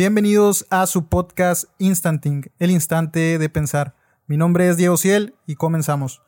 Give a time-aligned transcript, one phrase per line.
[0.00, 3.94] Bienvenidos a su podcast Instanting, el instante de pensar.
[4.26, 6.22] Mi nombre es Diego Ciel y comenzamos.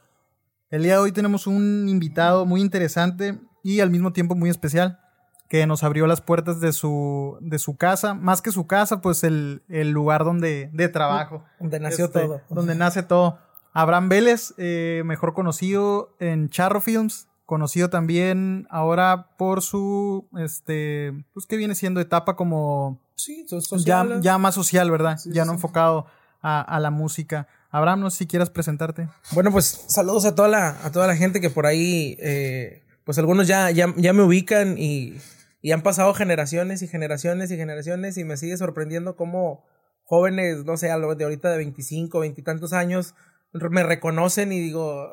[0.69, 5.01] El día de hoy tenemos un invitado muy interesante y al mismo tiempo muy especial
[5.49, 9.25] que nos abrió las puertas de su, de su casa, más que su casa, pues
[9.25, 11.43] el, el lugar donde, de trabajo.
[11.59, 12.43] Donde nació Este, todo.
[12.51, 13.39] Donde nace todo.
[13.73, 21.45] Abraham Vélez, eh, mejor conocido en Charro Films, conocido también ahora por su, este, pues
[21.45, 23.45] que viene siendo etapa como Sí,
[23.85, 25.19] ya, más social, ¿verdad?
[25.19, 25.57] Sí, ya sí, no sí.
[25.57, 26.07] enfocado
[26.41, 27.49] a, a la música.
[27.71, 29.11] Abraham, no sé si quieras presentarte.
[29.33, 33.19] Bueno, pues saludos a toda la, a toda la gente que por ahí, eh, pues
[33.19, 35.19] algunos ya, ya, ya me ubican y,
[35.61, 39.63] y han pasado generaciones y generaciones y generaciones y me sigue sorprendiendo cómo
[40.05, 43.15] jóvenes, no sé, a lo de ahorita de 25, 20 y tantos años,
[43.53, 45.13] me reconocen y digo,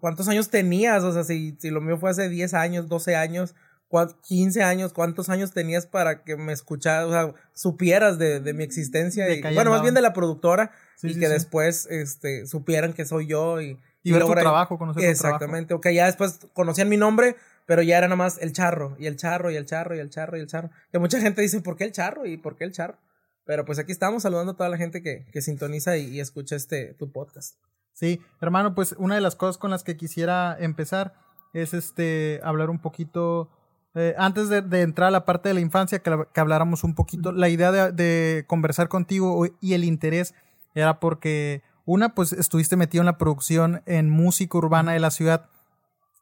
[0.00, 1.02] ¿cuántos años tenías?
[1.04, 3.54] O sea, si, si lo mío fue hace 10 años, 12 años,
[3.90, 8.52] cua- 15 años, ¿cuántos años tenías para que me escucharas, o sea, supieras de, de
[8.54, 9.26] mi existencia?
[9.26, 11.32] De Y, bueno, más bien de la productora Sí, y sí, que sí.
[11.32, 15.36] después este, supieran que soy yo y, Y, ver tu trabajo, conocer tu trabajo.
[15.36, 19.06] Exactamente, ok, ya después conocían mi nombre, pero ya era nada más el charro, y
[19.06, 20.70] el charro, y el charro, y el charro, y el charro.
[20.90, 22.26] Que mucha gente dice, ¿por qué el charro?
[22.26, 22.98] ¿Y por qué el charro?
[23.44, 26.54] Pero pues aquí estamos saludando a toda la gente que, que sintoniza y, y escucha
[26.56, 27.56] este tu podcast.
[27.92, 31.14] Sí, hermano, pues una de las cosas con las que quisiera empezar
[31.52, 33.50] es este hablar un poquito,
[33.94, 37.32] eh, antes de, de entrar a la parte de la infancia, que, habláramos un poquito,
[37.32, 40.34] la idea de, de conversar contigo y el interés
[40.74, 45.48] era porque, una, pues estuviste metido en la producción en música urbana de la ciudad.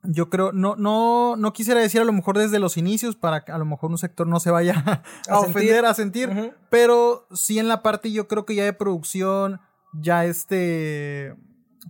[0.02, 3.52] Yo creo, no, no, no quisiera decir a lo mejor desde los inicios para que
[3.52, 7.68] a lo mejor un sector no se vaya a, ofender, a sentir, pero sí en
[7.68, 9.60] la parte yo creo que ya de producción,
[9.92, 11.36] ya este,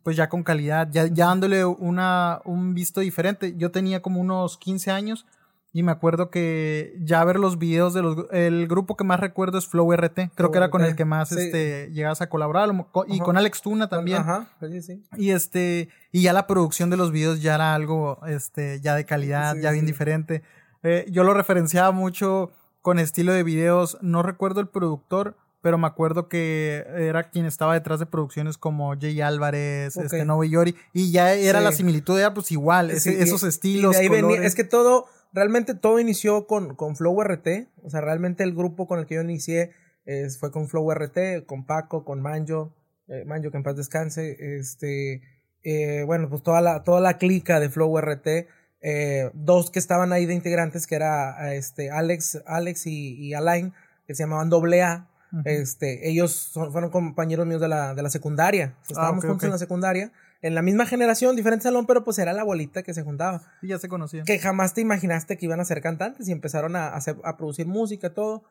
[0.03, 3.55] pues ya con calidad, ya, ya dándole una, un visto diferente.
[3.57, 5.27] Yo tenía como unos 15 años
[5.73, 9.59] y me acuerdo que ya ver los videos de los, el grupo que más recuerdo
[9.59, 11.37] es Flow RT, creo Flow que era con RT, el que más sí.
[11.39, 12.69] este, llegabas a colaborar,
[13.07, 13.25] y Ajá.
[13.25, 14.19] con Alex Tuna también.
[14.19, 15.05] Ajá, sí, sí.
[15.17, 19.05] Y este, y ya la producción de los videos ya era algo, este, ya de
[19.05, 20.43] calidad, Sí, ya bien diferente.
[20.83, 22.51] Eh, yo lo referenciaba mucho
[22.83, 23.97] con estilo de videos.
[24.01, 28.95] No recuerdo el productor, pero me acuerdo que era quien estaba detrás de producciones como
[28.99, 30.05] Jay Álvarez, Ok.
[30.05, 31.65] este, Novo Yori, y ya era Sí.
[31.65, 34.47] la similitud, era pues igual, ese- Sí, y- esos y estilos, ahí venía- colores.
[34.47, 37.69] es que todo, realmente todo inició con, con Flow RT.
[37.83, 39.71] O sea, realmente el grupo con el que yo inicié
[40.05, 42.75] es- fue con Flow RT, con Paco, con Manjo,
[43.09, 44.37] eh, Manjo que en paz descanse.
[44.59, 45.21] Este,
[45.63, 48.49] eh, bueno, pues toda la, toda la clica de Flow RT.
[48.83, 53.75] eh, dos que estaban ahí de integrantes, que era este, Alex, Alex y, y Alain,
[54.07, 55.10] que se llamaban Doble A.
[55.45, 58.67] Este, ellos son- fueron compañeros míos de la, de la secundaria.
[58.67, 60.13] O sea, Ah, estábamos juntos en la secundaria.
[60.43, 63.43] En la misma generación, diferente salón, pero pues era la bolita que se juntaba.
[63.61, 64.25] Sí, ya se conocían.
[64.25, 67.67] Que jamás te imaginaste que iban a ser cantantes y empezaron a, hacer, a producir
[67.67, 68.45] música, todo.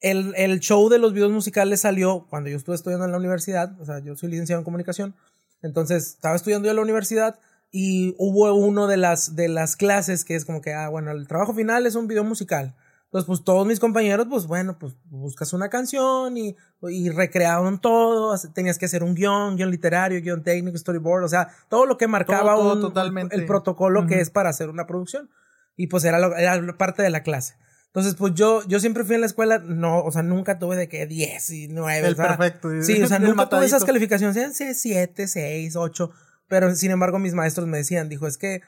[0.00, 3.78] El, el show de los videos musicales salió cuando yo estuve estudiando en la universidad.
[3.80, 5.14] O sea, yo soy licenciado en comunicación.
[5.60, 7.38] Entonces, estaba estudiando yo en la universidad
[7.70, 11.28] y hubo uno de las, de las clases que es como que, ah, bueno, el
[11.28, 12.74] trabajo final es un video musical.
[13.08, 16.54] Entonces, pues todos mis compañeros, pues bueno, pues buscas una canción y,
[16.90, 18.34] y recrearon todo.
[18.54, 22.06] Tenías que hacer un guion, guion literario, guion técnico, storyboard, o sea, todo lo que
[22.06, 23.34] marcaba todo un- totalmente.
[23.34, 24.22] el protocolo que Ujú.
[24.22, 25.30] es para hacer una producción.
[25.76, 27.54] Y pues era, lo- era parte de la clase.
[27.86, 30.88] Entonces, pues yo, yo siempre fui en la escuela, no, o sea, nunca tuve de
[30.90, 32.08] que 10 y 9.
[32.08, 32.68] El o sea, perfecto.
[32.82, 33.86] Sí, o sea, nunca tuve esas matadito.
[33.86, 36.10] calificaciones, eran 7, 6, 8,
[36.46, 38.60] pero sin embargo mis maestros me decían, dijo, es que,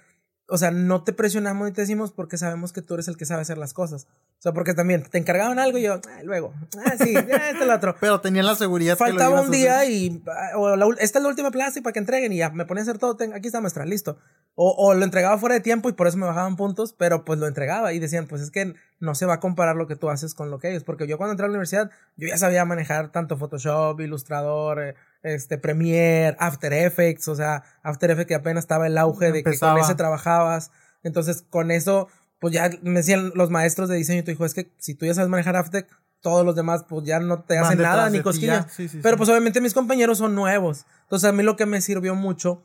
[0.50, 3.24] o sea, no te presionamos ni te decimos porque sabemos que tú eres el que
[3.24, 4.06] sabe hacer las cosas.
[4.38, 6.52] O sea, porque también te encargaban algo y yo, "Ah, luego,
[6.84, 7.94] ah, sí, ya, este lo otro.
[8.00, 11.22] Pero tenían la seguridad que lo Faltaba un día y ah, o la esta es
[11.22, 13.32] la última plaza y para que entreguen y ya me ponía a hacer todo, ten-
[13.34, 14.18] aquí está maestra, listo.
[14.56, 17.38] O, o lo entregaba fuera de tiempo y por eso me bajaban puntos, pero pues
[17.38, 20.10] lo entregaba y decían, pues es que no se va a comparar lo que tú
[20.10, 22.64] haces con lo que ellos, porque yo cuando entré a la universidad yo ya sabía
[22.64, 28.64] manejar tanto Photoshop, Ilustrador, eh, este Premiere, After Effects, o sea, After Effects que apenas
[28.64, 29.74] estaba el auge de que Empezaba.
[29.74, 30.70] con ese trabajabas.
[31.02, 32.08] Entonces, con eso
[32.40, 35.12] pues ya me decían los maestros de diseño, tu hijo, es que si tú ya
[35.14, 35.86] sabes manejar After
[36.22, 38.66] todos los demás pues ya no te Van hacen nada ni cosquillas.
[38.74, 39.18] Sí, sí, Pero sí.
[39.18, 40.86] pues obviamente mis compañeros son nuevos.
[41.02, 42.62] Entonces a mí lo que me sirvió mucho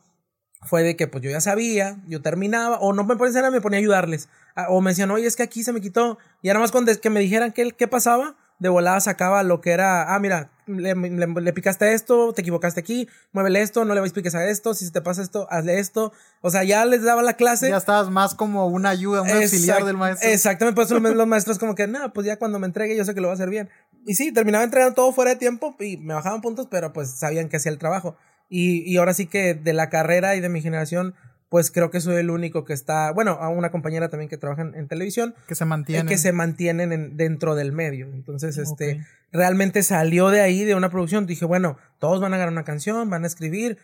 [0.61, 3.61] fue de que pues yo ya sabía, yo terminaba, o no me ponía nada, me
[3.61, 4.29] ponía a ayudarles.
[4.69, 6.17] O me decían, oye, es que aquí se me quitó.
[6.41, 9.71] Y ahora más cuando que me dijeran qué, qué pasaba, de volada sacaba lo que
[9.71, 13.93] era, ah, mira, le, le- le picaste a esto, te equivocaste aquí, muévele esto, no
[13.95, 16.11] le piques a esto, si se te pasa esto, hazle esto.
[16.41, 17.69] O sea, ya les daba la clase.
[17.69, 20.29] Ya estabas más como una ayuda, un auxiliar Exact- del maestro.
[20.29, 23.05] Exactamente, por eso los, los maestros como que, no, pues ya cuando me entregue yo
[23.05, 23.69] sé que lo va a hacer bien.
[24.05, 27.49] Y sí, terminaba entregando todo fuera de tiempo y me bajaban puntos, pero pues sabían
[27.49, 28.15] que hacía el trabajo.
[28.49, 31.15] Y, y ahora sí que de la carrera y de mi generación,
[31.49, 34.63] pues creo que soy el único que está, bueno, a una compañera también que trabaja
[34.63, 35.35] en, televisión.
[35.47, 36.07] Que se mantienen.
[36.07, 38.07] que se mantienen dentro del medio.
[38.07, 41.25] Entonces, este, realmente salió de ahí, de una producción.
[41.25, 43.77] Dije, bueno, todos van a ganar una canción, van a escribir.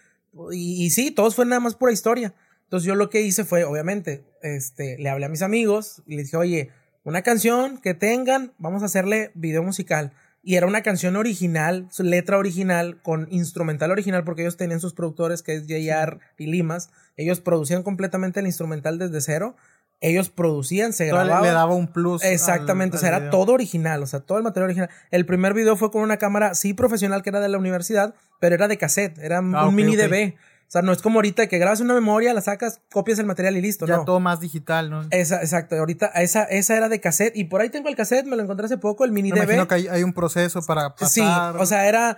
[0.52, 2.34] Y, y sí, todos fue nada más pura historia.
[2.72, 6.28] Entonces yo lo que hice fue, obviamente, este, le hablé a mis amigos y les
[6.28, 6.72] dije, oye,
[7.04, 10.14] una canción que tengan, vamos a hacerle video musical.
[10.44, 14.94] Y era una canción original, su letra original, con instrumental original, porque ellos tenían sus
[14.94, 16.90] productores, que es JR y Limas.
[17.16, 19.56] Ellos producían completamente el instrumental desde cero.
[20.00, 21.42] Ellos producían, se grababa.
[21.42, 22.24] Le, daba un plus.
[22.24, 24.90] Exactamente, o sea, era todo original, o sea, todo el material original.
[25.12, 28.56] El primer video fue con una cámara, sí profesional, que era de la universidad, pero
[28.56, 30.36] era de cassette, era ah, un mini DB.
[30.72, 33.58] O sea, no es como ahorita que grabas una memoria, la sacas, copias el material
[33.58, 35.06] y listo, ya todo más digital, ¿no?
[35.12, 35.76] Esa, exacto.
[35.76, 38.68] Ahorita esa, esa era de cassette y por ahí tengo el cassette, me lo encontré
[38.68, 41.10] hace poco, el mini me Imagino que hay, un proceso para pasar.
[41.10, 42.18] Sí, o sea, era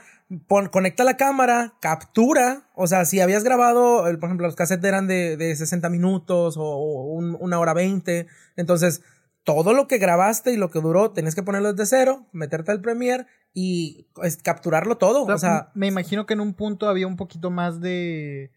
[0.70, 5.36] conecta la cámara, captura, o sea, si habías grabado, por ejemplo, los cassettes eran de,
[5.36, 6.78] de 60 minutos o,
[7.18, 9.02] una hora 20, entonces
[9.44, 12.82] todo lo que grabaste y lo que duró, tenés que ponerlo desde cero, meterte al
[12.82, 14.08] Premiere y
[14.44, 15.26] capturarlo todo.
[15.26, 18.52] O sea, me imagino que en un punto había un poquito más de,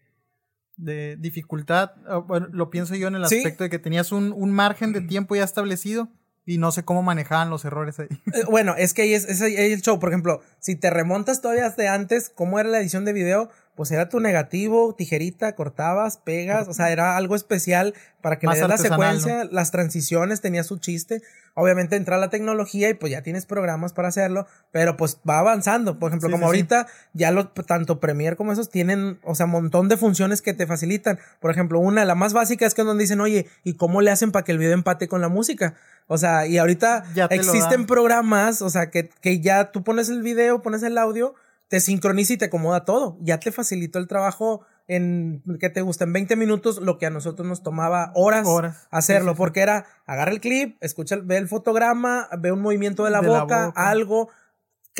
[0.77, 1.91] de dificultad.
[2.27, 5.35] Bueno, lo pienso yo en el aspecto de que tenías un, un, margen de tiempo
[5.35, 6.09] ya establecido
[6.45, 8.07] y no sé cómo manejaban los errores ahí.
[8.33, 9.99] Eh, bueno, es que ahí es, es, ahí el show.
[9.99, 13.91] Por ejemplo, si te remontas todavía de antes, cómo era la edición de video, pues
[13.91, 18.67] era tu negativo, tijerita, cortabas, pegas, o sea, era algo especial para que le des
[18.67, 21.21] la secuencia, las transiciones, tenía su chiste.
[21.53, 25.99] Obviamente entra la tecnología y pues ya tienes programas para hacerlo, pero pues va avanzando.
[25.99, 29.89] Por ejemplo, como ahorita ya lo, tanto Premiere como esos tienen, o sea, un montón
[29.89, 31.19] de funciones que te facilitan.
[31.39, 34.31] Por ejemplo, una, la más básica es que donde dicen, oye, ¿y cómo le hacen
[34.31, 35.75] para que el video empate con la música?
[36.07, 40.63] O sea, y ahorita existen programas, o sea, que, que ya tú pones el video,
[40.63, 41.35] pones el audio
[41.67, 43.17] te sincroniza y te acomoda todo.
[43.21, 46.05] Ya te facilitó el trabajo en, que te gusta?
[46.05, 48.47] En 20 minutos, lo que a nosotros nos tomaba horas,
[48.89, 53.21] hacerlo, porque era, agarra el clip, escucha, ve el fotograma, ve un movimiento de la,
[53.21, 54.29] boca, algo,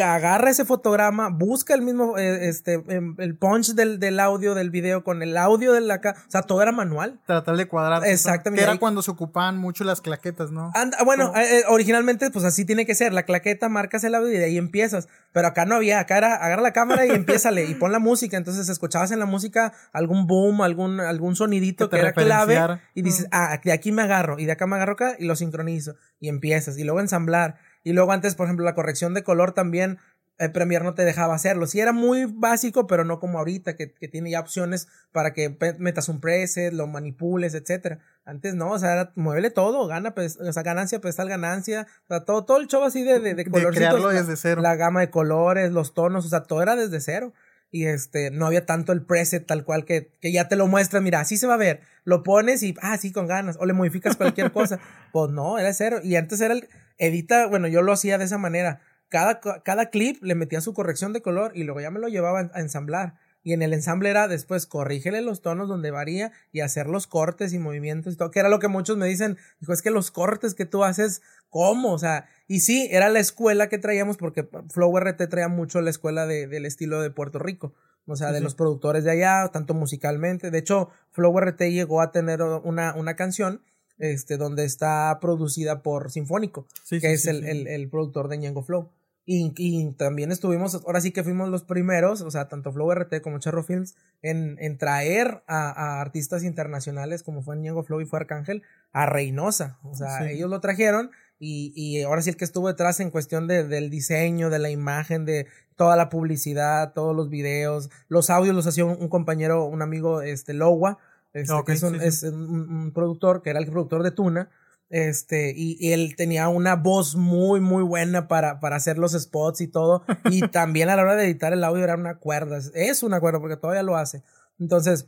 [0.03, 4.69] agarra ese fotograma, busca el mismo, eh, este, em, el punch del, del, audio del
[4.69, 7.19] video con el audio de la o sea, todo era manual.
[7.25, 8.05] Tratar de cuadrar.
[8.05, 8.63] Exactamente.
[8.63, 10.71] Que era cuando se ocupaban mucho las claquetas, ¿no?
[11.05, 13.13] bueno, eh, eh, originalmente, pues así tiene que ser.
[13.13, 15.07] La claqueta, marcas el audio y de ahí empiezas.
[15.33, 18.37] Pero acá no había, acá era, agarra la cámara y empiézale y pon la música.
[18.37, 23.27] Entonces escuchabas en la música algún boom, algún, algún sonidito que, era clave y dices,
[23.31, 26.29] ah, de aquí me agarro y de acá me agarro acá y lo sincronizo y
[26.29, 27.55] empiezas y luego ensamblar
[27.87, 29.97] y luego antes, por ejemplo, la corrección de color también,
[30.37, 31.65] el Premiere no te dejaba hacerlo.
[31.67, 35.57] Sí era muy básico, pero no como ahorita, que, que tiene ya opciones para que
[35.79, 37.99] metas un preset, lo manipules, etcétera.
[38.25, 42.07] Antes no, o sea, muévele todo, gana, pues, o sea, ganancia, pues tal ganancia, o
[42.07, 44.13] sea, todo, todo el show así de, de, de colorcitos.
[44.13, 44.61] desde cero.
[44.61, 47.33] La gama de colores, los tonos, o sea, todo era desde cero.
[47.69, 51.01] Y este, no había tanto el preset tal cual que, que ya te lo muestra,
[51.01, 51.81] mira, así se va a ver.
[52.05, 53.57] Lo pones y, ah, sí, con ganas.
[53.59, 54.79] O le modificas cualquier cosa.
[55.11, 55.99] Pues no, era cero.
[56.03, 56.67] Y antes era el,
[56.97, 58.81] edita, bueno, yo lo hacía de esa manera.
[59.09, 62.49] Cada, cada clip le metía su corrección de color y luego ya me lo llevaba
[62.53, 63.15] a ensamblar.
[63.47, 67.53] Y en el ensamble era después corrígele los tonos donde varía y hacer los cortes
[67.53, 70.11] y movimientos y todo, que era lo que muchos me dicen, dijo, es que los
[70.11, 71.93] cortes que tú haces, ¿cómo?
[71.93, 75.91] O sea, y sí, era la escuela que traíamos porque Flow RT traía mucho la
[75.91, 77.73] escuela de, del estilo de Puerto Rico,
[78.05, 80.51] o sea, de los productores de allá, tanto musicalmente.
[80.51, 83.61] De hecho, Flow RT llegó a tener una, una canción
[83.97, 88.89] este, donde está producida por Sinfónico, que es el, el, el, productor de Ñengo Flow.
[89.29, 93.21] Y, y, también estuvimos, ahora sí que fuimos los primeros, o sea, tanto Flow RT
[93.21, 98.05] como Charro Films, en, en traer a, a, artistas internacionales como fue Ñengo Flow y
[98.05, 98.63] fue Arcángel
[98.93, 99.79] a Reynosa.
[99.83, 103.47] O sea, ellos lo trajeron y, y, ahora sí el que estuvo detrás en cuestión
[103.47, 108.55] de, del diseño, de la imagen, de toda la publicidad, todos los videos, los audios
[108.55, 110.99] los hacía un, un compañero, un amigo, este, Lowa
[111.33, 114.49] este, que es, un, es un, productor que era el productor de Tuna.
[114.89, 119.67] Este, y, él tenía una voz muy, muy buena para, para hacer los spots y
[119.67, 120.03] todo.
[120.25, 122.59] Y también a la hora de editar el audio era una cuerda.
[122.73, 124.23] Es una cuerda porque todavía lo hace.
[124.59, 125.07] Entonces,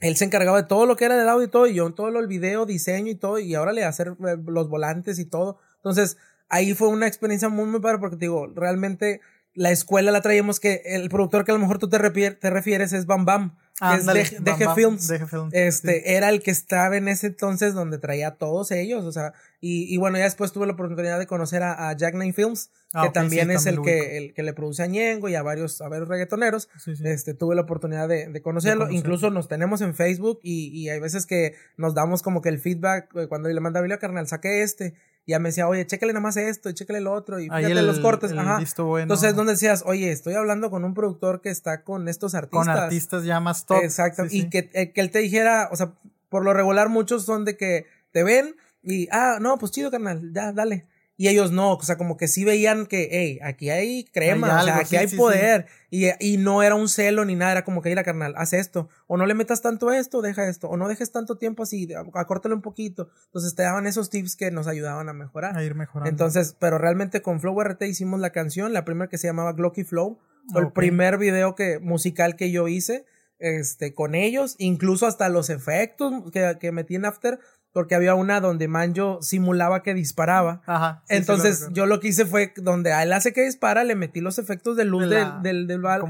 [0.00, 1.66] él se encargaba de todo lo que era del audio y todo.
[1.66, 3.38] Y yo todo lo el video, diseño y todo.
[3.38, 5.58] Y ahora le hacer eh, los volantes y todo.
[5.76, 6.16] Entonces,
[6.48, 9.20] ahí fue una experiencia muy, muy padre porque te digo, realmente
[9.54, 12.92] la escuela la traíamos que el productor que a lo mejor tú te, te refieres
[12.92, 13.56] es Bam Bam
[13.90, 15.12] es de, Films.
[15.52, 19.32] Este, era el que estaba en ese entonces donde traía a todos ellos, o sea,
[19.60, 23.04] y, y bueno, ya después tuve la oportunidad de conocer a, Jack Nine Films, ah,
[23.04, 25.88] que también es el que, el que le produce a Ñengo y a varios, a
[25.88, 26.68] varios reggaetoneros.
[27.02, 28.90] Este, tuve la oportunidad de, conocerlo.
[28.90, 32.58] Incluso nos tenemos en Facebook y, y hay veces que nos damos como que el
[32.58, 34.94] feedback eh, cuando le manda a carnal, saqué este
[35.26, 38.00] ya me decía, oye, chécale nada más esto y chécale lo otro y fíjate los
[38.00, 38.32] cortes.
[38.32, 38.60] Ajá.
[39.00, 42.66] Entonces, donde decías, oye, estoy hablando con un productor que está con estos artistas.
[42.66, 43.82] Con artistas ya más top.
[43.82, 44.24] Exacto.
[44.28, 45.92] y Que, eh, que él te dijera, o sea,
[46.28, 50.32] por lo regular muchos son de que te ven y, ah, no, pues chido, carnal,
[50.32, 50.86] ya, dale.
[51.16, 54.64] Y ellos no, o sea, como que sí veían que, hey, aquí hay crema, o
[54.64, 55.66] sea, aquí hay poder.
[55.90, 58.88] Y, y, no era un celo ni nada, era como que, mira, carnal, haz esto.
[59.06, 60.68] O no le metas tanto esto, deja esto.
[60.68, 63.10] O no dejes tanto tiempo así, acórtalo un poquito.
[63.26, 65.56] Entonces te daban esos tips que nos ayudaban a mejorar.
[65.56, 66.08] A ir mejorando.
[66.08, 69.84] Entonces, pero realmente con Flow RT hicimos la canción, la primera que se llamaba Glocky
[69.84, 70.18] Flow.
[70.50, 73.04] Fue el primer video que, musical que yo hice
[73.42, 77.38] este, con ellos, incluso hasta los efectos que, que metí en After
[77.72, 80.60] porque había una donde Manjo simulaba que disparaba.
[80.66, 81.02] Ajá.
[81.08, 84.38] Entonces yo lo que hice fue donde a él hace que dispara, le metí los
[84.38, 86.02] efectos de luz del, del, del bal.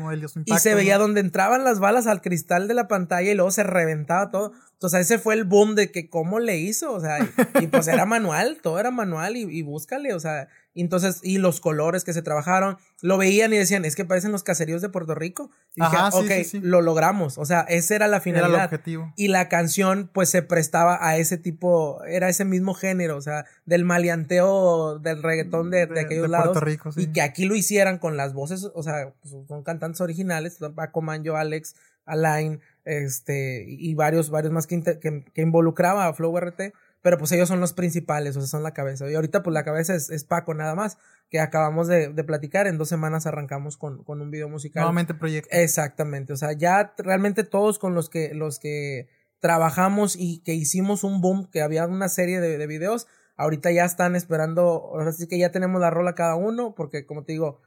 [0.44, 3.62] y se veía donde entraban las balas al cristal de la pantalla y luego se
[3.62, 4.52] reventaba todo.
[4.82, 7.18] Entonces ese fue el boom de que cómo le hizo, o sea,
[7.60, 11.60] y, pues era manual, todo era manual y, y búscale, o sea, entonces, y los
[11.60, 15.14] colores que se trabajaron, lo veían y decían, es que parecen los caseríos de Puerto
[15.14, 15.50] Rico.
[15.74, 17.36] Y dije, ok, lo logramos.
[17.36, 18.50] O sea, ese era la finalidad.
[18.50, 19.12] Era el objetivo.
[19.16, 23.44] Y la canción, pues, se prestaba a ese tipo, era ese mismo género, o sea,
[23.66, 26.52] del maleanteo del reggaetón de, de, aquellos lados.
[26.52, 30.00] Puerto Rico, Y que aquí lo hicieran con las voces, o sea, pues, son cantantes
[30.00, 31.74] originales, Paco Manjo, Alex,
[32.06, 36.72] Alain, este, y varios, varios más que, que, que involucraba a Flow RT
[37.02, 39.10] pero pues ellos son los principales, o sea, son la cabeza.
[39.10, 40.98] Y ahorita pues la cabeza es, Paco nada más,
[41.30, 44.82] que acabamos de, platicar, en dos semanas arrancamos con, con un video musical.
[44.82, 45.48] Nuevamente proyecto.
[45.52, 49.08] Exactamente, o sea, ya realmente todos con los que, los que
[49.40, 53.84] trabajamos y que hicimos un boom, que había una serie de, de videos, ahorita ya
[53.84, 57.60] están esperando, ahora sí que ya tenemos la rola cada uno, porque como te digo,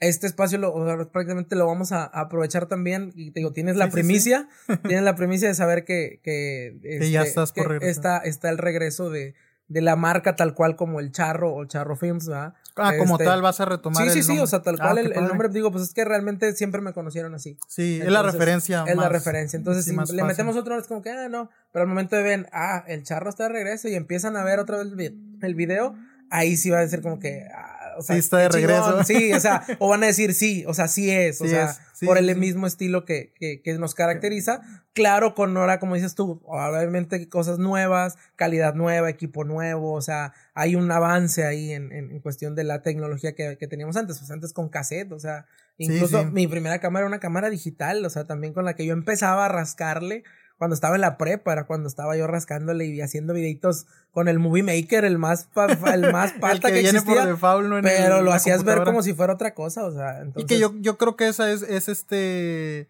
[0.00, 0.72] este espacio lo,
[1.10, 3.12] prácticamente lo vamos a, aprovechar también.
[3.14, 4.48] Y te digo, tienes la primicia,
[4.86, 6.78] tienes la primicia de saber que, que,
[7.10, 9.34] ya este, estás por está, está el regreso de,
[9.68, 12.54] de la marca tal cual como el Charro o Charro Films, ¿verdad?
[12.76, 14.04] Ah, como este, tal vas a retomar.
[14.10, 16.54] Sí, sí, sí, o sea, tal ah, cual el, nombre, digo, pues es que realmente
[16.54, 17.56] siempre me conocieron así.
[17.68, 18.84] Sí, es la referencia.
[18.86, 19.56] Es la referencia.
[19.56, 21.50] Entonces, si le metemos otro, es como que, ah, no.
[21.72, 24.58] Pero al momento de ven, ah, el Charro está de regreso y empiezan a ver
[24.58, 24.88] otra vez
[25.42, 25.94] el video,
[26.30, 29.04] ahí sí va a ser como que, ah, o sea, sí está de regreso.
[29.04, 32.18] sí, o sea, o van a decir sí, o sea, sí es, o sea, por
[32.18, 34.60] el mismo estilo que, que, que, nos caracteriza.
[34.92, 40.32] Claro, con ahora, como dices tú, obviamente cosas nuevas, calidad nueva, equipo nuevo, o sea,
[40.54, 44.30] hay un avance ahí en, en, cuestión de la tecnología que, que teníamos antes, pues
[44.30, 45.46] antes con cassette, o sea,
[45.78, 48.92] incluso mi primera cámara era una cámara digital, o sea, también con la que yo
[48.92, 50.22] empezaba a rascarle
[50.58, 54.38] cuando estaba en la prepa, era cuando estaba yo rascándole y haciendo videitos con el
[54.38, 55.48] Movie Maker, el más,
[55.92, 57.36] el más palta que, existía.
[57.82, 60.24] pero lo hacías ver como si fuera otra cosa, o sea.
[60.36, 62.88] Y que yo, yo creo que esa es, es este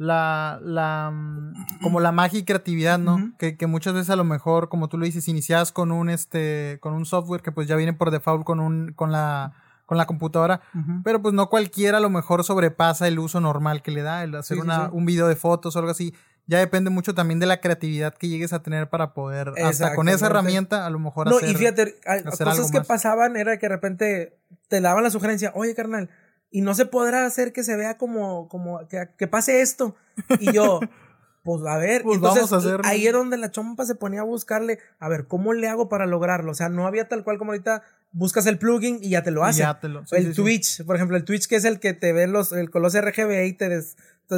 [0.00, 3.32] la, la, mm, como la magia y creatividad, ¿no?
[3.38, 6.78] que, que, muchas veces a lo mejor, como tú lo dices, inicias con un, este,
[6.80, 9.52] con un software que pues ya viene por default con un, con la,
[9.84, 10.62] con la computadora,
[11.04, 14.34] pero pues no cualquiera a lo mejor sobrepasa el uso normal que le da, el
[14.36, 16.14] hacer una, un video de fotos o algo así
[16.50, 20.08] ya depende mucho también de la creatividad que llegues a tener para poder, hasta con
[20.08, 21.94] esa herramienta, a lo mejor no, y fíjate,
[22.28, 26.10] cosas que pasaban era que de repente te daban la sugerencia, oye, carnal,
[26.50, 29.94] y no se podrá hacer que se vea como, como, que, pase esto.
[30.40, 30.80] Y yo,
[31.42, 32.80] pues a ver, pues vamos a hacer.
[32.84, 36.06] Ahí es donde la chompa se ponía a buscarle, a ver, ¿cómo le hago para
[36.06, 36.52] lograrlo?
[36.52, 37.82] O sea, no había tal cual como ahorita
[38.12, 39.64] buscas el plugin y ya te lo hace.
[40.12, 42.82] el Twitch, por ejemplo, el Twitch que es el que te ve los, el, con
[42.82, 43.96] los RGB y te, des,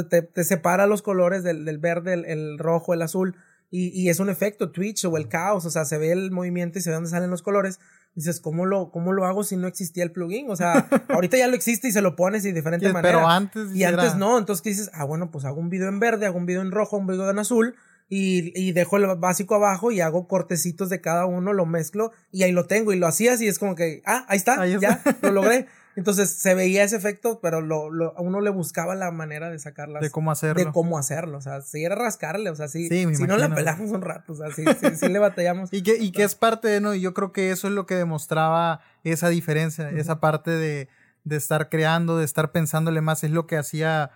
[0.09, 3.35] te, separa los colores del, del verde, el, rojo, el azul.
[3.69, 6.77] Y, y, es un efecto Twitch o el caos, o sea, se ve el movimiento
[6.77, 7.79] y se ve dónde salen los colores.
[8.15, 10.49] Dices, ¿cómo lo, ¿cómo lo hago si no existía el plugin?
[10.49, 13.17] O sea, ahorita ya lo existe y se lo pones de diferente manera.
[13.17, 13.75] Pero antes.
[13.75, 14.91] Y antes no, entonces ¿qué dices?
[14.93, 17.29] Ah, bueno, pues hago un video en verde, hago un video en rojo, un video
[17.29, 17.75] en azul
[18.09, 22.43] y, y dejo el básico abajo y hago cortecitos de cada uno, lo mezclo y
[22.43, 25.31] ahí lo tengo y lo hacías y es como que, ah, ahí está, ya, lo
[25.31, 25.67] logré.
[25.95, 29.59] Entonces se veía ese efecto, pero lo, lo, a uno le buscaba la manera de
[29.59, 30.01] sacarlas.
[30.01, 30.63] De cómo hacerlo.
[30.63, 31.37] De cómo hacerlo.
[31.37, 32.87] O sea, si era rascarle, o sea, sí.
[32.89, 35.69] si no la pelamos un rato, o sea, sí, sí, le batallamos.
[35.73, 36.93] y que, y que es parte de, ¿no?
[36.95, 40.89] Y yo creo que eso es lo que demostraba esa diferencia, esa parte de,
[41.23, 44.11] de estar creando, de estar pensándole más, es lo que hacía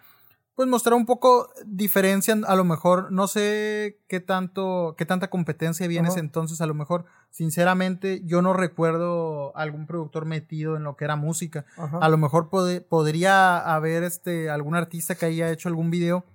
[0.57, 5.87] pues mostrar un poco diferencia, a lo mejor, no sé qué tanto, qué tanta competencia
[5.87, 11.05] vienes entonces, a lo mejor, sinceramente, yo no recuerdo algún productor metido en lo que
[11.05, 11.67] era música.
[12.01, 16.25] A lo mejor podría haber este algún artista que haya hecho algún video.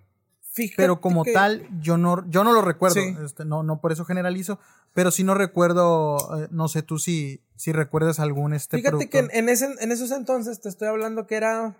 [0.76, 3.00] pero como tal, yo no, yo no lo recuerdo.
[3.24, 4.60] Este, no, no por eso generalizo.
[4.94, 8.76] Pero sí no recuerdo, eh, no sé tú si, si recuerdas algún este.
[8.76, 11.74] Fíjate que en, ese, en esos entonces te estoy hablando que era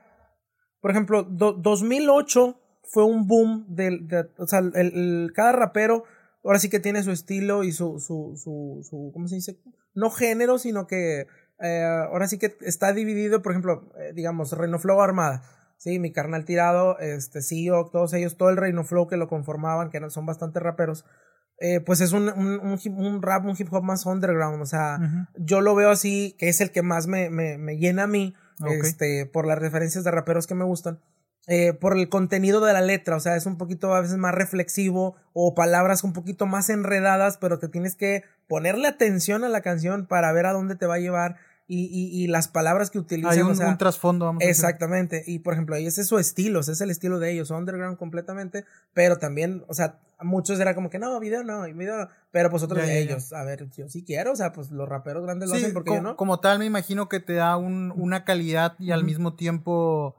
[0.83, 6.05] por ejemplo, 2008 fue un boom del, de, o sea, el, cada rapero
[6.45, 9.59] ahora sí que tiene su estilo y su, su, su, su ¿cómo se dice?
[9.95, 11.29] No género, sino que
[11.61, 15.43] eh, ahora sí que está dividido, por ejemplo, eh, digamos, Reino Flow Armada.
[15.77, 19.91] Sí, mi carnal tirado, este, CEO, todos ellos, todo el Reino Flow que lo conformaban,
[19.91, 21.05] que son bastante raperos.
[21.59, 24.61] eh, pues es un, un, un, rap, un hip hop más underground.
[24.61, 24.99] O sea,
[25.37, 28.35] yo lo veo así, que es el que más me, me, me llena a mí,
[28.71, 31.00] este, por las referencias de raperos que me gustan.
[31.49, 34.33] Eh, por el contenido de la letra, o sea, es un poquito a veces más
[34.33, 39.61] reflexivo o palabras un poquito más enredadas, pero te tienes que ponerle atención a la
[39.61, 41.37] canción para ver a dónde te va a llevar
[41.75, 43.33] y, y, y las palabras que utilizan.
[43.33, 46.73] Hay un, un trasfondo, vamos Exactamente, y por ejemplo, ahí ese es su estilo, ese
[46.73, 50.99] es el estilo de ellos, underground completamente, pero también, o sea, muchos era como que
[50.99, 54.33] no, video no, video no, pero pues otros de ellos, a ver, yo sí quiero,
[54.33, 56.17] o sea, pues los raperos grandes lo hacen porque como, yo no.
[56.17, 60.14] Como tal, me imagino que te da un, una calidad y al mismo tiempo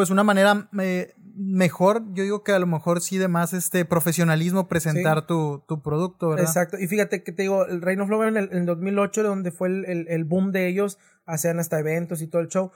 [0.00, 3.84] pues una manera eh, mejor, yo digo que a lo mejor sí de más este
[3.84, 6.46] profesionalismo presentar tu, tu, producto, ¿verdad?
[6.46, 9.68] Exacto, y fíjate que te digo, el Reino Flower en el en 2008, donde fue
[9.68, 12.72] el, el, boom de ellos, hacían hasta eventos y todo el show,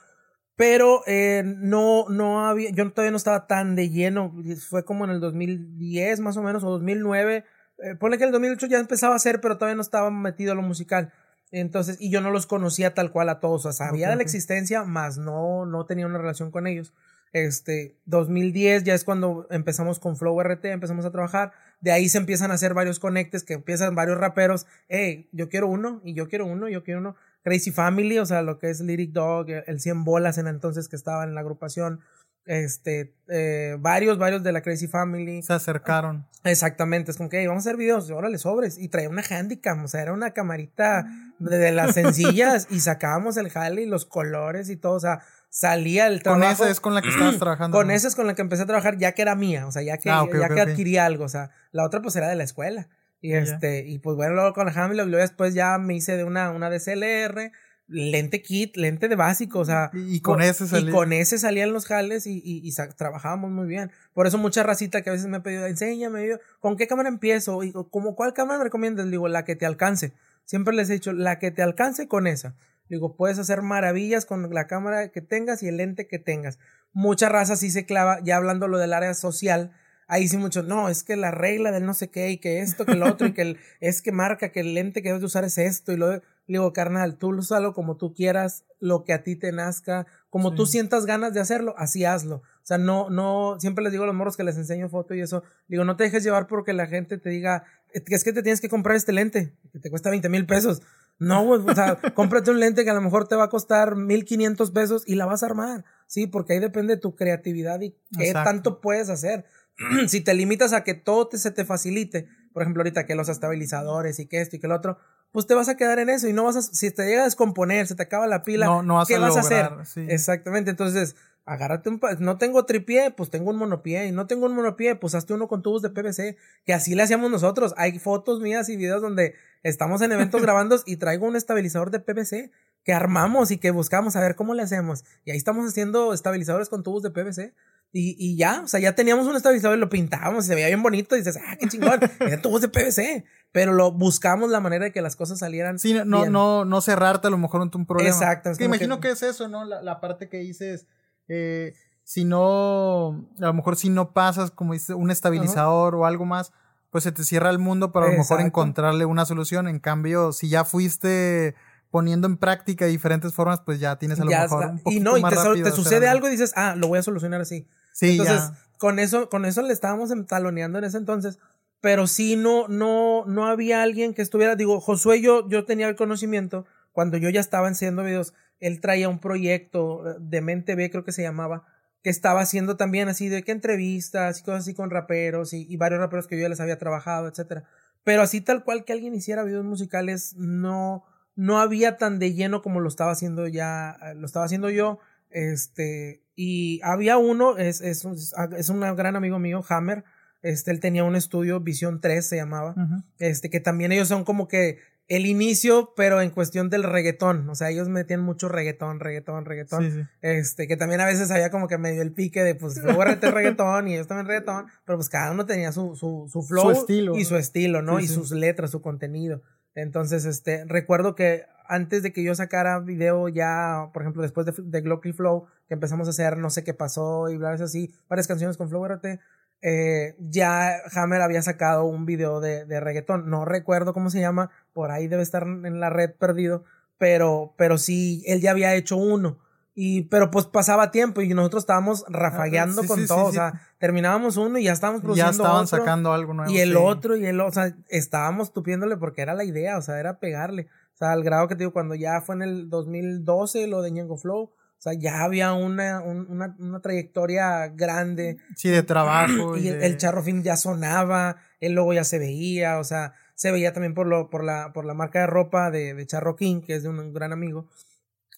[0.54, 4.34] pero eh, no, no había, yo todavía no estaba tan de lleno,
[4.68, 7.42] fue como en el 2010 más o menos, o 2009,
[7.78, 10.52] eh, ponle que en el 2008 ya empezaba a hacer, pero todavía no estaba metido
[10.52, 11.10] a lo musical.
[11.50, 14.22] Entonces, y yo no los conocía tal cual a todos, o sea, sabía de la
[14.22, 16.92] existencia, más no, no tenía una relación con ellos.
[17.34, 21.52] Este, 2010 ya es cuando empezamos con Flow RT, empezamos a trabajar.
[21.80, 24.66] De ahí se empiezan a hacer varios conectes que empiezan varios raperos.
[24.88, 27.16] Hey, yo quiero uno, y yo quiero uno, yo quiero uno.
[27.42, 30.94] Crazy Family, o sea, lo que es Lyric Dog, el 100 bolas en entonces que
[30.94, 32.00] estaba en la agrupación.
[32.46, 35.42] Este, eh, varios, varios de la Crazy Family.
[35.42, 36.28] Se acercaron.
[36.44, 38.78] Exactamente, es como que vamos a hacer videos, órale, sobres.
[38.78, 41.04] Y traía una handicam, o sea, era una camarita
[41.40, 45.22] de las sencillas y sacábamos el jale y los colores y todo, o sea,
[45.54, 46.42] salía el trabajo.
[46.42, 47.76] Con esa es con la que estabas trabajando.
[47.76, 49.82] Con esa es con la que empecé a trabajar ya que era mía, o sea,
[49.82, 52.42] ya que, ah, ya que adquirí algo, o sea, la otra pues era de la
[52.42, 52.88] escuela.
[53.20, 56.24] Y este, y pues bueno, luego con la Hamilton, luego después ya me hice de
[56.24, 57.52] una, una DSLR,
[57.86, 59.90] lente kit, lente de básico, o sea.
[59.94, 60.90] Y, con, ese salía.
[60.90, 63.92] Y con ese salían los jales y, y, y, trabajábamos muy bien.
[64.12, 67.62] Por eso mucha racita que a veces me ha pedido, enséñame, ¿con qué cámara empiezo?
[67.62, 69.08] Y como, ¿cuál cámara me recomiendas?
[69.08, 70.14] Digo, la que te alcance.
[70.44, 72.56] Siempre les he dicho, la que te alcance con esa.
[72.88, 76.58] Digo, puedes hacer maravillas con la cámara que tengas y el lente que tengas.
[76.92, 79.72] Mucha raza sí se clava, ya hablando lo del área social,
[80.06, 82.84] ahí sí mucho, no, es que la regla del no sé qué y que esto,
[82.84, 85.26] que lo otro y que el, es que marca que el lente que debes de
[85.26, 89.22] usar es esto y lo digo, carnal, tú úsalo como tú quieras, lo que a
[89.22, 92.36] ti te nazca, como tú sientas ganas de hacerlo, así hazlo.
[92.36, 95.20] O sea, no, no, siempre les digo a los morros que les enseño foto y
[95.20, 98.60] eso, digo, no te dejes llevar porque la gente te diga, es que te tienes
[98.60, 100.82] que comprar este lente, que te cuesta 20 mil pesos.
[101.18, 103.96] No, güey, o sea, cómprate un lente que a lo mejor te va a costar
[103.96, 105.84] 1500 pesos y la vas a armar.
[106.06, 109.44] Sí, porque ahí depende de tu creatividad y qué tanto puedes hacer.
[110.08, 113.28] si te limitas a que todo te, se te facilite, por ejemplo, ahorita que los
[113.28, 114.98] estabilizadores y que esto y que el otro,
[115.32, 117.24] pues te vas a quedar en eso y no vas a, si te llega a
[117.24, 118.66] descomponer, se te acaba la pila,
[119.08, 119.70] ¿qué vas a hacer?
[120.08, 124.54] Exactamente, entonces, agárrate un, no tengo tripié, pues tengo un monopié, y no tengo un
[124.54, 127.74] monopié, pues hazte uno con tubos de PVC, que así le hacíamos nosotros.
[127.76, 132.00] Hay fotos mías y videos donde estamos en eventos grabando y traigo un estabilizador de
[132.00, 132.50] PVC
[132.84, 135.04] que armamos y que buscamos a ver cómo le hacemos.
[135.24, 137.54] Y ahí estamos haciendo estabilizadores con tubos de PVC.
[137.96, 140.66] Y, y ya, o sea, ya teníamos un estabilizador y lo pintábamos y se veía
[140.66, 143.24] bien bonito y dices, ah, qué chingón, eran tubos de PVC.
[143.52, 145.78] Pero lo buscamos la manera de que las cosas salieran.
[145.78, 148.10] Sí, no, no, no cerrarte a lo mejor en un problema.
[148.10, 148.50] Exacto.
[148.50, 149.10] Es que imagino que...
[149.10, 149.64] es eso, ¿no?
[149.64, 150.88] La, la parte que dices,
[151.28, 156.26] eh, si no, a lo mejor si no pasas, como dices, un estabilizador o algo
[156.26, 156.52] más,
[156.90, 159.66] pues se te cierra el mundo para a lo mejor encontrarle una solución.
[159.66, 161.54] En cambio, si ya fuiste
[161.90, 165.22] poniendo en práctica diferentes formas, pues ya tienes a lo mejor un Y no, y
[165.22, 167.66] te, te sucede algo y dices, ah, lo voy a solucionar así.
[167.92, 171.38] Sí, Entonces, con eso, con eso le estábamos entaloneando en ese entonces.
[171.80, 175.96] Pero sí, no, no, no había alguien que estuviera, digo, Josué, yo, yo tenía el
[175.96, 180.90] conocimiento cuando yo ya estaba haciendo videos, él traía un proyecto eh, de Mente B,
[180.90, 181.64] creo que se llamaba,
[182.02, 185.76] que estaba haciendo también así de que entrevistas y cosas así con raperos y, y
[185.76, 187.64] varios raperos que yo ya les había trabajado, etcétera.
[188.04, 191.04] Pero así tal cual que alguien hiciera videos musicales, no,
[191.36, 194.98] no había tan de lleno como lo estaba haciendo ya, eh, lo estaba haciendo yo.
[195.30, 200.04] Este, y había uno, es, es, es un gran amigo mío, Hammer.
[200.42, 202.74] Este, él tenía un estudio, Visión 3 se llamaba.
[203.18, 207.48] Este, que también ellos son como que el inicio, pero en cuestión del reggaetón.
[207.50, 210.08] O sea, ellos metían mucho reggaetón, reggaetón, reggaetón.
[210.22, 213.88] Este, que también a veces había como que medio el pique de pues el reggaetón
[213.88, 214.66] y ellos también reggaetón.
[214.84, 218.00] Pero pues cada uno tenía su, su, su flow estilo, y su estilo, ¿no?
[218.00, 219.42] y sus letras, su contenido.
[219.74, 224.54] Entonces, este, recuerdo que antes de que yo sacara video ya, por ejemplo, después de,
[224.56, 228.28] de Glocky Flow, que empezamos a hacer No sé qué pasó y bla, así, varias
[228.28, 229.20] canciones con Flow RT,
[229.62, 233.30] eh, ya Hammer había sacado un video de, de, reggaetón.
[233.30, 236.64] No recuerdo cómo se llama, por ahí debe estar en la red perdido,
[236.98, 239.38] pero, pero sí, él ya había hecho uno.
[239.76, 243.24] Y, pero pues pasaba tiempo y nosotros estábamos rafagueando Sí, con sí, todo.
[243.24, 246.52] sí, o sea, terminábamos uno y ya estábamos produciendo Ya estaban otro, sacando algo nuevo.
[246.52, 247.48] Y el otro, y el otro.
[247.48, 250.68] O sea, estábamos tupiéndole porque era la idea, o sea, era pegarle.
[250.94, 253.90] O sea, al grado que te digo, cuando ya fue en el 2012 lo de
[253.90, 254.52] Ñengo Flow,
[254.84, 258.36] o sea, ya había una, un- una, una trayectoria grande.
[258.54, 259.56] Sí, de trabajo.
[259.56, 263.14] Y el, de- el Charro Film ya sonaba, el logo ya se veía, o sea,
[263.34, 266.36] se veía también por, lo, por, la, por la marca de ropa de, de Charro
[266.36, 267.66] King, que es de un gran amigo,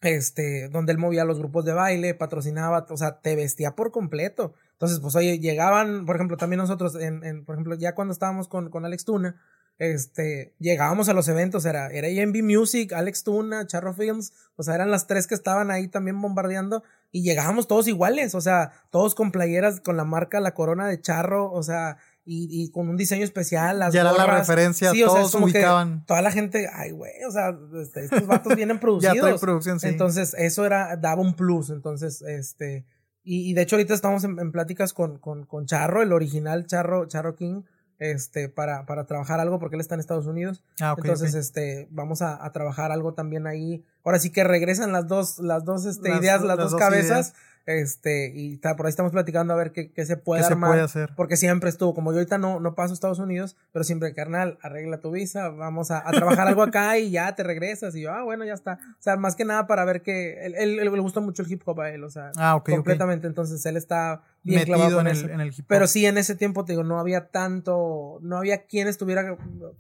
[0.02, 4.54] este, donde él movía los grupos de baile, patrocinaba, o sea, te vestía por completo.
[4.72, 8.46] Entonces, pues oye, llegaban, por ejemplo, también nosotros, en, en, por ejemplo, ya cuando estábamos
[8.46, 9.36] con, con Alex Tuna,
[9.78, 14.74] este, llegábamos a los eventos, era, era AMB Music, Alex Tuna, Charro Films, o sea,
[14.74, 19.14] eran las tres que estaban ahí también bombardeando y llegábamos todos iguales, o sea, todos
[19.14, 22.96] con playeras con la marca, la corona de Charro, o sea, y, y con un
[22.96, 26.04] diseño especial, las ya era la referencia, Sí, o sea, todos que ubicaban.
[26.06, 29.18] toda la gente, ay, güey, o sea, este, estos vatos vienen Ya producidos.
[29.20, 29.88] trae producción, sí.
[29.88, 31.70] Entonces, eso era, daba un plus.
[31.70, 32.84] Entonces, este,
[33.22, 36.66] y, y de hecho, ahorita estamos en, en pláticas con, con, con Charro, el original
[36.66, 37.62] Charro, Charro King,
[37.98, 40.62] este, para, para trabajar algo, porque él está en Estados Unidos.
[40.80, 43.84] ah, Entonces, este, vamos a, a trabajar algo también ahí.
[44.04, 46.80] Ahora sí que regresan las dos, las dos, este, Las- ideas, las, las dos, dos
[46.80, 47.34] cabezas.
[47.66, 50.52] Este, y ta- por ahí estamos platicando a ver qué, qué se puede ¿Qué se
[50.52, 50.70] armar.
[50.70, 51.10] puede hacer?
[51.16, 54.56] Porque siempre estuvo, como yo ahorita no, no paso a Estados Unidos, pero siempre, carnal,
[54.62, 57.96] arregla tu visa, vamos a, a trabajar algo acá y ya te regresas.
[57.96, 58.78] Y yo, ah, bueno, ya está.
[58.92, 61.50] O sea, más que nada para ver que él, él- él le gusta mucho el
[61.50, 62.74] hip hop a él, o sea, Ah, ok, ok.
[62.76, 63.26] completamente.
[63.26, 65.26] Entonces él está bien clavado Metido con en eso.
[65.26, 65.66] el, en el hip hop.
[65.66, 69.36] Pero sí, en ese tiempo, te digo, no había tanto, no había quien estuviera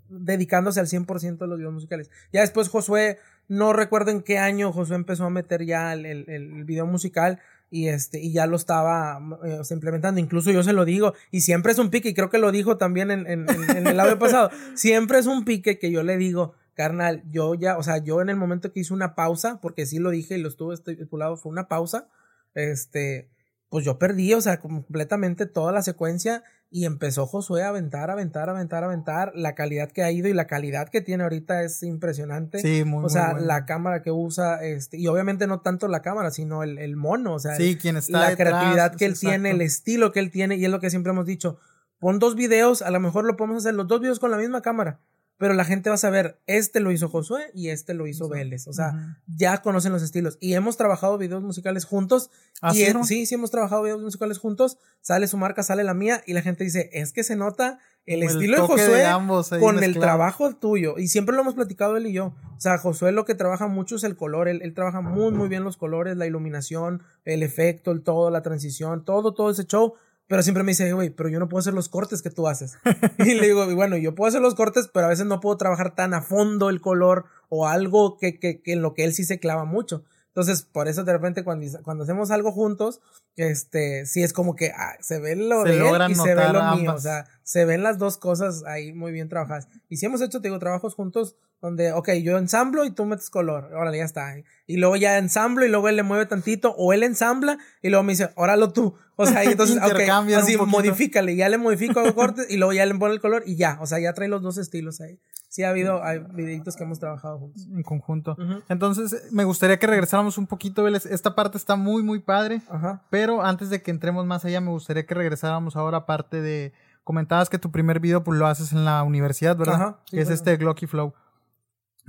[0.08, 2.10] dedicándose al 100% de los videos musicales.
[2.32, 3.18] Ya después Josué,
[3.48, 7.38] no recuerdo en qué año Josué empezó a meter ya el, el video musical
[7.70, 10.20] y este, y ya lo estaba eh, o sea, implementando.
[10.20, 12.76] Incluso yo se lo digo, y siempre es un pique, y creo que lo dijo
[12.76, 16.16] también en, en, en- en el audio pasado, siempre es un pique que yo le
[16.16, 19.86] digo, carnal, yo ya, o sea, yo en el momento que hice una pausa, porque
[19.86, 22.08] sí lo dije y lo estuve estipulado, fue una pausa,
[22.54, 23.28] este,
[23.68, 28.48] pues yo perdí, o sea, completamente toda la secuencia y empezó Josué a aventar, aventar,
[28.48, 29.32] aventar, aventar.
[29.34, 32.58] La calidad que ha ido y la calidad que tiene ahorita es impresionante.
[32.58, 33.46] Sí, muy, o muy sea, bueno.
[33.46, 37.34] la cámara que usa, este, y obviamente no tanto la cámara, sino el, el mono,
[37.34, 40.30] o sea, Sí, quien está la detrás, creatividad que él tiene, el estilo que él
[40.30, 41.58] tiene, y es lo que siempre hemos dicho.
[41.98, 44.60] Pon dos videos, a lo mejor lo podemos hacer los dos videos con la misma
[44.60, 45.00] cámara,
[45.38, 48.68] pero la gente va a saber, este lo hizo Josué y este lo hizo Vélez.
[48.68, 50.38] O sea, ya conocen los estilos.
[50.40, 52.30] Y hemos trabajado videos musicales juntos.
[52.62, 53.04] ¿Ah, y sí, no?
[53.04, 54.78] sí, sí hemos trabajado videos musicales juntos.
[55.02, 58.22] Sale su marca, sale la mía, y la gente dice, es que se nota el,
[58.22, 60.96] El estilo de Josué ambos con el trabajo tuyo.
[60.96, 62.34] Y siempre lo hemos platicado él y yo.
[62.56, 64.48] O sea, Josué lo que trabaja mucho es el color.
[64.48, 68.42] Él, él trabaja muy, muy bien los colores, la iluminación, el efecto, el todo, la
[68.42, 69.94] transición, todo, todo ese show.
[70.28, 72.78] Pero siempre me dice, güey, pero yo no puedo hacer los cortes que tú haces.
[73.18, 75.94] y le digo, bueno, yo puedo hacer los cortes, pero a veces no puedo trabajar
[75.94, 79.24] tan a fondo el color o algo que, que, que en lo que él sí
[79.24, 80.02] se clava mucho.
[80.36, 83.00] Entonces, por eso de repente cuando, cuando hacemos algo juntos,
[83.36, 86.44] este, sí es como que ah, se ve lo Se de él y se ve
[86.52, 86.90] lo mío.
[86.90, 86.96] ambas.
[86.96, 89.66] O sea, se ven las dos cosas ahí muy bien trabajadas.
[89.88, 93.30] Y si hemos hecho, te digo, trabajos juntos donde, ok, yo ensamblo y tú metes
[93.30, 93.72] color.
[93.72, 94.34] Órale, ya está.
[94.66, 98.02] Y luego ya ensamblo y luego él le mueve tantito o él ensambla y luego
[98.02, 98.94] me dice, óralo tú.
[99.16, 100.00] O sea, y entonces, ok,
[100.36, 101.34] así modifícale.
[101.34, 103.78] Ya le modifico hago cortes y luego ya le pone el color y ya.
[103.80, 105.18] O sea, ya trae los dos estilos ahí.
[105.56, 107.66] Sí ha habido, hay videitos que hemos trabajado juntos.
[107.66, 108.36] en conjunto.
[108.68, 111.06] Entonces, me gustaría que regresáramos un poquito, Vélez.
[111.06, 112.60] Esta parte está muy, muy padre.
[112.68, 113.02] Ajá.
[113.08, 116.74] Pero antes de que entremos más allá, me gustaría que regresáramos ahora a parte de.
[117.04, 119.74] Comentabas que tu primer video pues lo haces en la universidad, ¿verdad?
[119.76, 120.34] Ajá, sí, Que es bueno.
[120.34, 121.14] este Glocky Flow.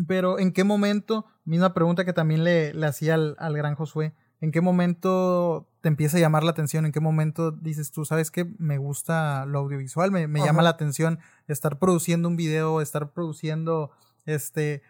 [0.10, 4.14] Pero ¿en qué momento, misma pregunta que también le, le hacía al, al gran Josué,
[4.42, 6.86] ¿en qué momento te empieza a llamar la atención?
[6.86, 10.12] ¿En qué momento dices tú, sabes que me gusta lo audiovisual?
[10.12, 13.92] Me, me llama la atención estar produciendo un video, estar produciendo,
[14.26, 14.82] este...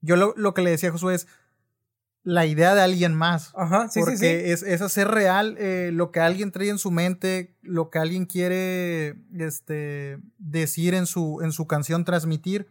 [0.00, 1.28] Yo lo, lo que le decía a Josué es
[2.22, 3.52] la idea de alguien más.
[3.54, 4.50] Ajá, sí, porque sí, sí.
[4.50, 8.24] Es, es hacer real eh, lo que alguien trae en su mente, lo que alguien
[8.24, 12.66] quiere este, decir en su, en su canción, transmitir.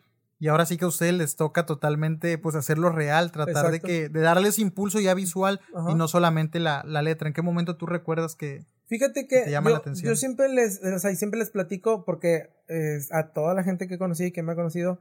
[0.45, 4.09] Y ahora sí que a ustedes les toca totalmente pues hacerlo real, tratar de que
[4.09, 5.89] de darles impulso ya visual Ajá.
[5.89, 7.27] y no solamente la, la letra.
[7.27, 10.07] ¿En qué momento tú recuerdas que Fíjate que te llama yo, la atención.
[10.07, 13.97] yo siempre les, o sea, siempre les platico porque eh, a toda la gente que
[13.97, 14.99] conocí y que me ha conocido,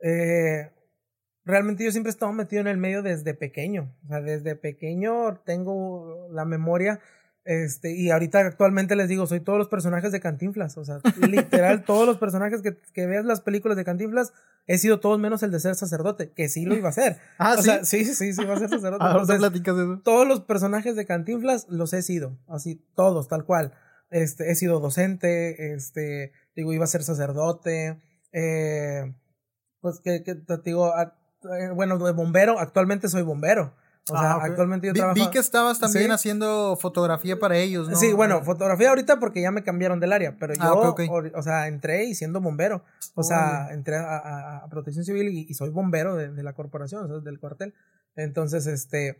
[0.00, 0.70] eh,
[1.44, 3.94] realmente yo siempre he estado metido en el medio desde pequeño.
[4.06, 7.00] O sea, desde pequeño tengo la memoria.
[7.48, 10.76] Este, y ahorita actualmente les digo, soy todos los personajes de Cantinflas.
[10.76, 14.32] O sea, literal, todos los personajes que, que veas las películas de Cantinflas,
[14.66, 17.18] he sido todos menos el de ser sacerdote, que sí lo iba a hacer.
[17.38, 17.62] Ah, o ¿sí?
[17.62, 19.04] sea, sí, sí, sí, va a ser sacerdote.
[19.04, 20.00] ahora te Entonces, platicas de eso?
[20.04, 23.72] todos los personajes de Cantinflas los he sido, así todos, tal cual.
[24.10, 28.00] Este, he sido docente, este, digo, iba a ser sacerdote,
[28.32, 29.14] eh,
[29.80, 31.16] pues que, que te digo, a-
[31.60, 33.74] eh, bueno, de bombero, actualmente soy bombero.
[34.08, 35.20] O sea, actualmente yo vi, trabajo.
[35.20, 37.96] Vi que estabas también haciendo fotografía para ellos, ¿no?
[37.96, 40.94] Sí, bueno, fotografía ahorita porque ya me cambiaron del área, pero yo,
[41.34, 42.84] o, sea, entré y siendo bombero.
[43.14, 47.18] O sea, entré a, Protección Civil y, soy bombero de, de la corporación, o sea,
[47.18, 47.74] del cuartel.
[48.14, 49.18] Entonces, este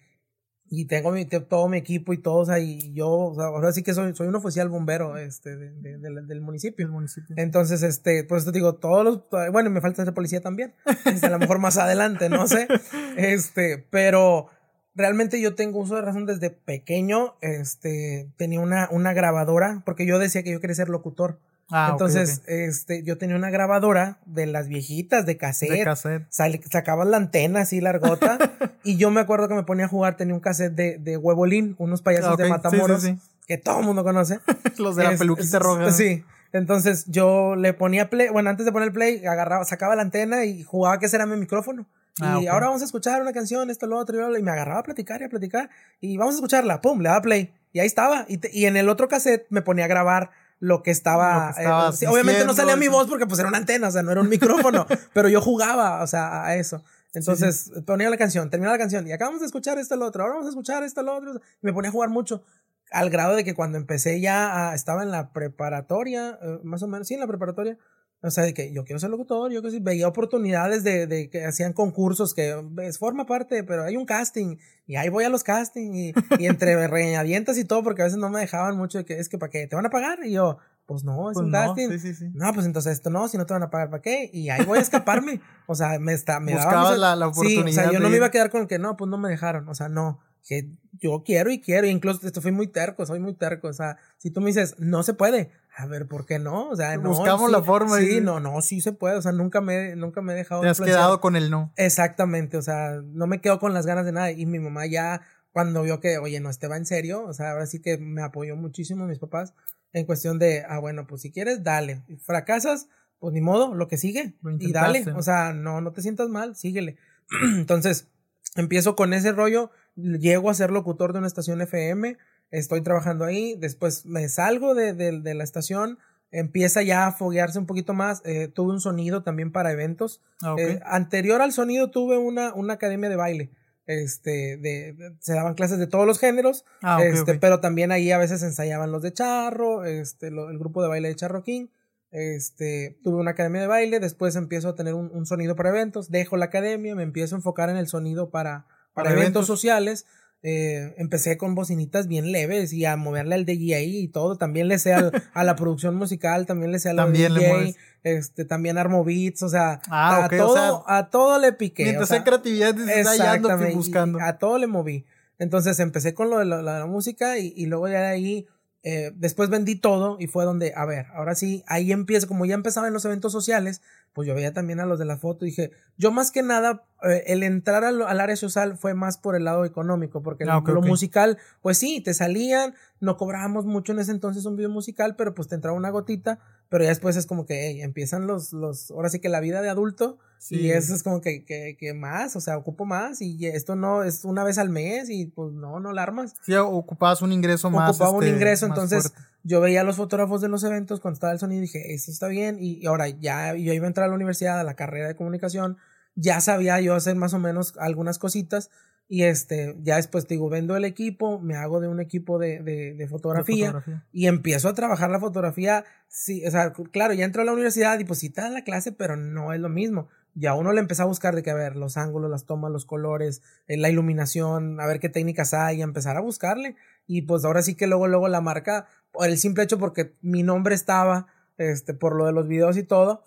[0.69, 3.71] y tengo mi, todo mi equipo y todo, o sea, y yo, o sea, ahora
[3.73, 6.89] sí que soy, soy un oficial bombero, este, de, del municipio.
[6.89, 7.37] municipio.
[7.39, 11.31] Entonces, este, pues te digo, todos los, bueno, me falta ser policía también, este, a
[11.31, 12.67] lo mejor más adelante, no sé,
[13.17, 14.49] este, pero
[14.97, 20.19] realmente yo tengo uso de razón desde pequeño, este, tenía una, una grabadora, porque yo
[20.19, 21.39] decía que yo quería ser locutor.
[21.71, 25.71] Ah, Entonces, este, yo tenía una grabadora de las viejitas de cassette.
[25.71, 26.25] De cassette.
[26.71, 28.39] sacaban la antena así largota.
[28.85, 31.75] y yo me acuerdo que me ponía a jugar, tenía un cassette de, de Huevolín,
[31.79, 33.05] unos payasos de Matamoros.
[33.49, 34.39] que todo el mundo conoce.
[34.79, 35.91] Los de la peluquita roja.
[35.91, 36.25] Sí.
[36.53, 40.63] Entonces yo le ponía play, bueno, antes de poner play, agarraba, sacaba la antena y
[40.63, 41.87] jugaba que ese era mi micrófono.
[42.21, 44.83] Ah, y ahora vamos a escuchar una canción, esto, lo otro, y, me agarraba a
[44.83, 45.71] platicar y a platicar.
[46.01, 47.55] Y vamos a escucharla, pum, le daba play.
[47.73, 48.25] Y ahí estaba.
[48.29, 51.55] Y, y en el otro cassette me ponía a grabar lo que estaba.
[51.59, 54.21] Eh, obviamente no salía mi voz porque pues era una antena, o sea, no era
[54.21, 56.83] un micrófono, pero yo jugaba, o sea, a eso.
[57.13, 60.35] Entonces ponía la canción, terminaba la canción y acabamos de escuchar esto, lo otro, ahora
[60.35, 61.41] vamos a escuchar esto, lo otro.
[61.63, 62.45] Y me ponía a jugar mucho,
[62.91, 67.09] al grado de que cuando empecé ya, estaba en la preparatoria, eh, más o menos,
[67.09, 67.79] sí, en la preparatoria,
[68.23, 71.29] o sea, de que yo quiero ser locutor, yo que sí, veía oportunidades de, de,
[71.29, 75.29] que hacían concursos que es, forma parte, pero hay un casting y ahí voy a
[75.29, 78.99] los castings y, y entre reñadientas y todo, porque a veces no me dejaban mucho
[78.99, 81.35] de que es que para qué te van a pagar y yo, pues no, es
[81.35, 81.89] pues un casting.
[82.35, 84.65] No, pues entonces esto no, si no te van a pagar para qué y ahí
[84.65, 85.41] voy a escaparme.
[85.67, 87.65] o sea, me está, me Buscaba la, la, oportunidad.
[87.65, 89.19] Sí, o sea, yo no me iba a quedar con el que no, pues no
[89.19, 93.05] me dejaron, o sea, no que yo quiero y quiero, incluso esto fui muy terco,
[93.05, 96.25] soy muy terco, o sea, si tú me dices, no se puede, a ver, ¿por
[96.25, 96.71] qué no?
[96.71, 97.99] O sea, no, buscamos la forma.
[97.99, 100.63] Sí, no, no, sí se puede, o sea, nunca me, nunca me he dejado.
[100.63, 101.73] Te has quedado con el no.
[101.77, 105.21] Exactamente, o sea, no me quedo con las ganas de nada y mi mamá ya
[105.53, 108.23] cuando vio que, oye, no, este va en serio, o sea, ahora sí que me
[108.23, 109.53] apoyó muchísimo mis papás
[109.93, 113.99] en cuestión de, ah, bueno, pues si quieres, dale, fracasas, pues ni modo, lo que
[113.99, 116.97] sigue, y dale, o sea, no, no te sientas mal, síguele.
[117.55, 118.09] Entonces,
[118.55, 122.17] empiezo con ese rollo llego a ser locutor de una estación FM,
[122.51, 125.99] estoy trabajando ahí, después me salgo de, de, la estación,
[126.31, 130.21] empieza ya a foguearse un poquito más, eh, tuve un sonido también para eventos.
[130.43, 133.51] Ah, eh, anterior al sonido tuve una, una academia de baile.
[133.87, 138.19] Este, de, se daban clases de todos los géneros, ah, este, pero también ahí a
[138.19, 141.69] veces ensayaban los de charro, este, el grupo de baile de Charro King.
[142.11, 146.11] Este, tuve una academia de baile, después empiezo a tener un, un, sonido para eventos,
[146.11, 150.07] dejo la academia, me empiezo a enfocar en el sonido para, para, eventos, sociales.
[150.43, 154.37] Eh, empecé con bocinitas bien leves y a moverle al DJ y todo.
[154.37, 154.93] También le sé
[155.35, 159.43] a la producción musical, también le sé a la también DJ, este, también armo beats,
[159.43, 161.85] o sea, ah, a, todo, a todo le piqué.
[161.85, 164.21] Mientras sea, creatividad, exactamente, buscando.
[164.21, 165.05] A todo le moví.
[165.39, 168.47] Entonces empecé con lo de la, música y, y, luego de ahí
[168.89, 172.55] eh, después vendí todo y fue donde, a ver, ahora sí, ahí empiezo, como ya
[172.55, 175.49] empezaba en los eventos sociales, pues yo veía también a los de la foto y
[175.49, 179.43] dije, yo más que nada, eh, el entrar al, área social fue más por el
[179.43, 184.13] lado económico, porque ah, lo, musical, pues sí, te salían, no cobrábamos mucho en ese
[184.13, 186.39] entonces un video musical, pero pues te entraba una gotita,
[186.69, 189.69] pero ya después es como que empiezan los, los, ahora sí que la vida de
[189.69, 190.19] adulto
[190.51, 194.05] y eso es como que, que, que, más, o sea, ocupo más y esto no
[194.05, 196.35] es una vez al mes y pues no, no la armas.
[196.43, 197.91] Sí, ocupabas un ingreso más.
[197.91, 201.33] Ocupaba un este, ingreso, entonces yo veía a los fotógrafos de los eventos cuando estaba
[201.33, 204.09] el sonido y dije, eso está bien y, ahora ya yo iba a entrar a
[204.09, 205.79] la universidad, a la carrera de comunicación,
[206.15, 208.71] ya sabía yo hacer más o menos algunas cositas
[209.09, 212.95] y este, ya después digo, vendo el equipo, me hago de un equipo de, de,
[212.95, 215.85] de, fotografía, y empiezo a trabajar la fotografía.
[216.09, 218.65] Sí, o sea, claro, ya entro a la universidad y pues sí te dan la
[218.65, 221.55] clase, pero no es lo mismo ya uno le empezó a buscar de que, a
[221.55, 225.79] ver, los ángulos, las tomas, los colores, eh, la iluminación, a ver qué técnicas hay,
[225.79, 226.77] y empezar a buscarle.
[227.07, 230.43] Y pues ahora sí que luego, luego la marca, por el simple hecho porque mi
[230.43, 233.25] nombre estaba, este, por lo de los videos y todo,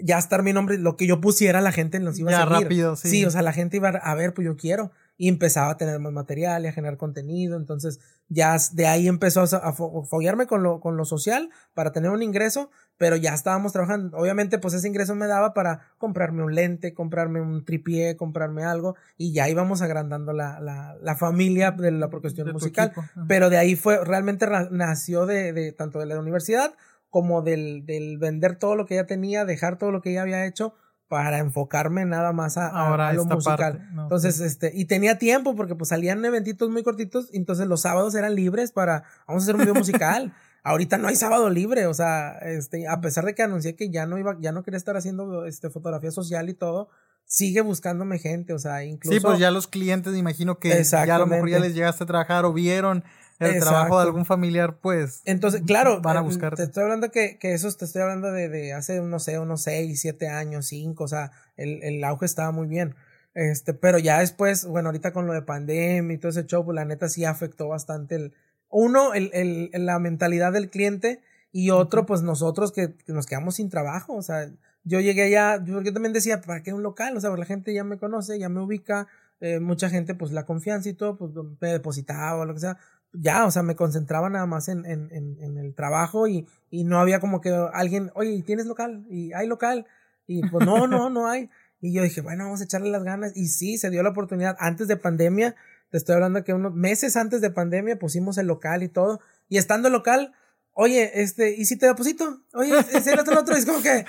[0.00, 2.62] ya estar mi nombre, lo que yo pusiera, la gente nos iba a seguir.
[2.62, 3.08] rápido, sí.
[3.08, 4.92] Sí, o sea, la gente iba a ver, pues yo quiero.
[5.16, 7.56] Y empezaba a tener más material y a generar contenido.
[7.56, 12.22] Entonces, ya de ahí empezó a, foguearme con lo, con lo social para tener un
[12.22, 14.16] ingreso, pero ya estábamos trabajando.
[14.16, 18.96] Obviamente, pues ese ingreso me daba para comprarme un lente, comprarme un tripié, comprarme algo,
[19.16, 22.92] y ya íbamos agrandando la, la, la familia de la cuestión musical.
[23.28, 26.74] Pero de ahí fue, realmente nació de, de tanto de la universidad
[27.14, 30.46] como del, del vender todo lo que ya tenía, dejar todo lo que ya había
[30.46, 30.74] hecho
[31.06, 33.88] para enfocarme nada más a, Ahora lo musical.
[33.96, 38.34] entonces, este, y tenía tiempo porque pues salían eventitos muy cortitos, entonces los sábados eran
[38.34, 40.34] libres para, vamos a hacer un video musical.
[40.64, 44.06] Ahorita no hay sábado libre, o sea, este, a pesar de que anuncié que ya
[44.06, 46.88] no iba, ya no quería estar haciendo este fotografía social y todo,
[47.26, 49.14] sigue buscándome gente, o sea, incluso...
[49.14, 52.02] Sí, pues ya los clientes, me imagino que ya a lo mejor ya les llegaste
[52.02, 53.04] a trabajar o vieron
[53.38, 55.22] el trabajo de algún familiar, pues.
[55.24, 56.54] Entonces, claro, van a buscar.
[56.54, 59.62] Te estoy hablando que, que eso, te estoy hablando de, de hace, no sé, unos
[59.62, 62.94] 6, 7 años, 5, o sea, el, el auge estaba muy bien.
[63.34, 66.76] Este, pero ya después, bueno, ahorita con lo de pandemia y todo ese show, pues
[66.76, 68.34] la neta sí afectó bastante el,
[68.70, 71.20] uno, el, el, la mentalidad del cliente
[71.50, 74.50] y otro, pues nosotros que, nos quedamos sin trabajo, o sea,
[74.84, 77.16] yo llegué ya, yo, también decía, ¿para qué un local?
[77.16, 79.08] O sea, la gente ya me conoce, ya me ubica,
[79.40, 82.78] eh, mucha gente, pues la confianza y todo, pues me depositaba o lo que sea,
[83.14, 86.98] ya, o sea, me concentraba nada más en, en, en, el trabajo y, y no
[86.98, 89.06] había como que alguien, oye, ¿tienes local?
[89.08, 89.86] Y hay local.
[90.26, 91.50] Y pues no, no, no hay.
[91.80, 93.36] Y yo dije, bueno, vamos a echarle las ganas.
[93.36, 94.56] Y sí, se dio la oportunidad.
[94.58, 95.54] Antes de pandemia,
[95.90, 99.20] te estoy hablando que unos meses antes de pandemia pusimos el local y todo.
[99.48, 100.32] Y estando local,
[100.74, 102.42] oye, este, ¿y si te deposito?
[102.52, 103.56] Oye, ese el otro, otro.
[103.56, 104.04] es como que,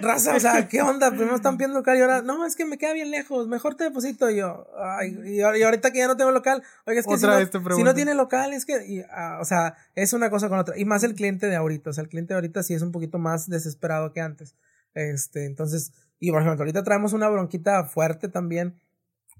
[0.00, 1.10] raza, o sea, ¿qué onda?
[1.10, 3.84] Primero están pidiendo local y ahora, no, es que me queda bien lejos, mejor te
[3.84, 4.30] deposito.
[4.30, 7.76] Y yo, ay, y, ahorita que ya no tengo local, oye, es que si no,
[7.76, 10.76] si no, tiene local, es que, y, ah, o sea, es una cosa con otra.
[10.76, 12.92] Y más el cliente de ahorita, o sea, el cliente de ahorita sí es un
[12.92, 14.54] poquito más desesperado que antes.
[14.94, 18.80] Este, entonces, y por ejemplo, ahorita traemos una bronquita fuerte también,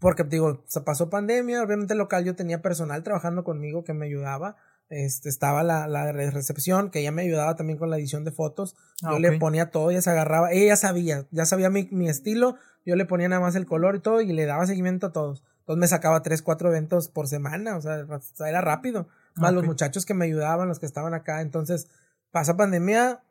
[0.01, 4.57] porque digo, se pasó pandemia, obviamente local yo tenía personal trabajando conmigo que me ayudaba.
[4.91, 8.75] Este, estaba la, la recepción, que ella me ayudaba también con la edición de fotos.
[9.03, 12.57] yo ah, le ponía todo, ella se agarraba, ella sabía, ya sabía mi, mi, estilo,
[12.87, 15.45] yo le ponía nada más el color y todo, y le daba seguimiento a todos.
[15.61, 18.07] Entonces me sacaba tres, cuatro eventos por semana, o sea,
[18.47, 19.09] era rápido.
[19.35, 21.43] Más los muchachos que me ayudaban, los que estaban acá.
[21.43, 21.89] Entonces,
[22.31, 23.23] pasa pandemia,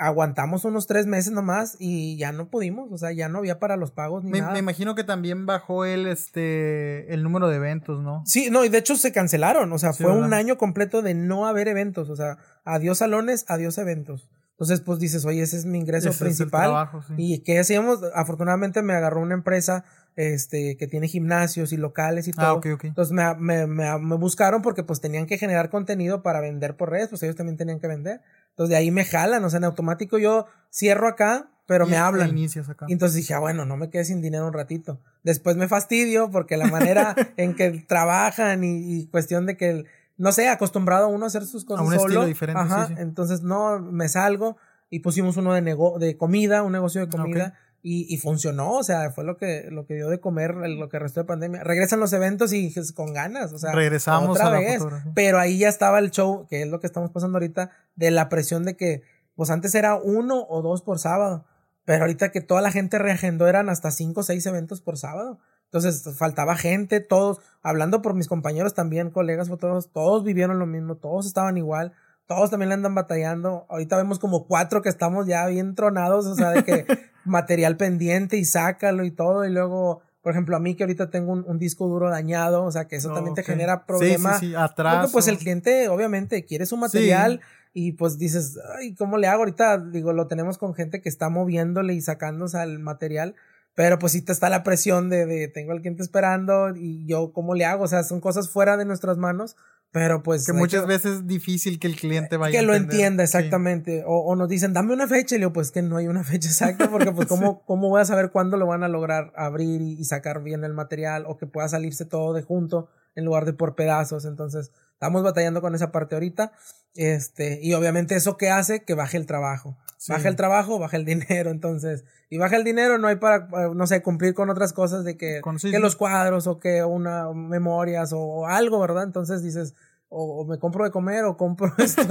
[0.00, 3.76] aguantamos unos tres meses nomás y ya no pudimos, o sea, ya no había para
[3.76, 4.54] los pagos ni me, nada.
[4.54, 8.22] Me imagino que también bajó el, este, el número de eventos, ¿no?
[8.24, 11.46] Sí, no, y de hecho se cancelaron, o sea, fue un año completo de no
[11.46, 14.30] haber eventos, o sea, adiós salones, adiós eventos.
[14.52, 16.90] Entonces, pues dices, oye, ese es mi ingreso principal.
[17.16, 18.00] ¿Y qué hacíamos?
[18.14, 19.84] Afortunadamente me agarró una empresa
[20.16, 22.78] este, que tiene gimnasios y locales y ah, todo.
[22.82, 26.90] Entonces me, me, me, me, buscaron porque pues tenían que generar contenido para vender por
[26.90, 28.20] redes, pues ellos también tenían que vender.
[28.50, 32.36] Entonces de ahí me jalan, o sea, en automático yo cierro acá, pero me hablan.
[32.68, 32.86] acá.
[32.88, 35.00] Y entonces dije, ah, bueno, no me quedé sin dinero un ratito.
[35.22, 39.84] Después me fastidio porque la manera en que trabajan y, cuestión de que,
[40.16, 43.78] no sé, acostumbrado uno a hacer sus cosas a un Estilo diferente, Ajá, entonces no,
[43.78, 44.56] me salgo
[44.90, 47.54] y pusimos uno de, nego de comida, un negocio de comida.
[47.82, 50.98] Y, y, funcionó, o sea, fue lo que, lo que dio de comer lo que
[50.98, 51.64] restó de pandemia.
[51.64, 54.82] Regresan los eventos y con ganas, o sea, regresamos otra vez.
[55.14, 58.28] pero ahí ya estaba el show, que es lo que estamos pasando ahorita, de la
[58.28, 59.02] presión de que,
[59.34, 61.46] pues antes era uno o dos por sábado,
[61.86, 65.38] pero ahorita que toda la gente reagendó eran hasta cinco o seis eventos por sábado.
[65.64, 70.96] Entonces faltaba gente, todos, hablando por mis compañeros también, colegas fotógrafos, todos vivieron lo mismo,
[70.96, 71.94] todos estaban igual
[72.30, 73.66] todos también le andan batallando.
[73.68, 76.86] Ahorita vemos como cuatro que estamos ya bien tronados, o sea, de que
[77.24, 79.44] material pendiente y sácalo y todo.
[79.44, 82.86] Y luego, por ejemplo, a mí que ahorita tengo un, disco duro dañado, o sea,
[82.86, 84.38] que eso también te genera problemas.
[84.38, 84.98] Sí, sí, sí, atrás.
[84.98, 87.40] Porque pues el cliente, obviamente, quiere su material
[87.74, 89.40] y pues dices, ay, ¿cómo le hago?
[89.40, 93.34] Ahorita, digo, lo tenemos con gente que está moviéndole y sacándose al material.
[93.74, 97.32] Pero pues sí te está la presión de, de tengo al cliente esperando y yo,
[97.32, 97.82] ¿cómo le hago?
[97.82, 99.56] O sea, son cosas fuera de nuestras manos
[99.92, 100.46] pero pues.
[100.46, 104.04] Que muchas veces es difícil que el cliente vaya Que lo entienda exactamente.
[104.06, 105.34] O, o, nos dicen, dame una fecha.
[105.34, 108.00] Y le digo, pues que no hay una fecha exacta, porque pues, ¿cómo, ¿cómo voy
[108.00, 111.24] a saber cuándo lo van a lograr abrir y, sacar bien el material?
[111.26, 114.24] O que pueda salirse todo de junto en lugar de por pedazos.
[114.24, 116.52] Entonces, estamos batallando con esa parte ahorita.
[116.94, 119.76] Este, y obviamente eso que hace que baje el trabajo.
[120.08, 121.50] Baja el trabajo, baja el dinero.
[121.50, 125.16] Entonces, y baja el dinero, no hay para, no sé, cumplir con otras cosas de
[125.16, 129.04] que, que los cuadros o que una memorias o, algo, ¿verdad?
[129.04, 129.74] Entonces dices,
[130.08, 132.02] o, me compro de comer o compro esto.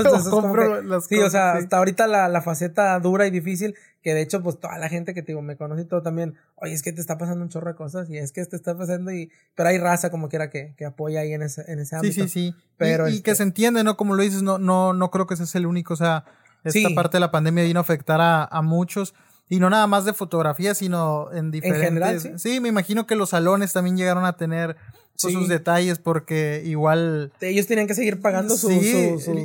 [1.01, 4.59] sí, o sea, hasta ahorita la, la, faceta dura y difícil, que de hecho, pues
[4.59, 7.01] toda la gente que te digo, me conoce y todo también, oye, es que te
[7.01, 9.79] está pasando un chorro de cosas y es que te está pasando y, pero hay
[9.79, 12.13] raza como quiera que, que apoya ahí en ese, en ese ámbito.
[12.13, 12.55] Sí, sí, sí.
[12.77, 13.97] Pero y, que este se entiende, ¿no?
[13.97, 16.23] Como lo dices, no, no, no creo que ese es el único, o sea,
[16.63, 19.13] esta parte de la pandemia vino a afectar a, a muchos.
[19.51, 22.29] Y no nada más de fotografía, sino en diferentes.
[22.41, 22.59] ¿sí?
[22.59, 24.77] me imagino que los salones también llegaron a tener
[25.19, 27.33] pues, sus detalles porque igual.
[27.41, 28.71] Ellos tenían que seguir pagando sus.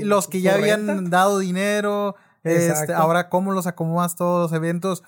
[0.02, 2.16] los que ya habían dado dinero.
[2.44, 5.02] Este, ahora cómo los acomodas todos los eventos.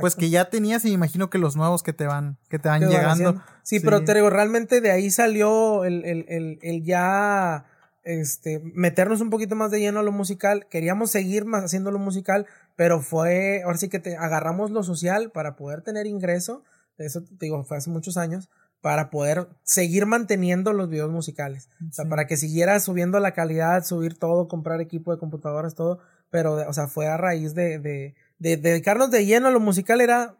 [0.00, 2.68] Pues que ya tenías y me imagino que los nuevos que te van, que te
[2.68, 3.40] van llegando.
[3.62, 7.64] Sí, pero te digo, realmente de ahí salió el, el, el, el ya
[8.02, 10.66] este, meternos un poquito más de lleno a lo musical.
[10.70, 12.46] Queríamos seguir más haciendo lo musical,
[12.76, 16.64] pero fue, ahora sí que te agarramos lo social para poder tener ingreso.
[16.98, 21.68] Eso te digo, fue hace muchos años, para poder seguir manteniendo los videos musicales.
[21.88, 25.98] O sea, para que siguiera subiendo la calidad, subir todo, comprar equipo de computadoras, todo.
[26.30, 30.00] Pero, o sea, fue a raíz de, de, de dedicarnos de lleno a lo musical,
[30.00, 30.36] era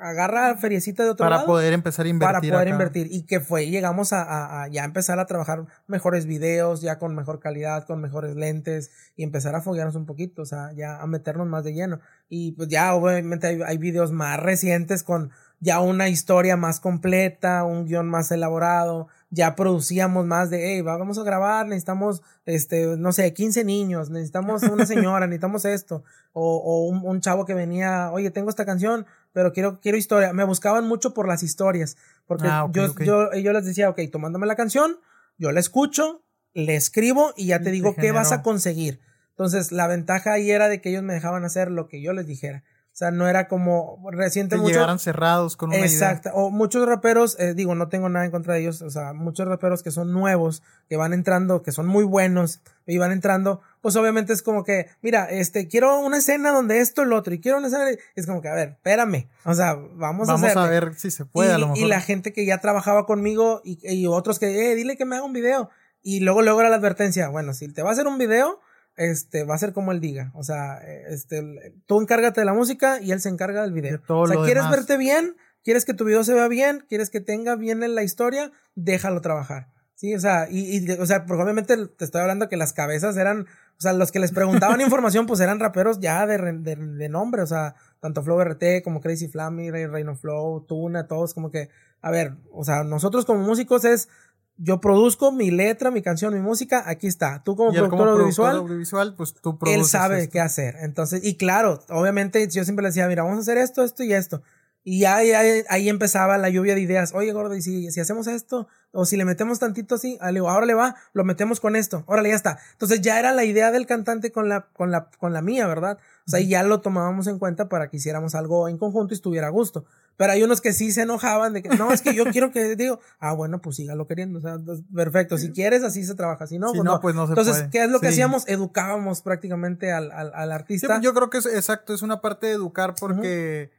[0.00, 2.50] agarra feriecita de otro para poder empezar a invertir.
[2.50, 3.08] Para poder invertir.
[3.10, 7.86] Y que fue, llegamos a, ya empezar a trabajar mejores videos, ya con mejor calidad,
[7.86, 11.64] con mejores lentes, y empezar a foguearnos un poquito, o sea, ya a meternos más
[11.64, 12.00] de lleno.
[12.28, 17.64] Y pues ya obviamente hay, hay videos más recientes con ya una historia más completa,
[17.64, 23.12] un guion más elaborado, ya producíamos más de, hey, vamos a grabar, necesitamos, este, no
[23.12, 26.04] sé, 15 niños, necesitamos una señora, necesitamos esto,
[26.34, 30.32] o, o un, un, chavo que venía, oye, tengo esta canción, pero quiero, quiero historia.
[30.32, 34.46] Me buscaban mucho por las historias, porque ah, yo, yo, yo les decía, ok, tomándome
[34.46, 34.96] la canción,
[35.36, 36.22] yo la escucho,
[36.54, 39.00] le escribo y ya te digo qué vas a conseguir.
[39.30, 42.26] Entonces, la ventaja ahí era de que ellos me dejaban hacer lo que yo les
[42.28, 42.62] dijera.
[42.94, 44.74] O sea, no era como reciente mucho.
[44.74, 46.30] Llegaran cerrados con una Exacto.
[46.32, 48.82] O muchos raperos, eh, digo, no tengo nada en contra de ellos.
[48.82, 52.98] O sea, muchos raperos que son nuevos, que van entrando, que son muy buenos y
[52.98, 57.18] van entrando, pues obviamente es como que, mira, este, quiero una escena donde esto lo
[57.18, 60.32] otro, y quiero una escena, es como que, a ver, espérame, o sea, vamos, a
[60.32, 61.84] Vamos a ver si se puede, y, a lo mejor.
[61.84, 65.16] Y la gente que ya trabajaba conmigo y, y otros que, eh, dile que me
[65.16, 65.68] haga un video.
[66.00, 68.58] Y luego, luego era la advertencia, bueno, si te va a hacer un video,
[68.96, 70.32] este, va a ser como él diga.
[70.34, 70.78] O sea,
[71.10, 74.00] este, tú encárgate de la música y él se encarga del video.
[74.08, 75.36] o sea, ¿quieres verte bien?
[75.62, 76.86] ¿Quieres que tu video se vea bien?
[76.88, 78.50] ¿Quieres que tenga bien en la historia?
[78.76, 79.73] Déjalo trabajar.
[80.04, 83.46] Sí, o sea, y, o sea, porque obviamente te estoy hablando que las cabezas eran,
[83.78, 87.46] o sea, los que les preguntaban información, pues eran raperos ya de, de, nombre, o
[87.46, 91.70] sea, tanto Flow RT como Crazy Flammy, Reino Flow, Tuna, todos como que,
[92.02, 94.10] a ver, o sea, nosotros como músicos es,
[94.58, 97.42] yo produzco mi letra, mi canción, mi música, aquí está.
[97.42, 100.74] Tú como productor audiovisual, audiovisual, pues tú Él sabe qué hacer.
[100.80, 104.12] Entonces, y claro, obviamente yo siempre le decía, mira, vamos a hacer esto, esto y
[104.12, 104.42] esto.
[104.86, 107.14] Y ya ahí, empezaba la lluvia de ideas.
[107.14, 110.66] Oye, gordo, y si, si hacemos esto, o si le metemos tantito así, ah, ahora
[110.66, 112.58] le va, lo metemos con esto, órale, ya está.
[112.72, 115.98] Entonces ya era la idea del cantante con la, con la, con la mía, ¿verdad?
[116.26, 119.46] O sea, ya lo tomábamos en cuenta para que hiciéramos algo en conjunto y estuviera
[119.48, 119.84] a gusto.
[120.16, 122.76] Pero hay unos que sí se enojaban de que, no, es que yo quiero que,
[122.76, 126.46] digo, ah, bueno, pues sígalo queriendo, o sea, pues, perfecto, si quieres así se trabaja,
[126.46, 128.46] si no, pues, no, pues no se Entonces, ¿qué es lo que hacíamos?
[128.48, 130.88] Educábamos prácticamente al, al, al artista.
[130.88, 133.72] Pues, yo creo que es exacto, es una parte de educar porque,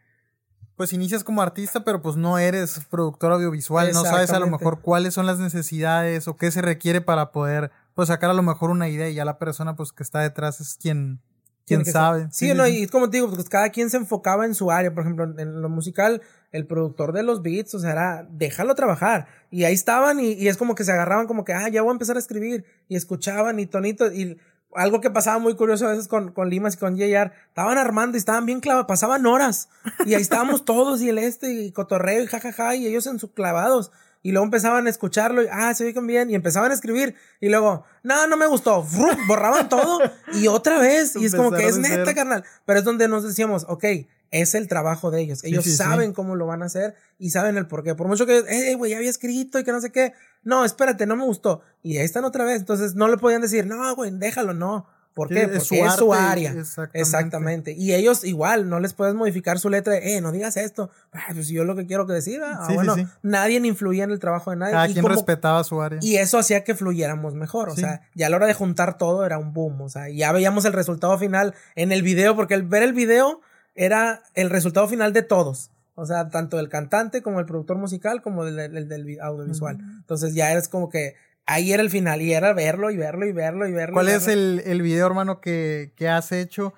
[0.75, 4.81] pues inicias como artista, pero pues no eres productor audiovisual, no sabes a lo mejor
[4.81, 8.69] cuáles son las necesidades o qué se requiere para poder, pues sacar a lo mejor
[8.69, 11.21] una idea y ya la persona, pues que está detrás es quien
[11.65, 12.27] quién sabe.
[12.31, 14.93] Sí, no, y como te digo, pues cada quien se enfocaba en su área.
[14.93, 16.21] Por ejemplo, en lo musical,
[16.51, 19.27] el productor de los beats, o sea, era déjalo trabajar.
[19.51, 21.89] Y ahí estaban y, y, es como que se agarraban como que, ah, ya voy
[21.89, 22.65] a empezar a escribir.
[22.87, 24.11] Y escuchaban y tonito.
[24.11, 24.37] Y
[24.75, 28.17] algo que pasaba muy curioso a veces con, con Limas y con JR, estaban armando
[28.17, 29.69] y estaban bien clavados, pasaban horas.
[30.05, 33.31] Y ahí estábamos todos y el este y cotorreo y jajaja y ellos en sus
[33.31, 33.91] clavados.
[34.21, 37.49] Y luego empezaban a escucharlo y, ah, se oigan bien, y empezaban a escribir, y
[37.49, 38.83] luego, no, no me gustó,
[39.27, 39.99] borraban todo,
[40.33, 43.67] y otra vez, y es como que es neta, carnal, pero es donde nos decíamos,
[43.69, 43.85] ok,
[44.31, 47.67] es el trabajo de ellos, ellos saben cómo lo van a hacer, y saben el
[47.67, 50.13] por qué, por mucho que, eh, güey, ya había escrito, y que no sé qué,
[50.45, 53.67] no, espérate, no me gustó, y ahí están otra vez, entonces no le podían decir,
[53.67, 55.47] no, güey, déjalo, no, ¿Por qué?
[55.47, 56.53] Porque es su, área.
[56.91, 57.71] Exactamente.
[57.71, 60.91] Y ellos igual, no les puedes modificar su letra, eh, no digas esto.
[61.13, 64.51] Ah, pues yo lo que quiero que decir, ah, bueno, nadie influía en el trabajo
[64.51, 64.73] de nadie.
[64.73, 65.99] Cada quien respetaba su área.
[66.01, 69.25] Y eso hacía que fluyéramos mejor, o sea, ya a la hora de juntar todo
[69.25, 72.63] era un boom, o sea, ya veíamos el resultado final en el video, porque el
[72.63, 73.39] ver el video
[73.73, 75.71] era el resultado final de todos.
[75.95, 79.79] O sea, tanto el cantante como el productor musical como el, del audiovisual.
[79.79, 81.15] Entonces ya eres como que
[81.45, 83.93] ahí era el final y era verlo y verlo y verlo y verlo.
[83.93, 86.73] ¿Cuál es el, el video, hermano, que, que has hecho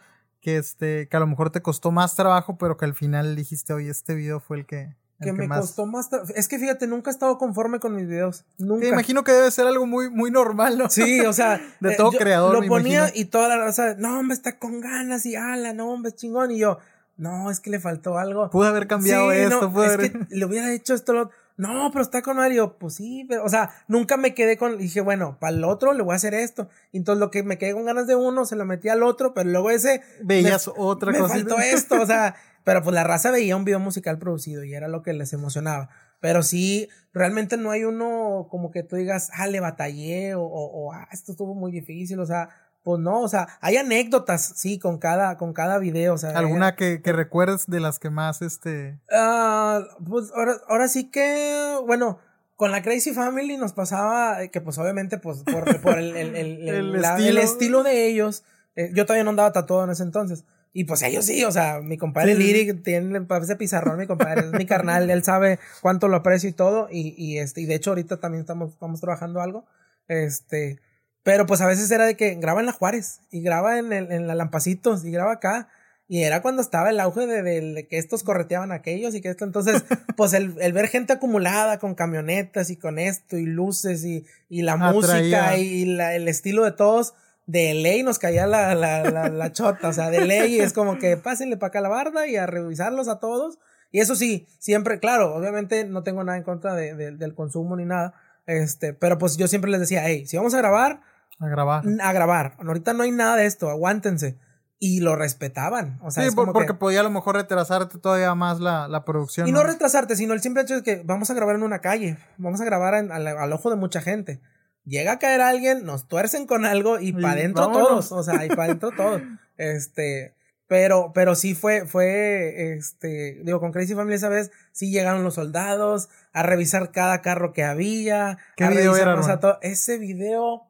[0.48, 3.74] que, este, que a lo mejor te costó más trabajo, pero que al final dijiste,
[3.74, 4.96] oye, este video fue el que...
[5.20, 8.46] que, me costó más Es que fíjate, nunca he estado conforme con mis videos.
[8.58, 8.86] Nunca.
[8.86, 10.90] Me imagino que debe ser algo muy, muy normal, ¿no?
[10.90, 11.60] Sí, o sea.
[11.82, 12.62] de todo eh, creador.
[12.62, 16.14] Lo ponía y toda la raza, no, hombre, está con ganas y ala, no, hombre,
[16.14, 16.52] chingón.
[16.52, 16.78] Y yo,
[17.18, 18.50] no, es que le faltó algo.
[18.50, 22.22] Pude haber cambiado esto, no, es que le hubiera hecho esto, lo no, pero está
[22.22, 22.78] con Mario.
[22.78, 26.04] Pues sí, pero, o sea, nunca me quedé con, dije, bueno, para el otro le
[26.04, 26.70] voy a hacer esto.
[26.94, 29.50] Entonces lo que me quedé con ganas de uno, se lo metí al otro, pero
[29.50, 30.02] luego ese.
[30.22, 31.34] Veías otra cosa.
[31.34, 34.76] Me faltó esto, o sea, pero pues la raza veía un video musical producido y
[34.76, 35.90] era lo que les emocionaba.
[36.20, 40.94] Pero sí, realmente no hay uno como que tú digas, ah, le batallé o, o,
[40.94, 42.50] ah, esto estuvo muy difícil, o sea,
[42.88, 46.30] pues no, o sea, hay anécdotas, sí, con cada, con cada video, o sea.
[46.30, 48.98] ¿Alguna que, que recuerdes de las que más, este?
[49.12, 52.18] Ah, pues ahora, ahora sí que, bueno,
[52.56, 56.96] con la Crazy Family nos pasaba que pues obviamente pues por, por el, el, el,
[56.96, 57.42] estilo.
[57.42, 57.84] estilo.
[57.84, 58.46] de ellos,
[58.78, 60.46] eh, yo todavía no andaba tatuado en ese entonces.
[60.72, 64.54] Y pues ellos sí, o sea, mi compadre Lyric tiene ese pizarrón, mi compadre es
[64.54, 66.88] mi carnal, él sabe cuánto lo aprecio y todo.
[66.90, 69.66] Y, y este, y de hecho ahorita también estamos, estamos trabajando algo.
[70.08, 70.80] Este,
[71.28, 74.14] pero pues a veces era de que graba en la Juárez y graba en, el,
[74.14, 75.68] en la Lampacitos y graba acá.
[76.08, 79.44] Y era cuando estaba el auge de, que estos correteaban a aquellos y que esto.
[79.44, 79.84] Entonces,
[80.16, 84.78] pues el, ver gente acumulada con camionetas y con esto y luces y, y la
[84.78, 87.14] música y la, el estilo de todos,
[87.46, 89.90] de ley nos caía la, la, la, chota.
[89.90, 93.10] O sea, de ley es como que pásenle para acá la barda y a revisarlos
[93.10, 93.60] a todos.
[93.92, 97.84] Y eso sí, siempre, claro, obviamente no tengo nada en contra de, del consumo ni
[97.84, 98.14] nada.
[98.46, 101.02] Este, pero pues yo siempre les decía, hey, si vamos a grabar.
[101.40, 101.84] A grabar.
[102.02, 102.58] A grabar.
[102.60, 104.38] Ahorita no hay nada de esto, aguántense
[104.80, 106.00] y lo respetaban.
[106.04, 109.48] O sea, sí, porque podía a lo mejor retrasarte todavía más la, la producción.
[109.48, 109.64] Y ¿no?
[109.64, 112.66] retrasarte, sino el simple hecho de que vamos a grabar en una calle, vamos a
[112.66, 114.40] grabar al, ojo de mucha gente.
[114.86, 118.50] Llega a caer alguien, nos tuercen con algo y, para adentro todos, o sea, y
[118.50, 119.22] para adentro todos.
[119.60, 120.36] Este,
[120.68, 125.34] pero, pero sí fue, fue, este, digo, con Crazy Family esa vez, sí llegaron los
[125.34, 128.38] soldados a revisar cada carro que había.
[128.56, 129.20] ¿Qué video era,
[129.64, 130.67] Ese video,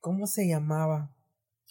[0.00, 1.14] ¿cómo se llamaba?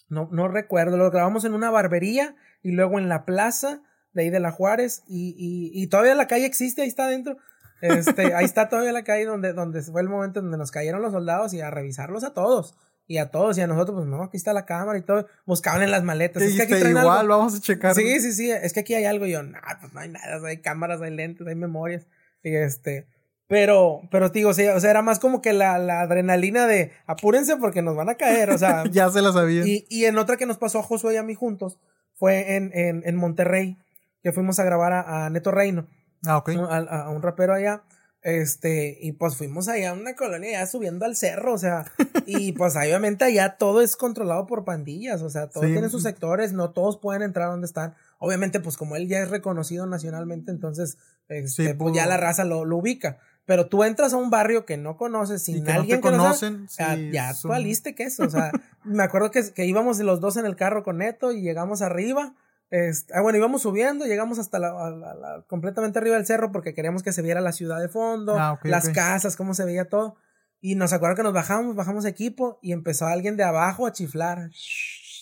[0.08, 4.30] No, no recuerdo, lo grabamos en una barbería y luego en la plaza de ahí
[4.30, 7.36] de la Juárez y, y, y todavía la calle existe, ahí está adentro.
[7.80, 11.12] Este, ahí está todavía la calle donde, donde fue el momento donde nos cayeron los
[11.12, 12.74] soldados y a revisarlos a todos.
[13.06, 15.26] Y a todos, y a nosotros, pues no, aquí está la cámara y todo.
[15.44, 16.44] Buscaban en las maletas.
[16.44, 17.92] Es que aquí igual, vamos a checar.
[17.96, 18.52] Sí, sí, sí.
[18.52, 19.26] Es que aquí hay algo.
[19.26, 20.46] Y yo, no, pues no hay nada.
[20.46, 22.06] Hay cámaras, hay lentes, hay memorias.
[22.44, 23.08] Y este.
[23.50, 27.56] Pero, pero digo, sí, o sea, era más como que la, la, adrenalina de apúrense
[27.56, 28.84] porque nos van a caer, o sea.
[28.92, 29.66] ya se la sabían.
[29.66, 31.80] Y, y, en otra que nos pasó a Josué y a mí juntos
[32.14, 33.76] fue en, en, en Monterrey,
[34.22, 35.88] que fuimos a grabar a, Neto Reino.
[36.24, 36.50] Ah, ok.
[36.50, 37.82] A, a, un rapero allá.
[38.22, 41.86] Este, y pues fuimos allá a una colonia ya subiendo al cerro, o sea,
[42.26, 46.52] y pues obviamente allá todo es controlado por pandillas, o sea, todo tiene sus sectores,
[46.52, 47.94] no todos pueden entrar donde están.
[48.20, 50.98] Obviamente, pues como él ya es reconocido nacionalmente, entonces,
[51.28, 53.18] este, pues ya la raza lo, lo ubica.
[53.50, 56.68] Pero tú entras a un barrio que no conoces, sin alguien que conocen,
[57.10, 58.22] ya tú aliste que eso.
[58.22, 58.52] O sea,
[58.84, 62.36] me acuerdo que, que, íbamos los dos en el carro con Neto y llegamos arriba.
[62.70, 67.12] Este, ah, bueno, íbamos subiendo, llegamos hasta la, completamente arriba del cerro porque queríamos que
[67.12, 70.14] se viera la ciudad de fondo, ah, las casas, cómo se veía todo.
[70.60, 74.48] Y nos acuerdo que nos bajamos, bajamos equipo y empezó alguien de abajo a chiflar.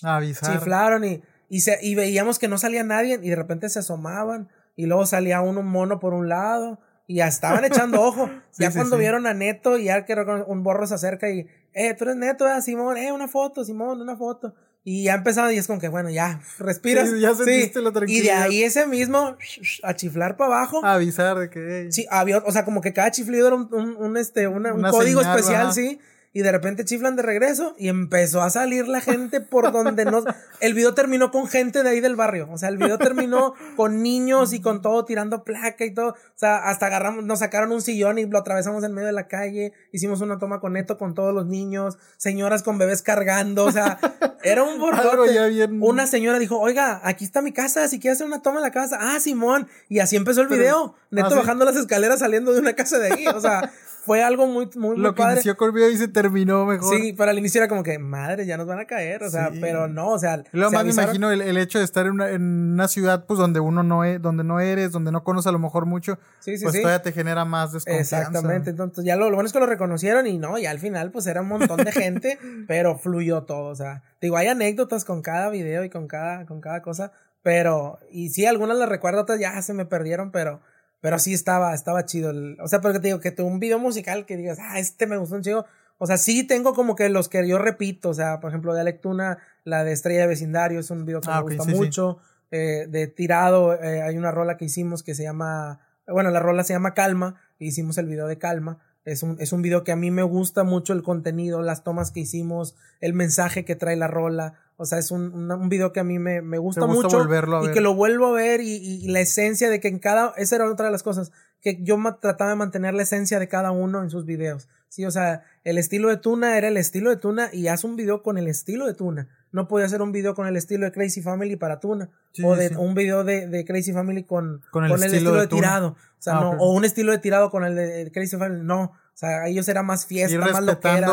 [0.03, 0.53] A avisar.
[0.53, 4.51] Chiflaron y, y, se, y veíamos que no salía nadie y de repente se asomaban
[4.77, 8.31] y luego salía uno mono por un lado y ya estaban echando ojo.
[8.59, 10.15] ya cuando vieron a Neto y ya que
[10.47, 14.01] un borro se acerca y, eh, tú eres Neto, eh, Simón, eh, una foto, Simón,
[14.01, 14.55] una foto.
[14.85, 17.11] Y ya empezaron y es como que, bueno, ya, respiras.
[17.19, 18.23] ya sentiste la tranquilidad.
[18.23, 19.37] Y de ahí ese mismo,
[19.83, 20.85] a chiflar para abajo.
[20.85, 21.89] A avisar de que.
[21.91, 25.73] Sí, había, o sea, como que cada chiflido era un, un, este, un código especial,
[25.73, 25.99] sí
[26.33, 30.23] y de repente chiflan de regreso y empezó a salir la gente por donde no...
[30.61, 34.03] El video terminó con gente de ahí del barrio, o sea, el video terminó con
[34.03, 37.81] niños y con todo tirando placa y todo, o sea, hasta agarramos, nos sacaron un
[37.81, 41.15] sillón y lo atravesamos en medio de la calle, hicimos una toma con Neto con
[41.15, 43.99] todos los niños, señoras con bebés cargando, o sea,
[44.43, 45.49] era un bordote.
[45.51, 45.79] Bien...
[45.81, 48.73] Una señora dijo, oiga, aquí está mi casa, si quiere hacer una toma en la
[48.73, 52.61] casa, ah, Simón, y así empezó el video, Neto ¿Ah, bajando las escaleras saliendo de
[52.61, 53.73] una casa de ahí, o sea,
[54.09, 56.97] fue algo muy, muy, Lo que inició con video y se terminó mejor.
[56.97, 59.51] Sí, para el inicio era como que, madre, ya nos van a caer, o sea,
[59.61, 60.43] pero no, o sea.
[60.53, 63.61] Lo más me imagino el, hecho de estar en una, en una, ciudad, pues, donde
[63.61, 66.65] uno no es, donde no eres, donde no conoces a lo mejor mucho, sí, sí,
[66.65, 68.19] pues todavía te genera más desconfianza.
[68.21, 71.11] Exactamente, entonces ya lo, lo, bueno es que lo reconocieron y no, y al final,
[71.11, 75.21] pues, era un montón de gente, pero fluyó todo, o sea, digo, hay anécdotas con
[75.21, 79.39] cada video y con cada, con cada cosa, pero, y sí, algunas las recuerdo, otras
[79.39, 80.63] ya se me perdieron, pero
[81.01, 82.31] pero sí estaba, estaba chido.
[82.31, 85.17] El, o sea, porque te digo que un video musical que digas, ah, este me
[85.17, 85.67] gustó un chido.
[85.99, 88.09] O sea, sí tengo como que los que yo repito.
[88.11, 91.29] O sea, por ejemplo, de Alectuna, la de Estrella de Vecindario, es un video que
[91.31, 92.19] ah, me gusta mucho.
[92.51, 95.81] Eh, de Tirado, eh, hay una rola que hicimos que se llama.
[96.07, 97.41] Bueno, la rola se llama Calma.
[97.59, 98.79] hicimos el video de Calma.
[99.11, 102.11] Es un, es un video que a mí me gusta mucho el contenido, las tomas
[102.11, 104.55] que hicimos, el mensaje que trae la rola.
[104.77, 107.27] O sea, es un, un video que a mí me, me gusta, mucho.
[107.65, 110.35] y que lo vuelvo a ver y, y, la esencia de que en cada...
[110.37, 113.71] Esa era otra de las cosas, que yo trataba de mantener la esencia de cada
[113.71, 114.69] uno en sus videos.
[114.89, 117.97] Sí, o sea, el estilo de Tuna era el estilo de Tuna y haz un
[117.97, 119.29] video con el estilo de Tuna.
[119.53, 122.11] No podía hacer un video con el estilo de Crazy Family para Tuna.
[122.43, 125.89] o de, un video de, de, Crazy Family con, con el, estilo, de, tirado.
[125.89, 128.63] O sea, ah, no, o un estilo de tirado con el de Crazy Family.
[128.63, 128.93] No.
[129.19, 131.09] O sea, ellos era más fiesta, más lo que era.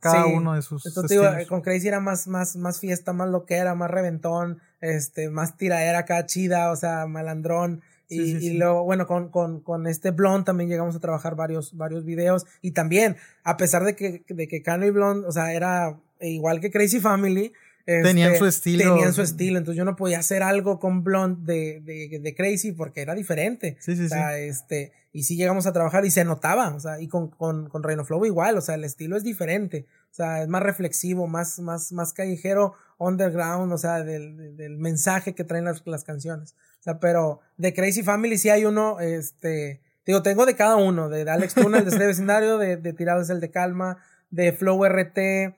[0.00, 0.86] cada uno de sus.
[0.86, 4.58] Entonces, digo, con Crazy era más, más, más fiesta, más lo que era, más reventón,
[4.80, 7.82] este, más tiradera acá chida, o sea, malandrón.
[8.08, 12.06] Y, y luego, bueno, con, con, con este Blond también llegamos a trabajar varios, varios
[12.06, 12.46] videos.
[12.62, 16.60] Y también, a pesar de que, de que Cano y Blond, o sea, era igual
[16.60, 17.52] que Crazy Family,
[17.84, 18.94] tenían este, su estilo.
[18.94, 19.58] Tenían su estilo.
[19.58, 23.76] Entonces yo no podía hacer algo con Blonde de, de, de Crazy porque era diferente.
[23.80, 26.74] Sí, sí, o sea, este, y sí llegamos a trabajar y se notaba.
[26.74, 28.56] O sea, y con, con, con Reino Flow igual.
[28.56, 29.86] O sea, el estilo es diferente.
[30.10, 35.34] O sea, es más reflexivo, más, más, más callejero underground, o sea, del, del mensaje
[35.34, 36.54] que traen las, las, canciones.
[36.80, 41.08] O sea, pero de Crazy Family sí hay uno, este, digo, tengo de cada uno,
[41.08, 43.98] de Alex Tunnel, de este vecindario, de, de Tirados el de Calma,
[44.30, 45.56] de Flow RT,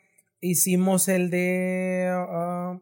[0.51, 2.13] hicimos el de...
[2.13, 2.81] Uh,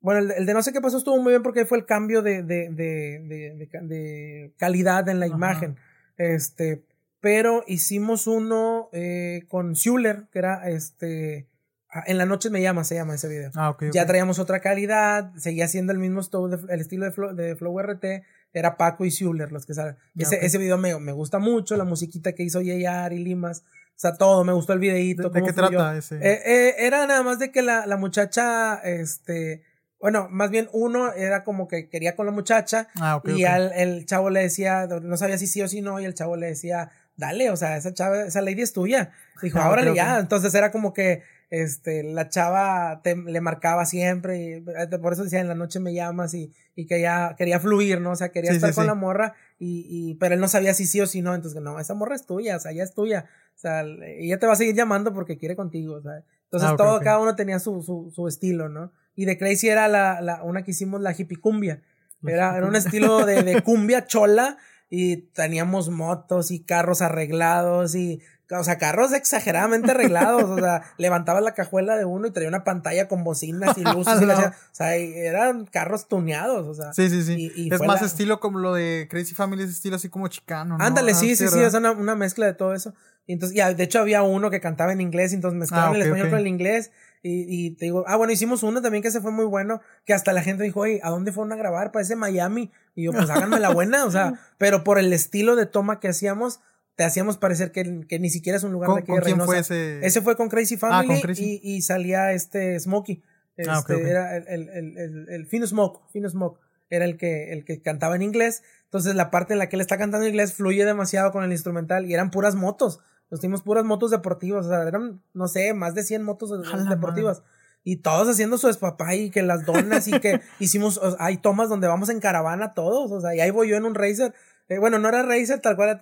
[0.00, 2.42] bueno, el de, no sé qué pasó estuvo muy bien porque fue el cambio de,
[2.42, 5.76] de, de, de calidad en la imagen.
[6.16, 6.84] Este,
[7.22, 11.46] pero hicimos uno eh, con Schuller, que era este.
[11.88, 13.52] Ah, en la noche me llama, se llama ese video.
[13.54, 16.20] Ah, Ya traíamos otra calidad, seguía siendo el mismo
[16.68, 18.04] el estilo de Flow, de Flow RT,
[18.52, 19.96] era Paco y Schuller los que salen.
[20.00, 23.62] Ah, ese, ese video me, me, gusta mucho, la musiquita que hizo Yayar y Limas,
[24.02, 25.30] sea, todo, me gustó el videíto.
[25.30, 26.16] ¿De, qué trata ese?
[26.16, 29.62] Eh, eh, era nada más de que la, la muchacha, este,
[30.00, 34.04] bueno, más bien uno era como que quería con la muchacha ah, y Al, el
[34.04, 36.90] chavo le decía, no sabía si sí o si no, y el chavo le decía,
[37.16, 39.12] dale, o sea, esa chava, esa lady es tuya.
[39.40, 40.18] Dijo, ah, órale ya.
[40.18, 41.22] Entonces era como que
[41.52, 45.80] este, la chava te, le marcaba siempre y eh, por eso decía, en la noche
[45.80, 48.12] me llamas y, y que ya quería fluir, ¿no?
[48.12, 51.02] O sea, quería estar con la morra y, y, pero él no sabía si sí
[51.02, 53.26] o si no, entonces no, esa morra es tuya, o sea, ya es tuya.
[53.54, 56.24] O sea, ella te va a seguir llamando porque quiere contigo, o sea.
[56.44, 58.90] Entonces ah, todo, cada uno tenía su, su, su estilo, ¿no?
[59.14, 61.82] Y de Crazy era la, la, una que hicimos la hippie cumbia.
[62.26, 64.56] Era, era un estilo de, de cumbia chola
[64.88, 68.22] y teníamos motos y carros arreglados y
[68.58, 72.64] o sea, carros exageradamente arreglados, o sea, levantaba la cajuela de uno y traía una
[72.64, 76.92] pantalla con bocinas y luces y o sea, eran carros tuneados, o sea.
[76.92, 77.68] Sí, sí, sí.
[77.70, 80.84] es más estilo como lo de Crazy Family, es estilo así como chicano, ¿no?
[80.84, 82.94] Ándale, sí, sí, sí, es una, una, mezcla de todo eso.
[83.26, 85.96] Y entonces, ya, de hecho había uno que cantaba en inglés, y entonces mezclaban ah,
[85.96, 86.90] el español con el inglés
[87.24, 90.12] y, y, te digo, ah, bueno, hicimos uno también que se fue muy bueno, que
[90.12, 91.92] hasta la gente dijo, oye, ¿a dónde fueron a grabar?
[91.92, 92.72] Parece Miami.
[92.96, 96.08] Y yo, pues háganme la buena, o sea, pero por el estilo de toma que
[96.08, 96.60] hacíamos,
[96.94, 100.04] te hacíamos parecer que, que ni siquiera es un lugar de aquí de fue ese?
[100.04, 103.22] Ese fue con Crazy ah, Family Y, y, salía este Smokey.
[103.66, 106.58] Ah, este, Era el, el, el, el, Fino Smoke, Fino Smoke
[106.92, 108.62] era el que, el que cantaba en inglés.
[108.84, 111.50] Entonces la parte en la que él está cantando en inglés fluye demasiado con el
[111.50, 113.00] instrumental y eran puras motos.
[113.30, 116.50] Nos tuvimos puras motos deportivas, o sea, eran, no sé, más de 100 motos
[116.90, 117.42] deportivas.
[117.82, 121.88] Y todos haciendo su espapá y que las donas y que hicimos, hay tomas donde
[121.88, 124.34] vamos en caravana todos, o sea, y ahí voy yo en un racer.
[124.74, 126.00] Eh, bueno, no era racer tal cual,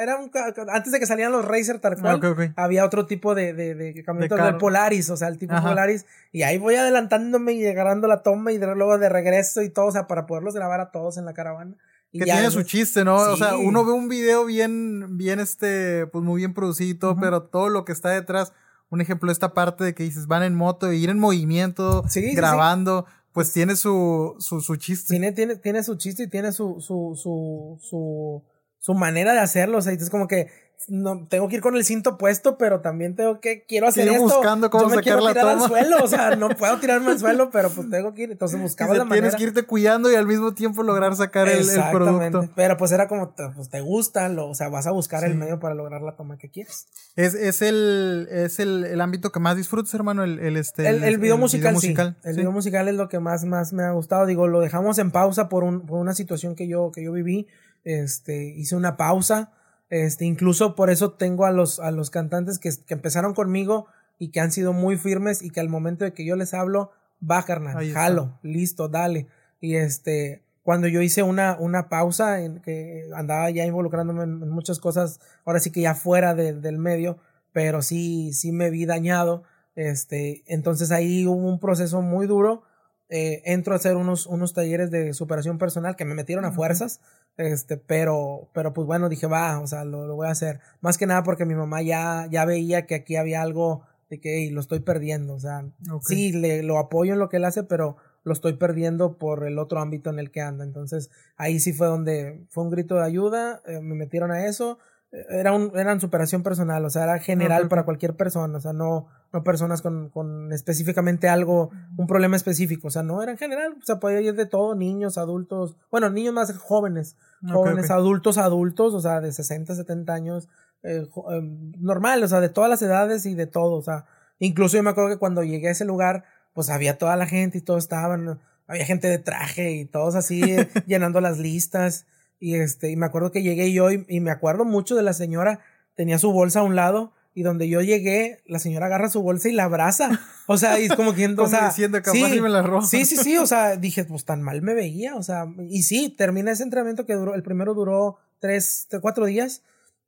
[0.00, 0.30] era un,
[0.72, 4.52] antes de que salían los racer tal cual, había otro tipo de, de, de camionetas
[4.52, 8.52] de, Polaris, o sea, el tipo Polaris, y ahí voy adelantándome y agarrando la toma
[8.52, 11.34] y luego de regreso y todo, o sea, para poderlos grabar a todos en la
[11.34, 11.76] caravana
[12.12, 13.16] que tiene su chiste, ¿no?
[13.16, 17.68] O sea, uno ve un video bien, bien este, pues muy bien producido, pero todo
[17.68, 18.52] lo que está detrás,
[18.88, 22.04] un ejemplo, esta parte de que dices, van en moto, e ir en movimiento,
[22.34, 25.14] grabando, pues tiene su, su, su chiste.
[25.14, 28.44] Tiene, tiene, tiene su chiste y tiene su, su, su, su,
[28.78, 30.48] su manera de hacerlo, o sea, es como que
[30.90, 34.22] no tengo que ir con el cinto puesto, pero también tengo que quiero hacer esto.
[34.22, 37.50] buscando cómo Yo me quiero tirar al suelo, o sea, no puedo tirarme al suelo,
[37.50, 39.28] pero pues tengo que ir, entonces buscaba la manera.
[39.28, 42.48] Tienes que irte cuidando y al mismo tiempo lograr sacar el, el, producto.
[42.56, 45.60] Pero pues era como pues te gusta, lo, o sea, vas a buscar el medio
[45.60, 46.88] para lograr la toma que quieres.
[47.14, 51.04] Es, es el es el, el ámbito que más disfrutas, hermano, el, el este el,
[51.04, 51.94] el video musical, sí.
[52.24, 55.12] El video musical es lo que más más me ha gustado, digo, lo dejamos en
[55.12, 57.46] pausa por un por una situación que yo que yo viví,
[57.84, 59.52] este, hice una pausa
[59.90, 63.86] este, incluso por eso tengo a los, a los cantantes que, que, empezaron conmigo
[64.18, 66.92] y que han sido muy firmes y que al momento de que yo les hablo,
[67.28, 69.26] va carnal, jalo, listo, dale.
[69.60, 74.78] Y este, cuando yo hice una, una pausa en que andaba ya involucrándome en, muchas
[74.78, 77.18] cosas, ahora sí que ya fuera del medio,
[77.52, 79.42] pero sí, sí me vi dañado.
[79.74, 82.62] Este, entonces ahí hubo un proceso muy duro.
[83.08, 87.00] Eh, entro a hacer unos, unos talleres de superación personal que me metieron a fuerzas.
[87.36, 90.60] Este, pero, pero pues bueno, dije, va, o sea, lo, lo voy a hacer.
[90.80, 94.50] Más que nada porque mi mamá ya, ya veía que aquí había algo de que
[94.52, 95.34] lo estoy perdiendo.
[95.34, 95.64] O sea,
[96.02, 99.58] sí, le, lo apoyo en lo que él hace, pero lo estoy perdiendo por el
[99.58, 100.64] otro ámbito en el que anda.
[100.64, 104.78] Entonces, ahí sí fue donde fue un grito de ayuda, eh, me metieron a eso
[105.12, 109.08] era un, eran superación personal, o sea, era general para cualquier persona, o sea, no,
[109.32, 113.74] no personas con, con específicamente algo, un problema específico, o sea, no, era en general,
[113.80, 117.16] o sea, podía ir de todo, niños, adultos, bueno, niños más jóvenes,
[117.50, 120.48] jóvenes, adultos, adultos, o sea, de 60, 70 años,
[120.84, 121.40] eh, eh,
[121.78, 124.04] normal, o sea, de todas las edades y de todo, o sea,
[124.38, 127.58] incluso yo me acuerdo que cuando llegué a ese lugar, pues había toda la gente
[127.58, 128.38] y todos estaban,
[128.68, 130.40] había gente de traje y todos así
[130.86, 132.06] llenando las listas.
[132.40, 135.60] Y este, y me acuerdo que llegué yo y, me acuerdo mucho de la señora,
[135.94, 139.50] tenía su bolsa a un lado y donde yo llegué, la señora agarra su bolsa
[139.50, 140.18] y la abraza.
[140.46, 142.82] O sea, y es como quien, o sea, diciendo, sí, me la roba.
[142.82, 146.08] Sí, sí, sí, o sea, dije, pues tan mal me veía, o sea, y sí,
[146.08, 149.62] terminé ese entrenamiento que duró, el primero duró tres, cuatro días.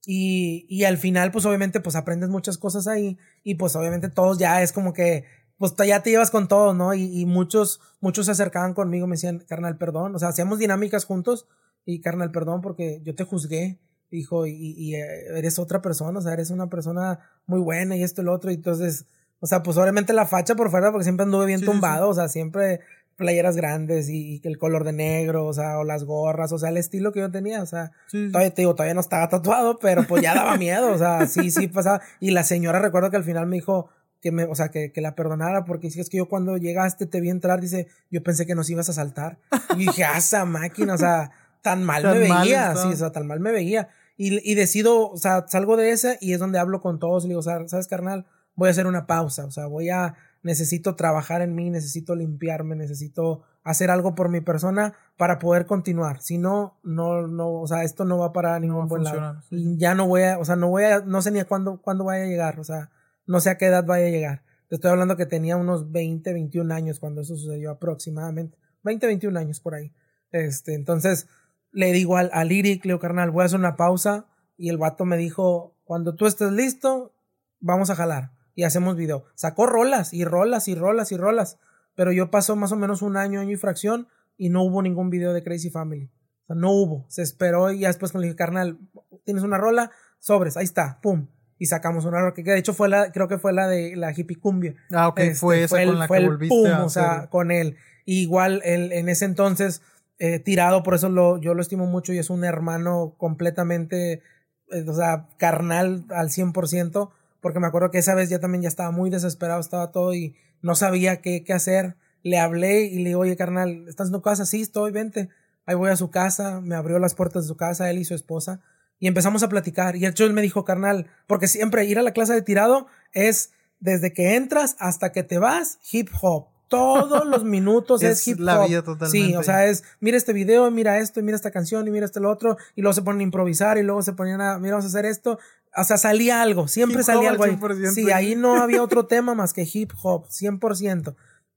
[0.04, 3.18] Y, y al final, pues obviamente, pues aprendes muchas cosas ahí.
[3.44, 5.26] Y pues obviamente todos ya es como que
[5.58, 6.92] pues ya te llevas con todo, ¿no?
[6.92, 10.12] Y, y, muchos, muchos se acercaban conmigo, me decían, carnal, perdón.
[10.16, 11.46] O sea, hacíamos dinámicas juntos
[11.84, 13.78] y carnal, perdón, porque yo te juzgué,
[14.10, 18.02] hijo, y, y eh, eres otra persona, o sea, eres una persona muy buena y
[18.02, 18.50] esto y lo otro.
[18.50, 19.06] Y entonces,
[19.40, 22.28] o sea, pues obviamente la facha por fuera, porque siempre anduve bien tumbado, o sea,
[22.28, 22.80] siempre
[23.16, 26.76] playeras grandes y, el color de negro, o sea, o las gorras, o sea, el
[26.76, 30.22] estilo que yo tenía, o sea, todavía te digo, todavía no estaba tatuado, pero pues
[30.22, 32.00] ya daba miedo, o sea, sí, sí pasaba.
[32.20, 33.88] Y la señora recuerdo que al final me dijo
[34.20, 37.06] que me, o sea, que, que la perdonara, porque si es que yo cuando llegaste
[37.06, 39.38] te vi entrar, dice, yo pensé que nos ibas a saltar.
[39.76, 41.32] Y dije, ah, esa máquina, o sea,
[41.62, 43.88] tan mal me veía, sí, o sea, tan mal me veía.
[44.16, 47.28] Y, y decido, o sea, salgo de esa y es donde hablo con todos y
[47.28, 48.26] digo, ¿sabes, carnal?
[48.54, 52.76] Voy a hacer una pausa, o sea, voy a necesito trabajar en mí, necesito limpiarme,
[52.76, 56.20] necesito hacer algo por mi persona para poder continuar.
[56.20, 59.40] Si no, no, no, o sea, esto no va para ningún buen lado.
[59.50, 61.80] Y ya no voy a, o sea, no voy a, no sé ni a cuándo,
[61.80, 62.90] cuándo vaya a llegar, o sea,
[63.26, 64.42] no sé a qué edad vaya a llegar.
[64.68, 68.58] Te estoy hablando que tenía unos 20, 21 años cuando eso sucedió aproximadamente.
[68.82, 69.92] 20, 21 años por ahí.
[70.32, 71.28] Este, entonces,
[71.72, 74.26] le digo al, al Lyric, Leo carnal, voy a hacer una pausa.
[74.56, 77.14] Y el vato me dijo, cuando tú estés listo,
[77.60, 79.24] vamos a jalar y hacemos video.
[79.34, 81.58] Sacó rolas y rolas y rolas y rolas.
[81.94, 85.10] Pero yo pasó más o menos un año, año y fracción y no hubo ningún
[85.10, 86.10] video de Crazy Family.
[86.44, 87.06] O sea, no hubo.
[87.08, 88.78] Se esperó y ya después me dije, carnal,
[89.24, 91.28] tienes una rola, sobres, ahí está, pum.
[91.58, 94.12] Y sacamos una rola que de hecho fue la, creo que fue la de la
[94.12, 94.74] hippie cumbia.
[94.90, 97.76] Ah, ok, este, fue esa con la que volviste pum, o sea, con él.
[98.04, 99.82] igual él, en ese entonces,
[100.24, 104.22] eh, tirado, por eso lo, yo lo estimo mucho y es un hermano completamente,
[104.70, 107.10] eh, o sea, carnal al 100%
[107.40, 110.36] porque me acuerdo que esa vez ya también ya estaba muy desesperado, estaba todo y
[110.62, 111.96] no sabía qué, qué hacer.
[112.22, 114.46] Le hablé y le digo, oye, carnal, ¿estás en tu casa?
[114.46, 115.28] Sí, estoy, vente.
[115.66, 118.14] Ahí voy a su casa, me abrió las puertas de su casa, él y su
[118.14, 118.60] esposa,
[119.00, 119.96] y empezamos a platicar.
[119.96, 123.50] Y el me dijo, carnal, porque siempre ir a la clase de tirado es
[123.80, 128.44] desde que entras hasta que te vas, hip hop todos los minutos es, hip hop.
[128.44, 129.10] La vida totalmente.
[129.10, 132.06] Sí, o sea, es mira este video, mira esto, y mira esta canción, y mira
[132.06, 134.76] este lo otro, y luego se ponen a improvisar, y luego se ponían a, mira,
[134.76, 135.38] vamos a hacer esto.
[135.76, 137.58] O sea, salía algo, siempre salía algo ahí.
[137.94, 141.14] Sí, ahí no había otro tema más que hip hop, 100%.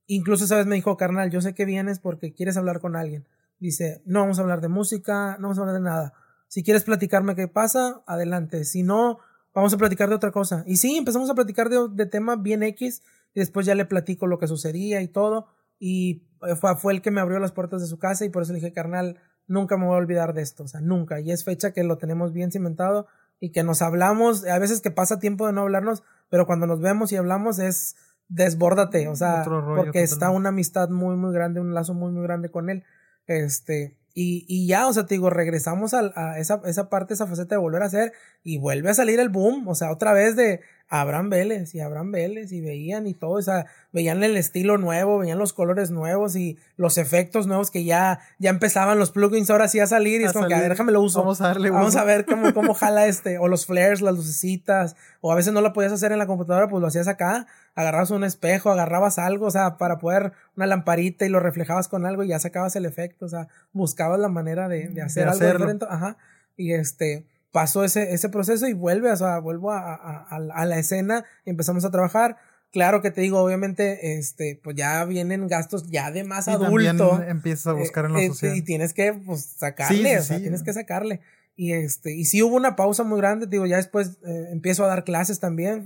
[0.08, 3.26] Incluso esa vez me dijo, carnal, yo sé que vienes porque quieres hablar con alguien.
[3.58, 6.12] Dice, no vamos a hablar de música, no vamos a hablar de nada.
[6.46, 8.64] Si quieres platicarme qué pasa, adelante.
[8.64, 9.18] Si no,
[9.54, 10.62] vamos a platicar de otra cosa.
[10.66, 13.02] Y sí, empezamos a platicar de, de temas bien X
[13.36, 15.46] y después ya le platico lo que sucedía y todo.
[15.78, 16.26] Y
[16.58, 18.60] fue, fue el que me abrió las puertas de su casa y por eso le
[18.60, 21.20] dije, carnal, nunca me voy a olvidar de esto, o sea, nunca.
[21.20, 23.06] Y es fecha que lo tenemos bien cimentado
[23.38, 26.80] y que nos hablamos, a veces que pasa tiempo de no hablarnos, pero cuando nos
[26.80, 27.96] vemos y hablamos es
[28.28, 32.50] desbórdate, o sea, porque está una amistad muy, muy grande, un lazo muy, muy grande
[32.50, 32.84] con él.
[33.26, 37.26] Este, y, y ya, o sea, te digo, regresamos a, a esa, esa parte, esa
[37.26, 40.36] faceta de volver a hacer y vuelve a salir el boom, o sea, otra vez
[40.36, 44.78] de, Abraham Vélez y Abraham Vélez y veían y todo, o sea, veían el estilo
[44.78, 49.50] nuevo, veían los colores nuevos y los efectos nuevos que ya, ya empezaban los plugins
[49.50, 51.20] ahora sí a salir y es como que a ver, déjame lo uso.
[51.20, 54.94] Vamos a darle Vamos a ver cómo, cómo jala este, o los flares, las lucecitas,
[55.20, 58.10] o a veces no lo podías hacer en la computadora, pues lo hacías acá, agarrabas
[58.10, 62.22] un espejo, agarrabas algo, o sea, para poder una lamparita y lo reflejabas con algo
[62.22, 65.86] y ya sacabas el efecto, o sea, buscabas la manera de, de hacer algo diferente,
[65.88, 66.16] ajá,
[66.56, 70.78] y este, pasó ese, ese proceso y vuelve, o sea, vuelvo a, a, a, la
[70.78, 72.36] escena y empezamos a trabajar.
[72.72, 77.22] Claro que te digo, obviamente, este, pues ya vienen gastos ya de más adulto.
[77.22, 78.54] empiezas a buscar en la eh, sociedad.
[78.54, 81.20] Y tienes que, pues, sacarle, o sea, tienes que sacarle.
[81.56, 84.88] Y este, y sí hubo una pausa muy grande, digo, ya después eh, empiezo a
[84.88, 85.84] dar clases también,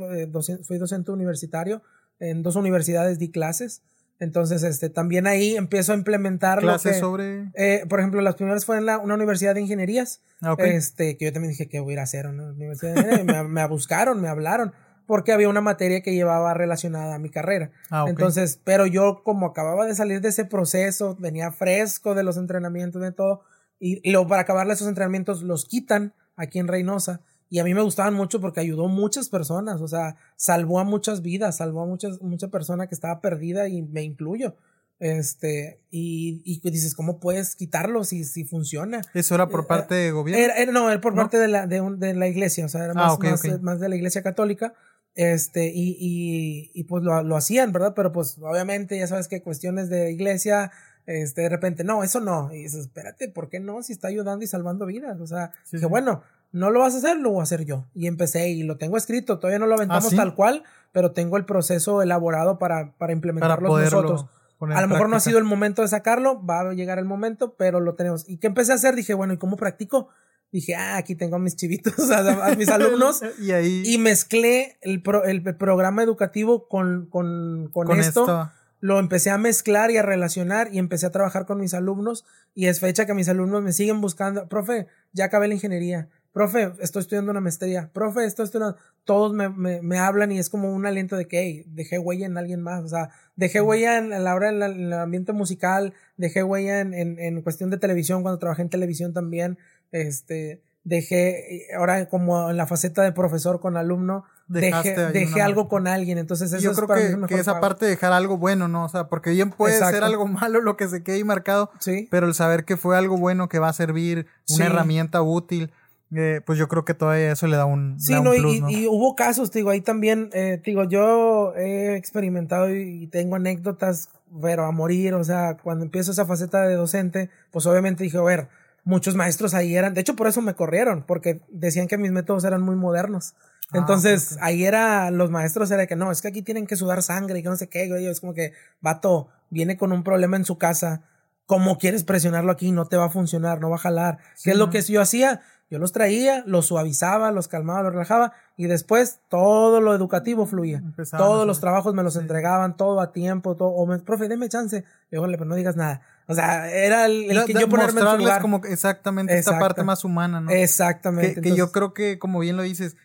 [0.64, 1.82] fui docente universitario,
[2.18, 3.82] en dos universidades di clases.
[4.20, 7.50] Entonces, este, también ahí empiezo a implementar clases sobre.
[7.54, 10.22] Eh, por ejemplo, las primeras fueron en la, una universidad de ingenierías.
[10.42, 13.00] Ah, este, que yo también dije que voy a ir a hacer una universidad de
[13.00, 13.42] ingeniería.
[13.42, 14.72] me, me, buscaron, me hablaron,
[15.06, 17.70] porque había una materia que llevaba relacionada a mi carrera.
[17.90, 22.36] Ah, Entonces, pero yo como acababa de salir de ese proceso, venía fresco de los
[22.36, 23.40] entrenamientos, de todo,
[23.78, 27.22] y, y luego para acabarle esos entrenamientos los quitan aquí en Reynosa.
[27.50, 30.84] Y a mí me gustaban mucho porque ayudó a muchas personas, o sea, salvó a
[30.84, 34.54] muchas vidas, salvó a muchas, mucha persona que estaba perdida y me incluyo.
[35.00, 39.00] Este, y, y dices, ¿cómo puedes quitarlo si, si funciona?
[39.14, 40.44] ¿Eso era por eh, parte de gobierno?
[40.44, 43.16] Era, no, era por parte de la, de, de, la iglesia, o sea, era ah,
[43.18, 44.74] más, más, de la iglesia católica.
[45.16, 47.94] Este, y, y, y pues lo, lo, hacían, ¿verdad?
[47.96, 50.70] Pero pues obviamente ya sabes que cuestiones de iglesia,
[51.06, 52.52] este, de repente, no, eso no.
[52.52, 53.82] Y dices, espérate, ¿por qué no?
[53.82, 55.18] Si está ayudando y salvando vidas.
[55.20, 56.22] O sea, que bueno,
[56.52, 57.86] no lo vas a hacer, lo voy a hacer yo.
[57.94, 61.36] Y empecé y lo tengo escrito, todavía no lo aventamos ¿Ah, tal cual, pero tengo
[61.36, 64.26] el proceso elaborado para, para implementarlo nosotros.
[64.60, 67.54] A lo mejor no ha sido el momento de sacarlo, va a llegar el momento,
[67.56, 68.28] pero lo tenemos.
[68.28, 68.94] ¿Y qué empecé a hacer?
[68.94, 70.08] Dije, bueno, ¿y cómo practico?
[70.52, 73.22] dije, ah, aquí tengo a mis chivitos, a, mis alumnos.
[73.40, 73.82] y ahí.
[73.84, 78.50] Y mezclé el, el programa educativo con, con, con, esto.
[78.82, 82.24] Lo empecé a mezclar y a relacionar y empecé a trabajar con mis alumnos.
[82.54, 84.48] Y es fecha que mis alumnos me siguen buscando.
[84.48, 86.08] Profe, ya acabé la ingeniería.
[86.32, 87.90] Profe, estoy estudiando una maestría.
[87.92, 88.76] Profe, estoy estudiando.
[89.04, 92.26] Todos me, me, me hablan y es como un aliento de que, hey, dejé huella
[92.26, 92.84] en alguien más.
[92.84, 97.18] O sea, dejé huella en, la hora en, el ambiente musical, dejé huella en, en,
[97.18, 99.58] en cuestión de televisión, cuando trabajé en televisión también
[99.92, 105.86] este, dejé, ahora como en la faceta de profesor con alumno, dejé, dejé algo con
[105.86, 108.84] alguien, entonces eso Yo creo que, que esa parte de dejar algo bueno, ¿no?
[108.84, 112.08] O sea, porque bien puede ser algo malo lo que se quede ahí marcado, sí.
[112.10, 115.72] pero el saber que fue algo bueno que va a servir, una herramienta útil,
[116.14, 119.14] eh, pues yo creo que todavía eso le da un, sí, no, y, y, hubo
[119.14, 124.08] casos, digo, ahí también, eh, digo, yo he experimentado y tengo anécdotas,
[124.40, 128.22] pero a morir, o sea, cuando empiezo esa faceta de docente, pues obviamente dije, a
[128.22, 128.48] ver,
[128.84, 132.44] muchos maestros ahí eran, de hecho por eso me corrieron, porque decían que mis métodos
[132.44, 133.34] eran muy modernos.
[133.72, 137.02] Ah, Entonces, ahí era, los maestros era que no, es que aquí tienen que sudar
[137.02, 138.06] sangre y que no sé qué, güey.
[138.06, 141.02] Es como que, vato, viene con un problema en su casa.
[141.46, 142.72] ¿Cómo quieres presionarlo aquí?
[142.72, 144.18] No te va a funcionar, no va a jalar.
[144.42, 145.42] ¿Qué es lo que yo hacía?
[145.70, 150.82] Yo los traía, los suavizaba, los calmaba, los relajaba y después todo lo educativo fluía.
[151.16, 153.68] Todos los trabajos me los entregaban, todo a tiempo, todo.
[153.68, 154.84] O me, profe, deme chance.
[155.12, 156.02] Yo, pero no digas nada.
[156.26, 158.42] O sea, era el, que yo ponerme en su lugar.
[158.42, 160.50] como exactamente esta parte más humana, ¿no?
[160.50, 161.40] Exactamente.
[161.40, 162.96] Que, yo creo que, como bien lo dices,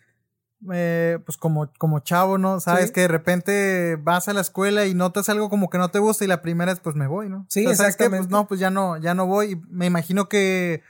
[0.72, 2.58] eh, pues como, como chavo, ¿no?
[2.58, 6.00] Sabes que de repente vas a la escuela y notas algo como que no te
[6.00, 7.46] gusta y la primera es pues me voy, ¿no?
[7.48, 8.26] Sí, exactamente.
[8.26, 9.52] Pues no, pues ya no, ya no voy.
[9.52, 10.82] Y me imagino que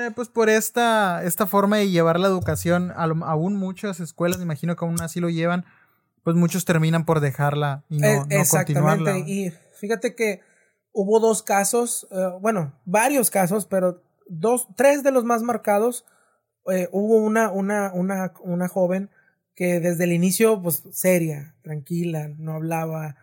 [0.00, 4.44] eh, pues por esta, esta forma de llevar la educación, a aún muchas escuelas, me
[4.44, 5.64] imagino que aún así lo llevan,
[6.24, 9.18] pues muchos terminan por dejarla y no, eh, Exactamente.
[9.26, 10.40] Y fíjate que
[10.92, 16.04] hubo dos casos, eh, bueno, varios casos, pero dos, tres de los más marcados.
[16.92, 19.10] hubo una, una, una, una joven
[19.54, 23.16] que desde el inicio, pues seria, tranquila, no hablaba.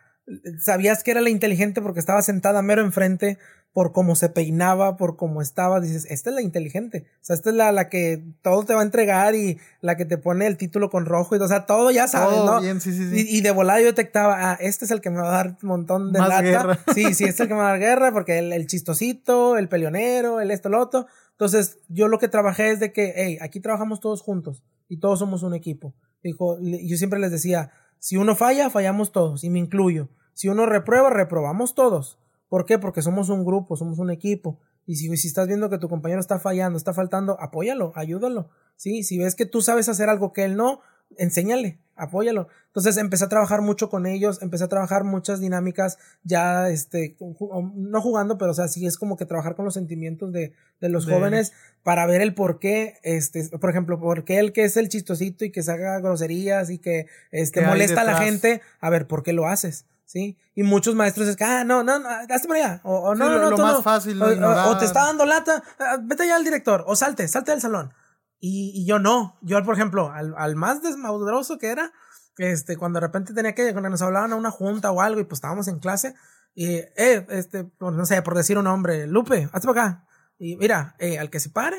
[0.60, 3.38] Sabías que era la inteligente porque estaba sentada mero enfrente
[3.76, 7.50] por cómo se peinaba, por cómo estaba, dices, esta es la inteligente, o sea, esta
[7.50, 10.56] es la, la que todo te va a entregar y la que te pone el
[10.56, 12.62] título con rojo y o sea, todo ya sabes, ¿no?
[12.62, 13.28] Bien, sí, sí, sí.
[13.30, 15.68] Y, de volada yo detectaba, ah, este es el que me va a dar un
[15.68, 16.80] montón de Más Guerra.
[16.94, 19.58] Sí, sí, este es el que me va a dar guerra porque el, el chistosito,
[19.58, 21.08] el peleonero, el esto, lo otro.
[21.32, 25.20] Entonces, yo lo que trabajé es de que, hey, aquí trabajamos todos juntos y todos
[25.20, 25.94] somos un equipo.
[26.24, 30.08] Dijo, yo siempre les decía, si uno falla, fallamos todos y me incluyo.
[30.34, 32.20] Si uno reprueba, reprobamos todos.
[32.56, 32.80] ¿Por qué?
[32.80, 34.62] Porque somos un grupo, somos un equipo.
[34.86, 38.50] Y si, si estás viendo que tu compañero está fallando, está faltando, apóyalo, ayúdalo.
[38.78, 39.04] ¿sí?
[39.04, 40.80] Si ves que tú sabes hacer algo que él no,
[41.18, 42.48] enséñale, apóyalo.
[42.68, 48.02] Entonces empecé a trabajar mucho con ellos, empecé a trabajar muchas dinámicas, ya, este, no
[48.02, 51.08] jugando, pero o sea, sí es como que trabajar con los sentimientos de, de los
[51.08, 51.52] jóvenes
[51.84, 55.44] para ver el por qué, este, por ejemplo, por qué el que es el chistosito
[55.44, 59.24] y que se haga groserías y que, este, molesta a la gente, a ver, ¿por
[59.24, 59.86] qué lo haces?
[60.06, 60.38] ¿Sí?
[60.56, 62.82] Y muchos maestros es que, ah, no, no, no, hazte por allá.
[62.84, 64.22] O, no, no, lo, más fácil.
[64.22, 66.84] O, te está dando lata, ah, vete ya al director.
[66.88, 67.94] O salte, salte del salón.
[68.40, 69.38] Y, y yo no.
[69.42, 71.92] Yo, por ejemplo, al, al más desmadroso que era,
[72.38, 75.26] este, cuando de repente tenía que, cuando nos hablaban a una junta o algo y
[75.26, 76.16] pues estábamos en clase,
[76.54, 80.08] y, eh, este, no sé, por decir un nombre, Lupe, hazte por acá.
[80.38, 81.78] Y mira, eh, al que se pare,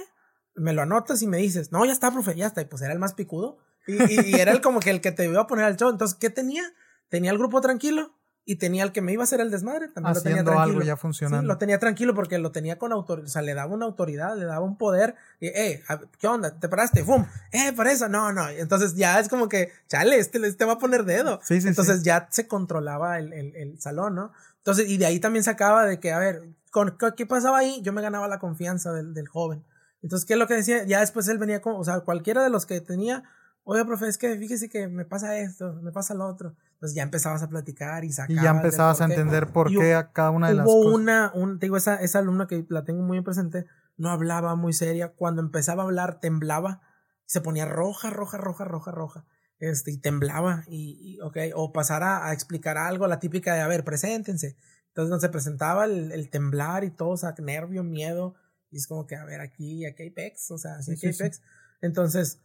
[0.55, 2.61] me lo anotas y me dices, no, ya está, profe, ya está.
[2.61, 3.59] Y pues era el más picudo.
[3.87, 5.91] Y, y, era el como que el que te iba a poner al show.
[5.91, 6.63] Entonces, ¿qué tenía?
[7.09, 8.17] Tenía el grupo tranquilo
[8.49, 10.63] y tenía el que me iba a hacer el desmadre, también lo tenía tranquilo.
[10.63, 11.49] algo ya funcionando.
[11.49, 14.45] lo tenía tranquilo porque lo tenía con autoridad, o sea, le daba una autoridad, le
[14.45, 15.83] daba un poder, y, eh,
[16.21, 16.57] ¿qué onda?
[16.57, 17.03] ¿Te paraste?
[17.03, 17.27] ¡Fum!
[17.51, 18.09] ¡Eh, para eso!
[18.09, 18.49] No, no.
[18.49, 21.41] Entonces ya es como que, chale, este, este va a poner dedo.
[21.43, 24.33] Sí, sí, Entonces ya se controlaba el, el, el, salón, ¿no?
[24.59, 27.81] Entonces, y de ahí también sacaba de que, a ver, con, ¿qué pasaba ahí?
[27.83, 29.65] Yo me ganaba la confianza del, del joven.
[30.03, 30.85] Entonces, ¿qué es lo que decía?
[30.85, 33.25] Ya después él venía con, o sea, cualquiera de los que tenía,
[33.65, 36.55] oye, profe, es que fíjese que me pasa esto, me pasa lo otro.
[36.77, 38.43] Entonces ya empezabas a platicar y sacabas.
[38.43, 40.81] Y ya empezabas a entender por qué a cada una de las cosas.
[40.85, 43.65] Hubo una, un, te digo, esa, esa alumna que la tengo muy presente,
[43.97, 45.09] no hablaba muy seria.
[45.09, 46.83] Cuando empezaba a hablar, temblaba.
[47.25, 49.25] Se ponía roja, roja, roja, roja, roja.
[49.59, 50.65] Este, y temblaba.
[50.69, 54.59] Y, y ok, o pasara a explicar algo, la típica de, a ver, preséntense.
[54.89, 58.35] Entonces no se presentaba el, el temblar y todo, o sea, nervio, miedo.
[58.71, 61.15] Y es como que, a ver, aquí, aquí hay pex, o sea, sí, aquí hay
[61.15, 61.41] pex.
[61.81, 62.43] Entonces,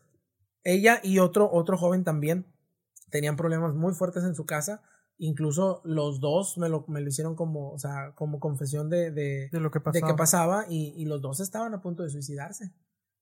[0.63, 2.45] ella y otro, otro joven también
[3.11, 4.81] tenían problemas muy fuertes en su casa.
[5.17, 9.49] Incluso los dos me lo, me lo hicieron como, o sea, como confesión de, de,
[9.51, 12.09] de lo que pasaba, de que pasaba y, y, los dos estaban a punto de
[12.09, 12.73] suicidarse.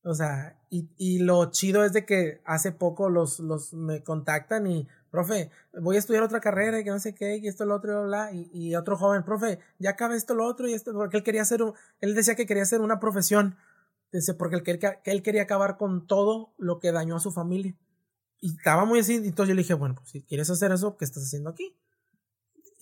[0.04, 4.66] O sea, y, y lo chido es de que hace poco los, los me contactan
[4.66, 7.76] y, profe, voy a estudiar otra carrera y que no sé qué, y esto, lo
[7.76, 11.18] otro, bla, y, y otro joven, profe, ya acaba esto, lo otro, y esto, porque
[11.18, 13.58] él quería hacer, un, él decía que quería hacer una profesión
[14.12, 17.32] Dice, porque él, quería- que él quería acabar con todo lo que dañó a su
[17.32, 17.76] familia.
[18.42, 20.98] Y estaba muy así, y entonces yo le dije, bueno, pues si quieres hacer eso,
[20.98, 21.76] ¿qué estás haciendo aquí?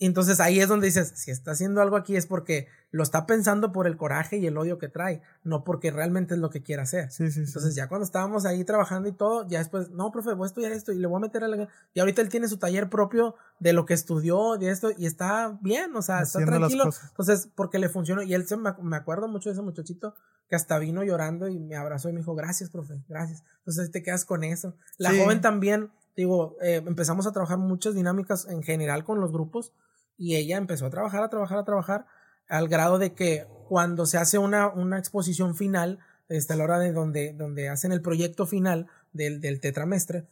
[0.00, 3.26] Y entonces ahí es donde dices, si está haciendo algo aquí es porque lo está
[3.26, 6.62] pensando por el coraje y el odio que trae, no porque realmente es lo que
[6.62, 7.10] quiere hacer.
[7.10, 7.48] Sí, sí, sí.
[7.48, 10.70] Entonces ya cuando estábamos ahí trabajando y todo, ya después, no, profe, voy a estudiar
[10.70, 11.68] esto y le voy a meter a la...
[11.94, 15.58] Y ahorita él tiene su taller propio de lo que estudió, de esto, y está
[15.60, 16.90] bien, o sea, está Haciendo tranquilo.
[17.08, 18.22] Entonces, porque le funcionó.
[18.22, 20.14] Y él se me, me acuerdo mucho de ese muchachito
[20.48, 23.42] que hasta vino llorando y me abrazó y me dijo, gracias, profe, gracias.
[23.58, 24.74] Entonces te quedas con eso.
[24.96, 25.20] La Sí.
[25.20, 29.72] joven también, digo, eh, empezamos a trabajar muchas dinámicas en general con los grupos
[30.16, 32.06] y ella empezó a trabajar, a trabajar, a trabajar,
[32.48, 36.78] al grado de que cuando se hace una, una exposición final, este, a la hora
[36.78, 40.26] de donde, donde hacen el proyecto final del, del tetramestre,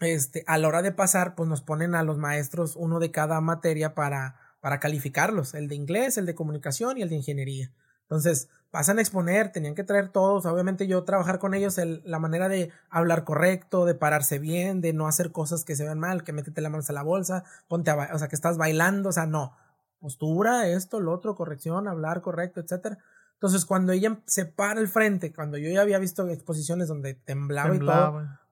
[0.00, 3.40] este, a la hora de pasar, pues nos ponen a los maestros uno de cada
[3.40, 7.72] materia para, para calificarlos, el de inglés, el de comunicación y el de ingeniería.
[8.02, 12.18] Entonces, pasan a exponer, tenían que traer todos, obviamente yo trabajar con ellos, el- la
[12.18, 16.22] manera de hablar correcto, de pararse bien, de no hacer cosas que se vean mal,
[16.22, 19.12] que métete la mano a la bolsa, ponte a, o sea, que estás bailando, o
[19.12, 19.56] sea, no,
[20.00, 22.98] postura, esto, lo otro, corrección, hablar correcto, etcétera.
[23.34, 27.68] Entonces, cuando ella se para al frente, cuando yo ya había visto exposiciones donde temblaba,
[27.74, 27.86] y todo,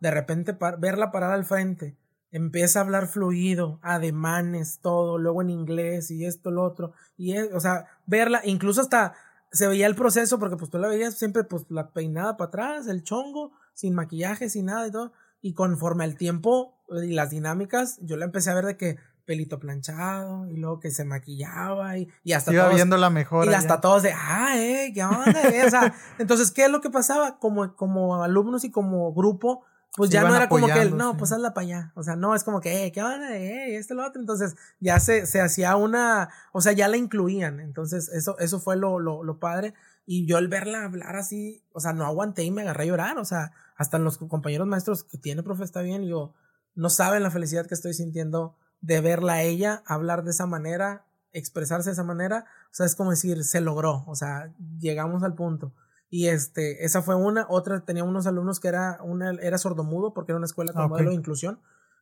[0.00, 1.96] de repente par- verla parada al frente,
[2.30, 7.52] empieza a hablar fluido, ademanes, todo, luego en inglés y esto, lo otro, y es-
[7.52, 9.14] o sea, verla, incluso hasta
[9.52, 12.86] se veía el proceso, porque pues tú la veías siempre pues la peinada para atrás,
[12.88, 17.98] el chongo, sin maquillaje, sin nada y todo, y conforme al tiempo y las dinámicas,
[18.02, 22.08] yo la empecé a ver de que pelito planchado, y luego que se maquillaba, y,
[22.22, 23.50] y hasta Iba todos- viendo la mejora.
[23.50, 25.42] y hasta todos de, ah, eh, ¿qué onda?
[25.52, 27.38] eh?" O sea, entonces, ¿qué es lo que pasaba?
[27.38, 29.64] Como, como alumnos y como grupo,
[29.96, 31.92] pues ya no era como que, apoyando, no, pues hazla para allá.
[31.94, 33.34] O sea, no, es como que, eh, ¿qué onda?
[33.34, 34.20] Eh, este, lo otro.
[34.20, 37.60] Entonces, ya se, se hacía una, o sea, ya la incluían.
[37.60, 39.74] Entonces, eso, eso fue lo, lo, lo padre.
[40.04, 43.18] Y yo al verla hablar así, o sea, no aguanté y me agarré a llorar.
[43.18, 46.04] O sea, hasta los compañeros maestros que tiene, profe, está bien.
[46.04, 46.34] Y yo,
[46.74, 51.06] no saben la felicidad que estoy sintiendo de verla a ella hablar de esa manera,
[51.32, 52.44] expresarse de esa manera.
[52.66, 54.04] O sea, es como decir, se logró.
[54.06, 55.72] O sea, llegamos al punto.
[56.08, 57.46] Y este, esa fue una.
[57.48, 60.84] Otra, tenía unos alumnos que era, una, era sordomudo porque era una escuela con Ah,
[60.86, 60.90] ok.
[60.90, 61.60] modelo de inclusión.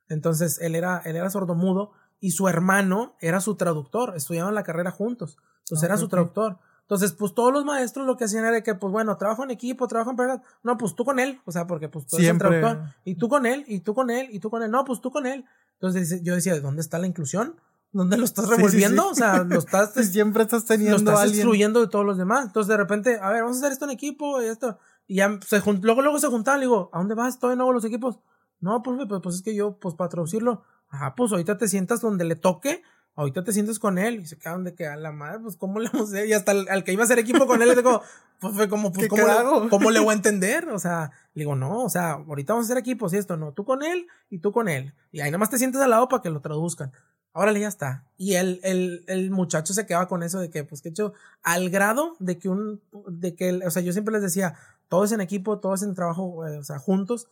[0.08, 4.14] Entonces, él era, él era sordomudo y su hermano era su traductor.
[4.16, 5.36] Estudiaban la carrera juntos.
[5.60, 6.10] Entonces, era Ok, su ok.
[6.10, 6.58] traductor.
[6.82, 9.88] Entonces, pues todos los maestros lo que hacían era que, pues bueno, trabajo en equipo,
[9.88, 10.42] trabajo en pareja.
[10.62, 11.40] No, pues tú con él.
[11.46, 12.82] O sea, porque pues tú eres el traductor.
[13.04, 14.70] Y tú con él, y tú con él, y tú con él.
[14.70, 15.46] No, pues tú con él.
[15.80, 17.56] Entonces yo decía, ¿dónde está la inclusión?
[17.94, 19.02] ¿Dónde lo estás Sí, sí, revolviendo?
[19.04, 19.08] sí.
[19.12, 21.40] O sea, lo estás, Pues siempre estás lo teniendo estás a alguien.
[21.40, 22.44] excluyendo de todos los demás.
[22.46, 24.78] Entonces de repente, a ver, vamos a hacer esto en equipo y esto.
[25.06, 27.38] Y ya se luego, luego se juntaban, le digo, ¿a dónde vas?
[27.38, 28.18] ¿Todavía no hago los equipos?
[28.60, 32.00] No, profe, pues, pues es que yo, pues para traducirlo, ajá, pues ahorita te sientas
[32.00, 32.82] donde le toque,
[33.14, 34.20] ahorita te sientas con él.
[34.20, 36.26] Y se quedan de que a la madre, pues cómo le vamos a hacer?
[36.28, 38.00] Y hasta al que iba a hacer equipo con él, le digo,
[38.40, 39.64] pues fue como, pues ¿Qué ¿cómo, hago?
[39.64, 40.70] le, ¿cómo le voy a entender?
[40.70, 43.52] O sea, le digo, no, o sea, ahorita vamos a hacer equipos y esto, no,
[43.52, 44.94] tú con él y tú con él.
[45.12, 46.92] Y ahí nada más te sientes al lado para que lo traduzcan.
[47.36, 48.04] Órale, ya está.
[48.16, 51.68] Y el, el, el muchacho se quedaba con eso de que, pues, que hecho, al
[51.68, 54.54] grado de que un, de que, o sea, yo siempre les decía,
[54.88, 57.26] todos en equipo, todos en trabajo, eh, o sea, juntos,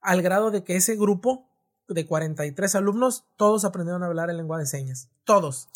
[0.00, 1.48] al grado de que ese grupo
[1.88, 5.08] de 43 alumnos, todos aprendieron a hablar en lengua de señas.
[5.24, 5.68] Todos.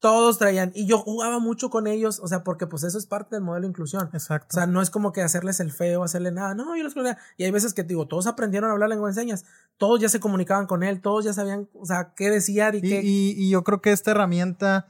[0.00, 0.70] Todos traían.
[0.74, 3.62] Y yo jugaba mucho con ellos, o sea, porque pues eso es parte del modelo
[3.62, 4.10] de inclusión.
[4.12, 4.48] Exacto.
[4.50, 6.54] O sea, no es como que hacerles el feo, hacerle nada.
[6.54, 7.16] No, yo los conocía.
[7.38, 9.44] Y hay veces que digo, todos aprendieron a hablar lengua de señas.
[9.78, 12.80] Todos ya se comunicaban con él, todos ya sabían, o sea, qué decir y, Y,
[12.82, 13.00] qué.
[13.02, 14.86] y- y yo creo que esta herramienta,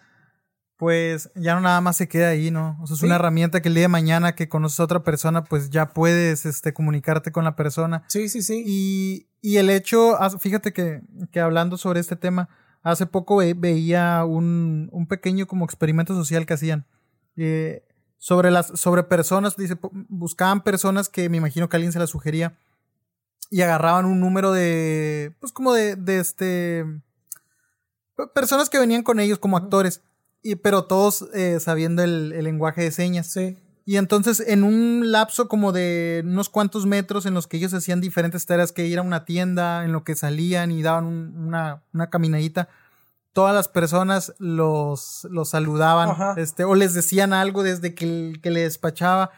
[0.76, 2.76] pues ya no nada más se queda ahí, ¿no?
[2.82, 3.06] O sea, es Sí.
[3.06, 6.44] una herramienta que el día de mañana que conoces a otra persona, pues ya puedes
[6.44, 8.02] este, comunicarte con la persona.
[8.08, 8.64] Sí, sí, sí.
[8.66, 12.48] Y, y el hecho, fíjate que, que hablando sobre este tema,
[12.84, 16.86] hace poco ve- veía un, un pequeño como experimento social que hacían.
[17.36, 17.82] eh,
[18.18, 19.76] sobre las, sobre personas, dice,
[20.08, 22.56] buscaban personas que me imagino que alguien se las sugería
[23.50, 26.84] y agarraban un número de, pues como de, de este,
[28.16, 30.00] pe- personas que venían con ellos como actores,
[30.42, 33.26] y, pero todos eh, sabiendo el, el lenguaje de señas.
[33.30, 33.58] Sí.
[33.86, 38.00] Y entonces, en un lapso como de unos cuantos metros en los que ellos hacían
[38.00, 41.82] diferentes tareas, que ir a una tienda, en lo que salían y daban un- una,
[41.92, 42.68] una caminadita,
[43.34, 46.34] todas las personas los, los saludaban, Ajá.
[46.38, 49.30] este, o les decían algo desde que, el- que le despachaba.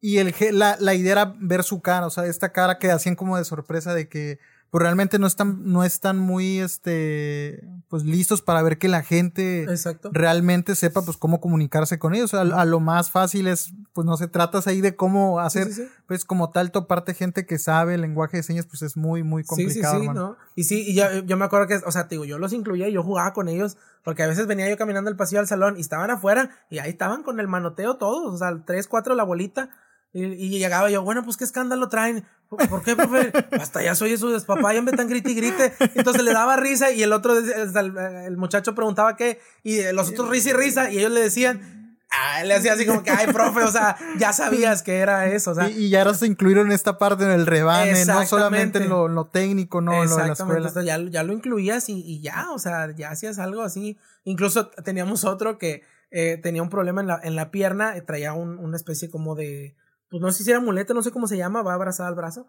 [0.00, 3.16] Y el, la, la idea era ver su cara, o sea, esta cara que hacían
[3.16, 4.38] como de sorpresa de que
[4.70, 9.64] pues realmente no están, no están muy este pues listos para ver que la gente
[9.64, 10.10] Exacto.
[10.12, 12.34] realmente sepa pues cómo comunicarse con ellos.
[12.34, 15.72] A, a lo más fácil es, pues no se tratas ahí de cómo hacer, Sí,
[15.72, 15.88] sí, sí.
[16.06, 19.42] pues como tal toparte gente que sabe el lenguaje de señas, pues es muy, muy
[19.42, 20.14] complicado, Sí, sí, sí.
[20.14, 20.36] ¿no?
[20.54, 22.88] Y sí, y ya, yo me acuerdo que, o sea, te digo, yo los incluía
[22.88, 25.76] y yo jugaba con ellos, porque a veces venía yo caminando el pasillo al salón
[25.76, 29.24] y estaban afuera y ahí estaban con el manoteo todos, o sea, tres, cuatro la
[29.24, 29.70] bolita.
[30.12, 32.24] Y, y llegaba yo, bueno, pues qué escándalo traen.
[32.48, 33.32] ¿Por qué, profe?
[33.60, 35.72] Hasta ya soy eso papá, ya me tan grite y grite.
[35.94, 37.96] Entonces le daba risa y el otro, el,
[38.26, 41.80] el muchacho preguntaba qué, y los otros risa y risa, y ellos le decían,
[42.10, 45.52] ah, le hacía así como que, ay, profe, o sea, ya sabías que era eso,
[45.52, 45.70] o sea.
[45.70, 50.04] Y, ya se incluyeron esta parte en el rebane, no solamente en lo, técnico, no,
[50.04, 50.72] lo de la escuela.
[50.82, 53.98] ya, ya, lo incluías y, y, ya, o sea, ya hacías algo así.
[54.24, 58.32] Incluso teníamos otro que eh, tenía un problema en la, en la pierna, eh, traía
[58.32, 59.76] un, una especie como de,
[60.10, 62.48] pues no sé si era muleta, no sé cómo se llama, va abrazada al brazo.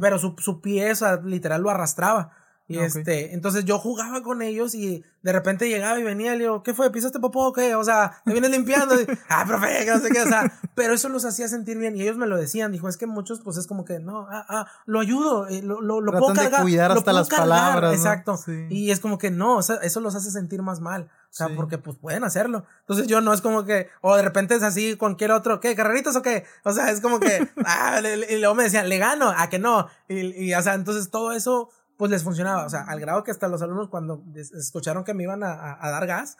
[0.00, 2.32] pero su, su pie, o sea, literal lo arrastraba.
[2.68, 6.44] Y este, entonces yo jugaba con ellos y de repente llegaba y venía y le
[6.44, 6.90] digo, ¿qué fue?
[6.90, 7.74] ¿Pisaste popó o qué?
[7.74, 8.94] O sea, me vienes limpiando.
[9.28, 12.02] ah, profe, que no sé qué, o sea, pero eso los hacía sentir bien y
[12.02, 12.72] ellos me lo decían.
[12.72, 15.80] Dijo, es que muchos, pues es como que, no, ah, ah, lo ayudo, eh, lo,
[15.80, 16.60] lo, lo puedo cargar.
[16.60, 17.94] De cuidar hasta las palabras.
[17.94, 18.38] Exacto.
[18.70, 21.10] Y es como que no, o sea, eso los hace sentir más mal.
[21.32, 22.66] O sea, porque pues pueden hacerlo.
[22.80, 25.74] Entonces yo no es como que, o de repente es así cualquier otro, ¿qué?
[25.74, 26.44] ¿Carreritos o qué?
[26.62, 29.88] O sea, es como que, ah, y luego me decían, le gano, a que no.
[30.08, 31.70] Y, y, o sea, entonces todo eso
[32.02, 32.66] pues les funcionaba.
[32.66, 36.04] O sea, al grado que hasta los alumnos cuando escucharon que me iban a, dar
[36.08, 36.36] gas,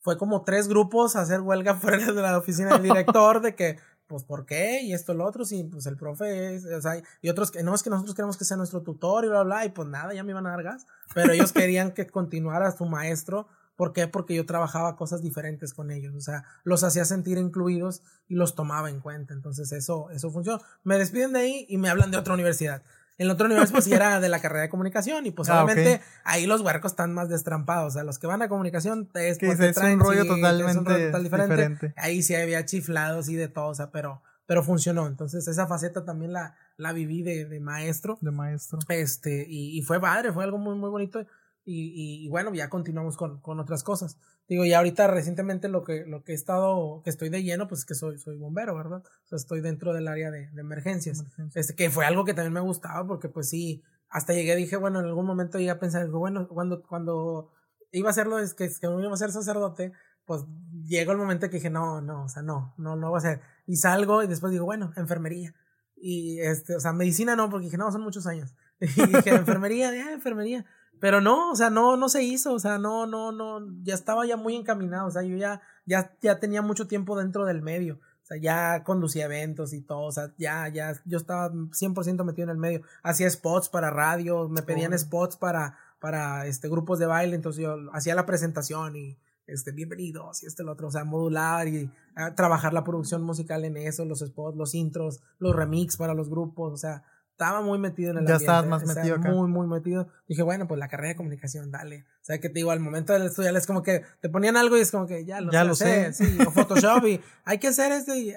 [0.00, 3.78] fue como tres grupos a hacer huelga fuera de la oficina del director de que,
[4.08, 4.82] pues, ¿por qué?
[4.82, 7.72] Y esto, lo otro, sí, pues el profe es, o sea, y otros que, no,
[7.72, 10.24] es que nosotros queremos que sea nuestro tutor y bla, bla, y pues nada, ya
[10.24, 10.86] me iban a dar gas.
[11.14, 13.46] Pero ellos querían que continuara su maestro.
[13.76, 14.08] ¿Por qué?
[14.08, 16.16] Porque yo trabajaba cosas diferentes con ellos.
[16.16, 19.34] O sea, los hacía sentir incluidos y los tomaba en cuenta.
[19.34, 20.60] Entonces, eso, eso funcionó.
[20.82, 22.82] Me despiden de ahí y me hablan de otra universidad.
[23.18, 25.64] En el otro nivel, pues sí era de la carrera de comunicación y pues ah,
[25.64, 27.88] obviamente ahí los huercos están más destrampados.
[27.88, 31.94] O sea, los que van a comunicación es, pues, es un rollo totalmente diferente.
[31.96, 35.06] Ahí sí había chiflados y de todo, o sea, pero, pero funcionó.
[35.06, 38.18] Entonces esa faceta también la, la viví de, de maestro.
[38.20, 38.78] De maestro.
[38.88, 41.24] Este, y, y, fue padre, fue algo muy, muy bonito.
[41.68, 44.18] Y, y, bueno, ya continuamos con, con otras cosas.
[44.48, 47.80] Digo, y ahorita recientemente lo que, lo que he estado, que estoy de lleno, pues
[47.80, 49.02] es que soy, soy bombero, ¿verdad?
[49.04, 51.24] O sea, estoy dentro del área de, de emergencias.
[51.54, 55.00] Este, que fue algo que también me gustaba porque pues sí, hasta llegué, dije, bueno,
[55.00, 57.50] en algún momento llegué a pensar, bueno, cuando, cuando
[57.90, 59.92] iba a hacerlo, es que, que iba a ser sacerdote,
[60.24, 60.44] pues
[60.84, 63.40] llegó el momento que dije, no, no, o sea, no, no, no va a ser.
[63.66, 65.54] Y salgo y después digo, bueno, enfermería.
[65.96, 68.54] Y este, o sea, medicina no, porque dije, no, son muchos años.
[68.80, 70.66] Y dije, enfermería, ya, enfermería.
[71.00, 74.26] Pero no, o sea, no, no se hizo, o sea, no, no, no, ya estaba
[74.26, 77.96] ya muy encaminado, o sea, yo ya, ya, ya tenía mucho tiempo dentro del medio,
[77.96, 82.44] o sea, ya conducía eventos y todo, o sea, ya, ya, yo estaba 100% metido
[82.44, 87.06] en el medio, hacía spots para radio, me pedían spots para, para, este, grupos de
[87.06, 91.04] baile, entonces yo hacía la presentación y, este, bienvenidos y este, el otro, o sea,
[91.04, 95.96] modular y ah, trabajar la producción musical en eso, los spots, los intros, los remix
[95.96, 97.04] para los grupos, o sea,
[97.36, 99.28] estaba muy metido en el ya estabas más metido acá.
[99.30, 100.08] Muy, muy metido.
[100.26, 102.06] Dije, bueno, pues la carrera de comunicación, dale.
[102.22, 104.78] O sea, que te digo, al momento del estudiar es como que te ponían algo
[104.78, 106.14] y es como que ya lo, ya lo sé.
[106.14, 108.34] Sí, o Photoshop y hay que hacer este y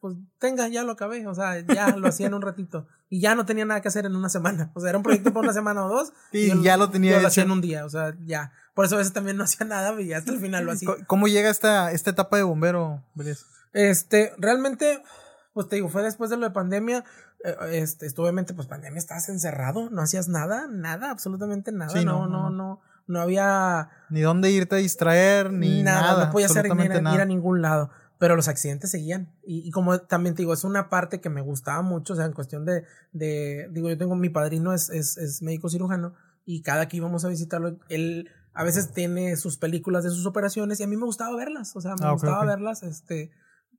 [0.00, 1.24] pues tenga, ya lo acabé.
[1.28, 2.88] O sea, ya lo hacía en un ratito.
[3.08, 4.72] Y ya no tenía nada que hacer en una semana.
[4.74, 6.12] O sea, era un proyecto por una semana o dos.
[6.32, 7.84] Y, ya lo tenía yo lo hacía en un día.
[7.84, 8.52] O sea, ya.
[8.74, 10.88] Por eso a veces también no hacía nada y hasta el final lo hacía.
[11.06, 13.04] ¿Cómo llega esta, esta etapa de bombero,
[13.72, 15.04] Este, realmente,
[15.54, 17.04] pues te digo, fue después de lo de pandemia
[17.42, 22.50] este, esto, obviamente, pues pandemia, estabas encerrado, no hacías nada, nada, absolutamente nada, no, no,
[22.50, 23.88] no, no, había...
[24.10, 28.48] Ni dónde irte a distraer, ni nada, no podías ir, a ningún lado, pero los
[28.48, 32.16] accidentes seguían, y, como también te digo, es una parte que me gustaba mucho, o
[32.16, 36.14] sea, en cuestión de, de digo, yo tengo, mi padrino es, es, es médico cirujano,
[36.44, 40.78] y cada que íbamos a visitarlo, él a veces tiene sus películas de sus operaciones,
[40.80, 43.30] y a mí me gustaba verlas, o sea, me ah, gustaba verlas, este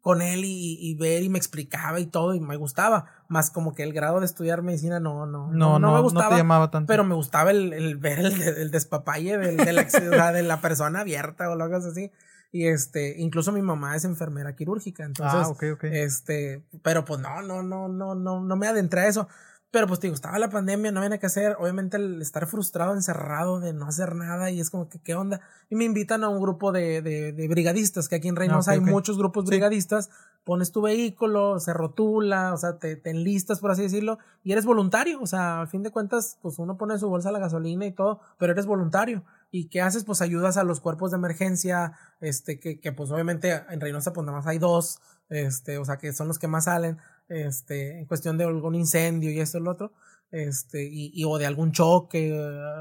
[0.02, 3.06] con él y, ver y me explicaba y todo y me gustaba.
[3.28, 6.26] Más como que el grado de estudiar medicina no, no, no, no, me gustaba.
[6.26, 6.88] No te llamaba tanto.
[6.88, 11.50] Pero me gustaba el, el ver el, el despapalle de, la, de la persona abierta
[11.50, 12.12] o algo así.
[12.52, 15.06] Y este, incluso mi mamá es enfermera quirúrgica.
[15.06, 15.84] Entonces, ah, ok, ok.
[15.86, 19.30] este, pero pues no, no, no, no, no, no me adentré a eso.
[19.72, 21.56] Pero pues te digo, estaba la pandemia, no había nada que hacer.
[21.58, 25.40] Obviamente el estar frustrado, encerrado, de no hacer nada y es como que, ¿qué onda?
[25.70, 28.74] Y me invitan a un grupo de, de, de brigadistas, que aquí en Reynosa ah,
[28.74, 30.10] hay muchos grupos brigadistas.
[30.44, 34.66] Pones tu vehículo, se rotula, o sea, te, te, enlistas, por así decirlo, y eres
[34.66, 35.22] voluntario.
[35.22, 38.20] O sea, al fin de cuentas, pues uno pone su bolsa la gasolina y todo,
[38.38, 39.24] pero eres voluntario.
[39.52, 40.04] ¿Y qué haces?
[40.04, 44.26] Pues ayudas a los cuerpos de emergencia, este, que, que pues obviamente en Reynosa pues
[44.26, 45.00] nada más hay dos,
[45.30, 46.98] este, o sea, que son los que más salen
[47.32, 49.94] este, en cuestión de algún incendio y esto y lo otro,
[50.32, 52.34] este, y, y o de algún choque,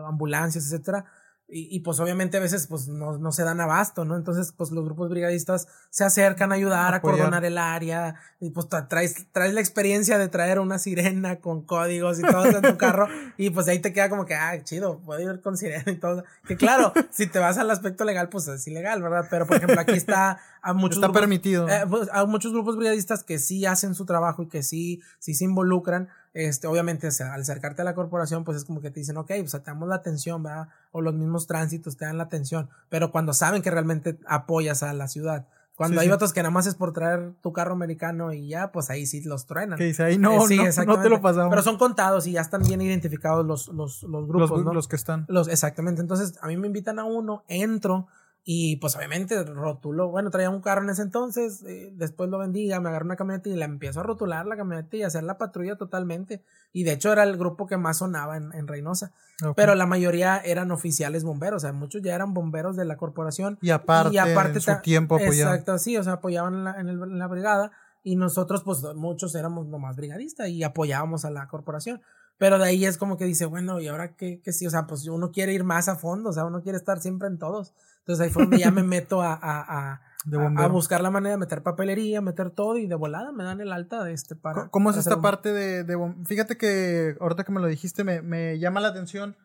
[0.07, 1.05] ambulancias, etcétera.
[1.53, 4.17] Y, pues obviamente a veces pues no, no, se dan abasto, ¿no?
[4.17, 8.69] Entonces pues los grupos brigadistas se acercan a ayudar, a cordonar el área y pues
[8.89, 13.09] traes, traes la experiencia de traer una sirena con códigos y todo en tu carro
[13.37, 16.25] y pues ahí te queda como que, ah, chido, puedo ir con sirena y todo.
[16.47, 19.27] Que claro, si te vas al aspecto legal pues es ilegal, ¿verdad?
[19.29, 21.69] Pero por ejemplo aquí está a muchos está permitido.
[21.69, 25.35] Eh, pues, a muchos grupos brigadistas que sí hacen su trabajo y que sí, sí
[25.35, 29.16] se involucran este, obviamente al acercarte a la corporación, pues es como que te dicen,
[29.16, 30.69] ok, pues te damos la atención, ¿verdad?
[30.93, 34.93] O los mismos tránsitos te dan la atención, pero cuando saben que realmente apoyas a
[34.93, 35.47] la ciudad.
[35.81, 38.90] Cuando hay otros que nada más es por traer tu carro americano y ya, pues
[38.90, 39.78] ahí sí los truenan.
[39.78, 41.48] Que dice, ahí no, eh, no, no, te lo pasamos.
[41.48, 44.74] Pero son contados y ya están bien identificados los, los, los grupos, los, ¿no?
[44.74, 45.24] Los que están.
[45.27, 46.02] Los, exactamente.
[46.02, 48.09] Entonces, a mí me invitan a uno, entro,
[48.43, 52.81] y pues obviamente rotulo, bueno, traía un carro en ese entonces, eh, después lo vendía,
[52.81, 55.77] me agarré una camioneta y la empiezo a rotular la camioneta y hacer la patrulla
[55.77, 56.43] totalmente.
[56.73, 59.12] Y de hecho era el grupo que más sonaba en, en Reynosa.
[59.57, 63.59] Pero la mayoría eran oficiales bomberos, o sea, muchos ya eran bomberos de la corporación.
[63.61, 65.55] Y aparte, y aparte su tiempo apoyaban.
[65.55, 67.73] Exacto, sí, o sea, apoyaban en la, en, la brigada
[68.03, 72.01] y nosotros pues muchos éramos nomás brigadistas y apoyábamos a la corporación.
[72.39, 74.67] Pero de ahí es como que dice, bueno, ¿y ahora qué, qué sí?
[74.67, 77.29] O sea, pues uno quiere ir más a fondo, o sea, uno quiere estar siempre
[77.29, 77.75] en todos.
[78.11, 80.01] Entonces ahí fue donde ya me meto a, a,
[80.57, 83.73] a, buscar la manera de meter papelería, meter todo y de volada me dan el
[83.73, 84.69] alta de este para.
[84.69, 88.59] ¿Cómo es esta parte de, de, Fíjate que ahorita que me lo dijiste me, me
[88.59, 89.37] llama la atención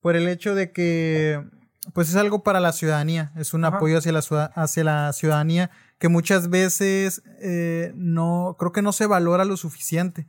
[0.00, 1.44] por el hecho de que
[1.92, 4.20] pues es algo para la ciudadanía, es un apoyo hacia la,
[4.54, 10.26] hacia la ciudadanía que muchas veces eh, no, creo que no se valora lo suficiente.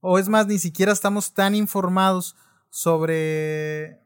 [0.00, 2.36] O es más, ni siquiera estamos tan informados
[2.68, 3.98] sobre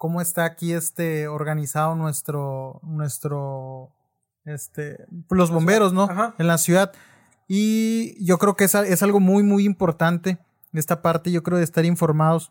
[0.00, 3.92] cómo está aquí este organizado nuestro, nuestro,
[4.46, 6.08] este, los bomberos, ¿no?
[6.38, 6.92] En la ciudad.
[7.46, 10.38] Y yo creo que es, es algo muy, muy importante
[10.72, 12.50] esta parte, yo creo, de estar informados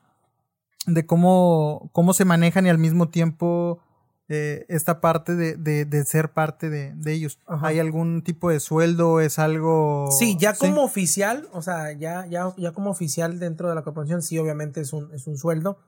[0.85, 3.79] de cómo, cómo se manejan y al mismo tiempo
[4.27, 7.39] eh, esta parte de, de, de, ser parte de, de ellos.
[7.47, 9.21] ¿Hay algún tipo de sueldo?
[9.21, 10.11] ¿Es algo...?
[10.11, 14.21] Sí, ya como oficial, o sea, ya, ya, ya como oficial dentro de la corporación,
[14.21, 15.79] sí, obviamente es un, es un sueldo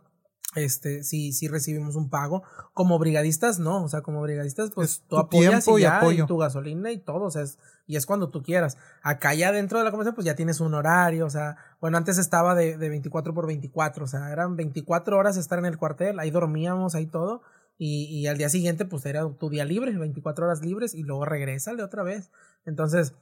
[0.56, 2.44] este, sí, sí recibimos un pago.
[2.74, 6.92] Como brigadistas, no, o sea, como brigadistas, pues tú apoyas y, ya, y, tu gasolina
[6.92, 8.78] y todo, o sea, es, y es cuando tú quieras.
[9.04, 12.18] Acá ya dentro de la convención, pues ya tienes un horario, o sea, bueno, antes
[12.18, 16.20] estaba de, de 24 por 24, o sea, eran 24 horas estar en el cuartel,
[16.20, 17.42] ahí dormíamos, ahí todo,
[17.78, 21.26] y, y al día siguiente, pues era tu día libre, 24 horas libres, y luego
[21.26, 22.30] de otra vez.
[22.66, 23.16] Entonces,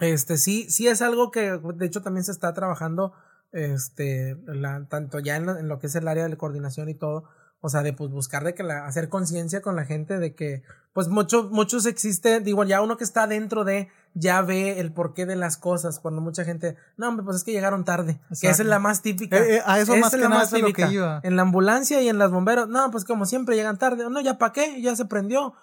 [0.00, 3.12] este, sí, sí es algo que, de hecho, también se está trabajando
[3.52, 7.24] este, la, tanto ya en lo, que es el área de coordinación y todo,
[7.60, 10.62] o sea, de pues buscar de que la, hacer conciencia con la gente de que,
[10.92, 15.26] pues mucho, muchos existe, digo, ya uno que está dentro de, ya ve el porqué
[15.26, 18.62] de las cosas, cuando mucha gente, no, hombre, pues es que llegaron tarde, que esa
[18.62, 19.38] es la más típica.
[19.38, 20.90] Eh, eh, a eso más que la más típica.
[20.90, 24.20] Lo En la ambulancia y en las bomberos, no, pues como siempre llegan tarde, no,
[24.20, 25.54] ya para qué, ya se prendió,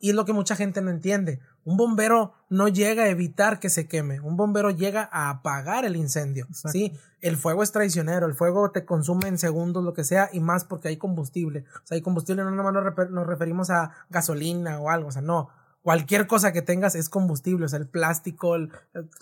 [0.00, 1.40] y es lo que mucha gente no entiende.
[1.64, 5.96] Un bombero no llega a evitar que se queme, un bombero llega a apagar el
[5.96, 6.46] incendio.
[6.52, 6.92] ¿sí?
[7.20, 10.64] El fuego es traicionero, el fuego te consume en segundos, lo que sea, y más
[10.64, 11.64] porque hay combustible.
[11.82, 15.22] O sea, hay combustible, no nada más nos referimos a gasolina o algo, o sea,
[15.22, 15.48] no
[15.84, 18.72] cualquier cosa que tengas es combustible, o sea, el plástico, el,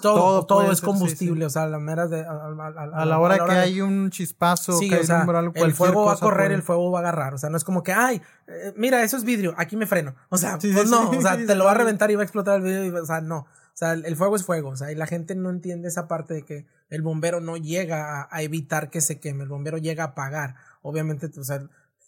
[0.00, 4.10] todo, todo, es combustible, o sea, la mera de, a, la hora que hay un
[4.10, 5.26] chispazo, que o sea,
[5.56, 7.82] el fuego va a correr, el fuego va a agarrar, o sea, no es como
[7.82, 11.20] que, ay, eh, mira, eso es vidrio, aquí me freno, o sea, pues no, o
[11.20, 13.38] sea, te lo va a reventar y va a explotar el vidrio, o sea, no,
[13.38, 16.32] o sea, el fuego es fuego, o sea, y la gente no entiende esa parte
[16.32, 20.04] de que el bombero no llega a, a evitar que se queme, el bombero llega
[20.04, 21.60] a apagar, obviamente, o sea,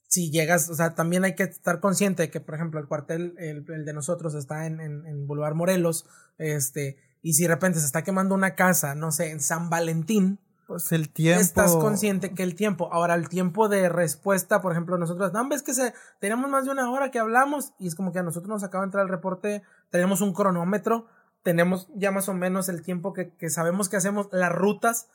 [0.08, 3.34] si llegas, o sea, también hay que estar consciente de que, por ejemplo, el cuartel,
[3.38, 6.06] el, de nosotros está en, en, en, Boulevard Morelos,
[6.38, 10.38] este, y si de repente se está quemando una casa, no sé, en San Valentín,
[10.66, 11.40] pues el tiempo.
[11.40, 15.62] Estás consciente que el tiempo, ahora el tiempo de respuesta, por ejemplo, nosotros, no, ves
[15.62, 18.48] que se, tenemos más de una hora que hablamos, y es como que a nosotros
[18.48, 21.06] nos acaba de entrar el reporte, tenemos un cronómetro,
[21.42, 25.08] tenemos ya más o menos el tiempo que, que sabemos que hacemos, las rutas,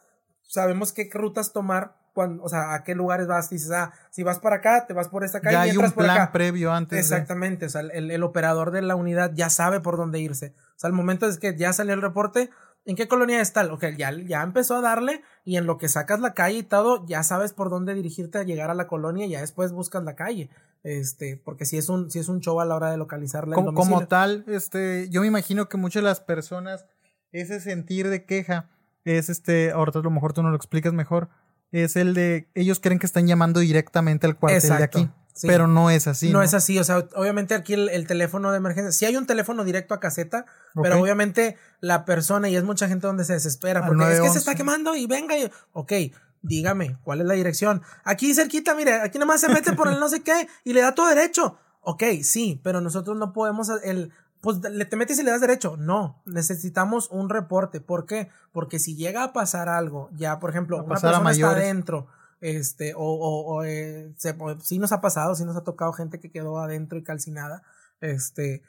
[0.44, 4.57] sabemos qué rutas tomar o sea, a qué lugares vas, dices, ah, si vas para
[4.57, 5.53] acá, te vas por esta calle.
[5.53, 6.99] Ya hay un plan previo antes.
[6.99, 10.53] Exactamente, o sea, el, el, operador de la unidad ya sabe por dónde irse.
[10.76, 12.49] O sea, el momento es que ya salió el reporte,
[12.86, 13.65] ¿en qué colonia está?
[13.72, 17.06] Ok, ya, ya empezó a darle y en lo que sacas la calle y todo,
[17.06, 20.15] ya sabes por dónde dirigirte a llegar a la colonia y ya después buscas la
[20.15, 20.49] calle.
[20.84, 23.56] Este, porque si es un, si es un show a la hora de localizarla.
[23.56, 26.86] Como, como tal, este, yo me imagino que muchas de las personas,
[27.31, 28.69] ese sentir de queja,
[29.03, 31.30] es este, ahorita a lo mejor tú no lo explicas mejor,
[31.72, 35.10] es el de ellos creen que están llamando directamente al cuartel de aquí.
[35.41, 36.32] Pero no es así.
[36.32, 39.64] No, es así, o sea, obviamente aquí el, teléfono de emergencia, sí hay un teléfono
[39.64, 40.46] directo a caseta,
[40.82, 44.40] pero obviamente la persona, y es mucha gente donde se desespera, porque es que se
[44.40, 45.94] está quemando y venga, y, ok,
[46.41, 47.82] dígame, ¿cuál es la dirección?
[48.04, 50.94] Aquí cerquita, mire, aquí nomás se mete por el no sé qué y le da
[50.94, 51.58] todo derecho.
[51.82, 55.76] Ok, sí, pero nosotros no podemos, el, pues le te metes y le das derecho.
[55.78, 57.82] No, necesitamos un reporte.
[57.82, 58.30] ¿Por qué?
[58.52, 62.07] Porque si llega a pasar algo, ya por ejemplo, una persona está adentro,
[62.41, 64.14] este, o, o, o eh,
[64.61, 67.64] sí nos ha pasado, sí nos ha tocado gente que quedó adentro y calcinada,
[67.99, 68.64] este,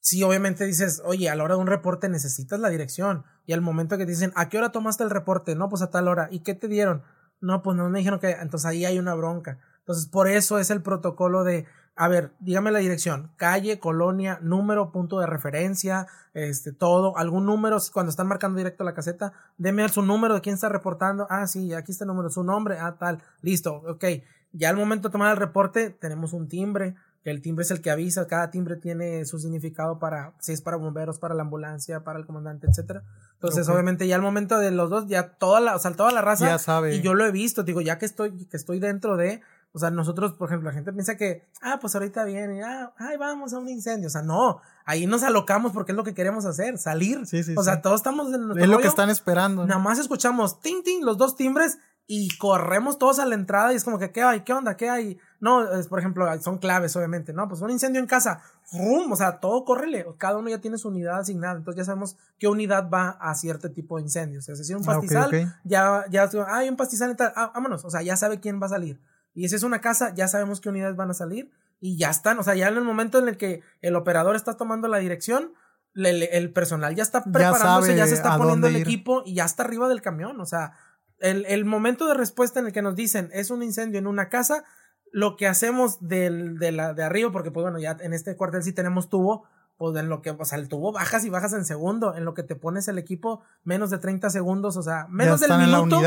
[0.00, 3.24] sí obviamente dices, oye, a la hora de un reporte necesitas la dirección.
[3.44, 5.56] Y al momento que te dicen, ¿a qué hora tomaste el reporte?
[5.56, 6.28] No, pues a tal hora.
[6.30, 7.02] ¿Y qué te dieron?
[7.40, 9.58] No, pues no me dijeron que, entonces ahí hay una bronca.
[9.80, 11.66] Entonces, por eso es el protocolo de
[11.96, 17.78] a ver, dígame la dirección, calle, colonia, número, punto de referencia, este, todo, algún número,
[17.90, 21.72] cuando están marcando directo la caseta, deme su número de quién está reportando, ah, sí,
[21.72, 24.04] aquí está el número, su nombre, ah, tal, listo, ok,
[24.52, 26.96] ya al momento de tomar el reporte, tenemos un timbre,
[27.26, 30.60] que el timbre es el que avisa, cada timbre tiene su significado para, si es
[30.60, 33.02] para bomberos, para la ambulancia, para el comandante, etcétera.
[33.32, 36.22] Entonces, obviamente, ya al momento de los dos, ya toda la, o sea, toda la
[36.22, 36.94] raza, ya sabe.
[36.94, 39.40] y yo lo he visto, digo, ya que estoy, que estoy dentro de,
[39.76, 43.18] o sea, nosotros, por ejemplo, la gente piensa que, ah, pues ahorita viene, ah, ay,
[43.18, 44.06] vamos a un incendio.
[44.06, 47.26] O sea, no, ahí nos alocamos porque es lo que queremos hacer, salir.
[47.26, 49.66] Sí, sí, o sea, todos estamos en Es lo que están esperando.
[49.66, 51.76] Nada más escuchamos ting, ting, los dos timbres
[52.06, 54.40] y corremos todos a la entrada y es como que, ¿qué hay?
[54.44, 54.78] ¿Qué onda?
[54.78, 55.18] ¿Qué hay?
[55.40, 57.46] No, es, por ejemplo, son claves, obviamente, ¿no?
[57.46, 58.40] Pues un incendio en casa,
[58.72, 59.12] ¡rum!
[59.12, 60.06] O sea, todo córrele.
[60.16, 61.58] Cada uno ya tiene su unidad asignada.
[61.58, 64.48] Entonces ya sabemos qué unidad va a cierto tipo de incendios.
[64.48, 67.34] O sea, si es un ah, pastizal, ya, ya, ah, hay un pastizal y tal,
[67.36, 67.84] ah, vámonos.
[67.84, 68.98] O sea, ya sabe quién va a salir.
[69.36, 72.38] Y si es una casa, ya sabemos qué unidades van a salir y ya están.
[72.38, 75.52] O sea, ya en el momento en el que el operador está tomando la dirección,
[75.94, 79.88] el, personal ya está preparándose, ya, se está poniendo el equipo y ya está arriba
[79.88, 80.40] del camión.
[80.40, 80.72] O sea,
[81.18, 84.28] el, el, momento de respuesta en el que nos dicen es un incendio en una
[84.28, 84.64] casa,
[85.12, 88.62] lo que hacemos del, de, la, de arriba, porque pues bueno, ya en este cuartel
[88.62, 89.46] sí tenemos tubo,
[89.76, 92.34] pues en lo que, o sea, el tubo bajas y bajas en segundo, en lo
[92.34, 96.00] que te pones el equipo menos de 30 segundos, o sea, menos del minuto,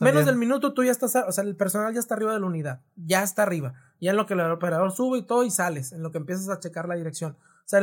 [0.00, 2.46] menos del minuto tú ya estás, o sea, el personal ya está arriba de la
[2.46, 5.92] unidad, ya está arriba, ya en lo que el operador sube y todo y sales,
[5.92, 7.80] en lo que empiezas a checar la dirección, o sea,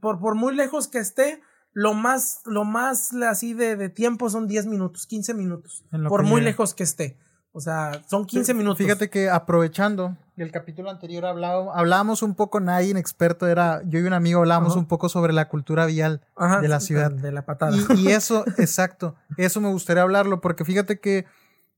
[0.00, 1.42] por, por muy lejos que esté,
[1.72, 6.40] lo más, lo más así de, de tiempo son 10 minutos, 15 minutos, por muy
[6.40, 7.18] lejos que esté.
[7.56, 8.78] O sea, son 15 minutos.
[8.78, 14.02] Fíjate que aprovechando el capítulo anterior hablado, hablábamos un poco, nadie experto era, yo y
[14.02, 16.22] un amigo hablábamos un poco sobre la cultura vial
[16.60, 17.12] de la ciudad.
[17.12, 17.76] De la patada.
[17.96, 21.26] Y, eso, exacto, eso me gustaría hablarlo, porque fíjate que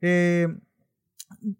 [0.00, 0.48] eh,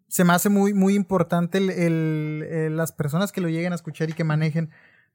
[0.08, 4.14] se me hace muy, muy importante el, las personas que lo lleguen a escuchar y
[4.14, 4.70] que manejen,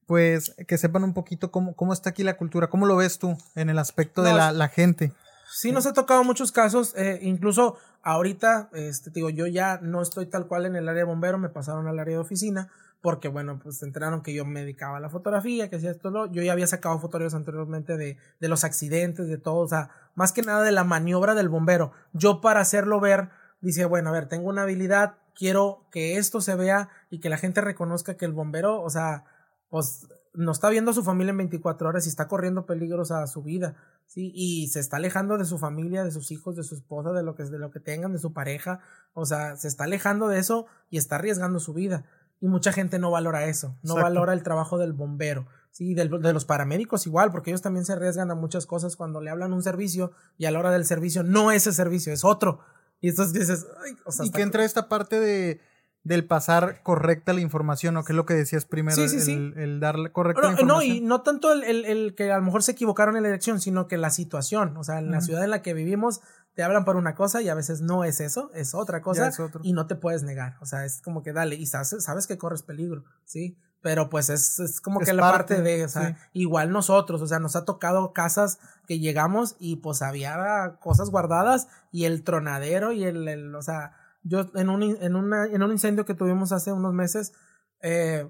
[0.05, 3.37] pues que sepan un poquito cómo, cómo está aquí la cultura, cómo lo ves tú
[3.55, 5.13] en el aspecto de la, la gente.
[5.53, 10.25] Sí, nos ha tocado muchos casos, eh, incluso ahorita, este, digo, yo ya no estoy
[10.25, 12.71] tal cual en el área de bombero, me pasaron al área de oficina,
[13.01, 16.31] porque bueno, pues se enteraron que yo me dedicaba a la fotografía, que hacía esto,
[16.31, 20.31] yo ya había sacado fotografías anteriormente de, de los accidentes, de todo, o sea, más
[20.31, 21.91] que nada de la maniobra del bombero.
[22.13, 23.29] Yo para hacerlo ver,
[23.59, 27.37] dice, bueno, a ver, tengo una habilidad, quiero que esto se vea y que la
[27.37, 29.25] gente reconozca que el bombero, o sea,
[29.69, 33.27] pues no está viendo a su familia en 24 horas y está corriendo peligros a
[33.27, 33.75] su vida.
[34.11, 34.29] ¿Sí?
[34.35, 37.33] Y se está alejando de su familia, de sus hijos, de su esposa, de lo
[37.33, 38.81] que, de lo que tengan, de su pareja,
[39.13, 42.03] o sea, se está alejando de eso y está arriesgando su vida.
[42.41, 46.43] Y mucha gente no valora eso, no valora el trabajo del bombero, sí, de los
[46.43, 50.11] paramédicos igual, porque ellos también se arriesgan a muchas cosas cuando le hablan un servicio
[50.37, 52.59] y a la hora del servicio no es ese servicio, es otro.
[52.99, 53.67] Y entonces dices,
[54.05, 55.61] o sea, y que entra esta parte de
[56.03, 58.95] del pasar correcta la información, ¿o qué es lo que decías primero?
[58.95, 60.89] Sí, sí, el, el, darle correcta no, información.
[60.89, 63.61] No, y no tanto el, el, que a lo mejor se equivocaron en la elección,
[63.61, 66.21] sino que la situación, o sea, en la ciudad en la que vivimos
[66.55, 69.73] te hablan por una cosa y a veces no es eso, es otra cosa y
[69.73, 72.63] no te puedes negar, o sea, es como que dale, y sabes, sabes que corres
[72.63, 73.57] peligro, ¿sí?
[73.81, 77.39] Pero pues es, es como que la parte, de, o sea, igual nosotros, o sea,
[77.39, 83.05] nos ha tocado casas que llegamos y pues había cosas guardadas y el tronadero y
[83.05, 86.71] el, el o sea, yo en un, en, una, en un incendio que tuvimos hace
[86.71, 87.33] unos meses,
[87.81, 88.27] eh,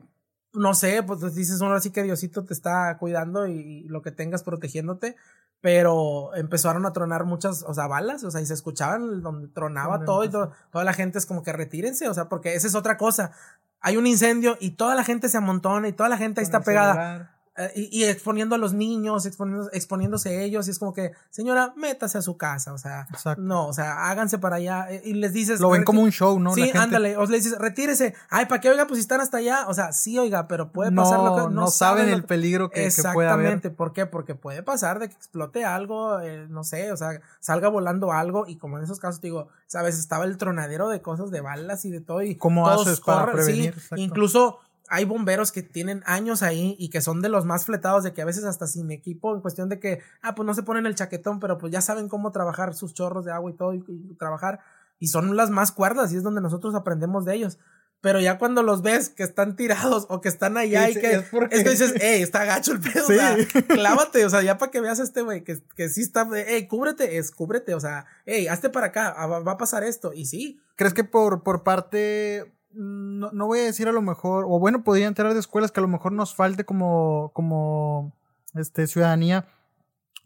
[0.54, 4.44] no sé, pues dices ahora sí que Diosito te está cuidando y, lo que tengas
[4.44, 5.16] protegiéndote,
[5.62, 10.06] pero empezaron a tronar muchas, o sea, balas, o sea, y se escuchaban donde tronaba
[10.06, 12.98] todo y toda la gente es como que retírense, o sea, porque esa es otra
[12.98, 13.32] cosa.
[13.80, 16.62] Hay un incendio y toda la gente se amontona y toda la gente ahí está
[16.62, 17.41] pegada.
[17.76, 22.38] Y, exponiendo a los niños, exponiéndose ellos, y es como que, señora, métase a su
[22.38, 23.08] casa, o sea,
[23.38, 25.60] no, o sea, háganse para allá, eh, y les dices...
[25.60, 26.54] Lo ven como un show, ¿no?
[26.54, 29.66] Sí, ándale, o le dices, retírese, ay, ¿para qué, oiga, pues si están hasta allá?
[29.68, 31.54] O sea, sí, oiga, pero puede pasar lo que...
[31.54, 33.46] No, saben el peligro que, puede haber.
[33.48, 34.06] Exactamente, ¿por qué?
[34.06, 38.46] Porque puede pasar de que explote algo, eh, no sé, o sea, salga volando algo,
[38.48, 41.92] y como en esos casos, digo, sabes, estaba el tronadero de cosas, de balas y
[41.92, 43.76] de todo, y ¿Cómo haces para prevenir?
[43.96, 44.60] incluso
[44.92, 48.22] hay bomberos que tienen años ahí y que son de los más fletados, de que
[48.22, 50.96] a veces hasta sin equipo, en cuestión de que, ah, pues no se ponen el
[50.96, 53.82] chaquetón, pero pues ya saben cómo trabajar sus chorros de agua y todo y,
[54.20, 54.60] trabajar.
[55.00, 57.58] y son las más cuerdas y es donde nosotros aprendemos de ellos.
[58.02, 61.30] Pero ya cuando los ves que están tirados o que están allá y que es,
[61.30, 63.38] que dices, hey, está gacho el pedo, o sea,
[63.70, 66.68] clávate, o sea, ya para que veas a este güey que, que sí está, hey,
[66.68, 70.26] cúbrete, es cúbrete, o sea, hey, hazte para acá, ah, va, a pasar esto, y
[70.26, 70.60] sí.
[70.76, 74.84] ¿Crees que por, por parte, no, no voy a decir a lo mejor, o bueno,
[74.84, 78.16] podría entrar de escuelas que a lo mejor nos falte como, como,
[78.56, 79.48] este, ciudadanía,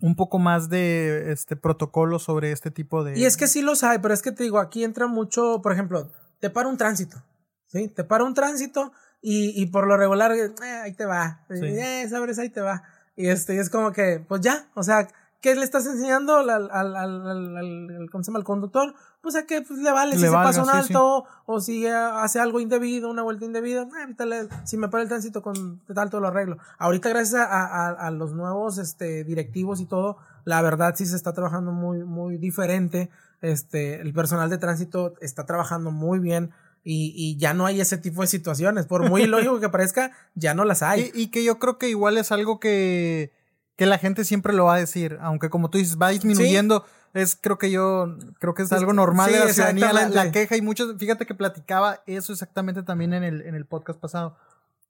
[0.02, 3.18] un poco más de este protocolo sobre este tipo de.
[3.18, 5.72] Y es que sí los hay, pero es que te digo, aquí entra mucho, por
[5.72, 7.24] ejemplo, te para un tránsito.
[7.68, 7.88] ¿sí?
[7.88, 8.92] Te para un tránsito
[9.22, 10.54] y, y por lo regular, eh,
[10.84, 12.84] ahí te va, eh, sabes, ahí te va.
[13.16, 15.08] Y este, es como que, pues ya, o sea,
[15.42, 18.40] ¿qué le estás enseñando al, al, al, al, ¿cómo se llama?
[18.40, 18.94] al conductor?
[19.26, 22.60] Pues a que pues, le vale si se pasa un alto o si hace algo
[22.60, 26.60] indebido, una vuelta indebida, eh, si me para el tránsito con tal todo lo arreglo.
[26.78, 31.16] Ahorita gracias a, a, a, los nuevos este, directivos y todo, la verdad sí se
[31.16, 33.10] está trabajando muy, muy diferente.
[33.42, 36.52] Este, el personal de tránsito está trabajando muy bien
[36.84, 38.86] y, y, ya no hay ese tipo de situaciones.
[38.86, 41.10] Por muy lógico que parezca, ya no las hay.
[41.16, 43.34] Y, que yo creo que igual es algo que,
[43.76, 46.86] que la gente siempre lo va a decir, aunque como tú dices, va disminuyendo.
[47.16, 50.62] Es, creo que yo, creo que es algo normal de la ciudadanía, la, queja y
[50.62, 54.38] muchos, fíjate que platicaba eso exactamente también en el, en el podcast pasado.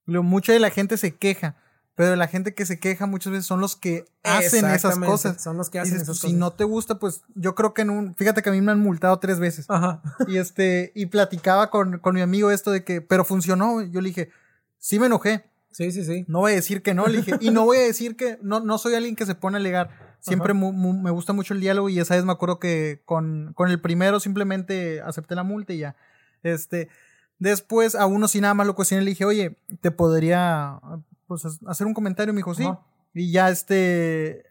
[0.06, 1.56] Lo, mucha de la gente se queja
[1.96, 5.42] pero la gente que se queja muchas veces son los que hacen esas cosas.
[5.42, 6.30] Son los que hacen esas cosas.
[6.30, 8.16] Si no te gusta, pues yo creo que en un.
[8.16, 9.66] Fíjate que a mí me han multado tres veces.
[9.70, 10.02] Ajá.
[10.28, 10.92] Y este.
[10.94, 13.00] Y platicaba con, con mi amigo esto de que.
[13.00, 13.82] Pero funcionó.
[13.82, 14.30] Yo le dije.
[14.78, 15.46] Sí me enojé.
[15.72, 16.26] Sí, sí, sí.
[16.28, 17.38] No voy a decir que no, le dije.
[17.40, 18.40] Y no voy a decir que.
[18.42, 20.15] No, no soy alguien que se pone a alegar.
[20.20, 21.90] Siempre me gusta mucho el diálogo.
[21.90, 25.80] Y esa vez me acuerdo que con, con el primero simplemente acepté la multa y
[25.80, 25.96] ya.
[26.44, 26.90] Este.
[27.38, 30.80] Después a uno sin nada más lo cuestioné le dije, oye, te podría
[31.28, 32.66] pues, hacer un comentario, me dijo, sí.
[33.14, 34.46] Y ya este,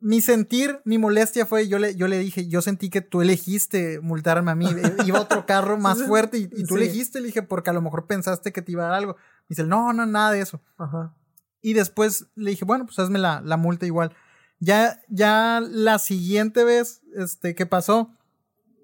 [0.00, 4.00] mi sentir, mi molestia fue, yo le, yo le dije, yo sentí que tú elegiste
[4.00, 4.66] multarme a mí.
[5.06, 8.52] Iba otro carro más fuerte y, tú elegiste, le dije, porque a lo mejor pensaste
[8.52, 9.16] que te iba a dar algo.
[9.44, 10.60] Y dice, no, no, nada de eso.
[10.78, 11.14] Ajá.
[11.62, 14.14] Y después le dije, bueno, pues hazme la, la multa igual.
[14.60, 18.12] Ya, ya la siguiente vez, este, que pasó,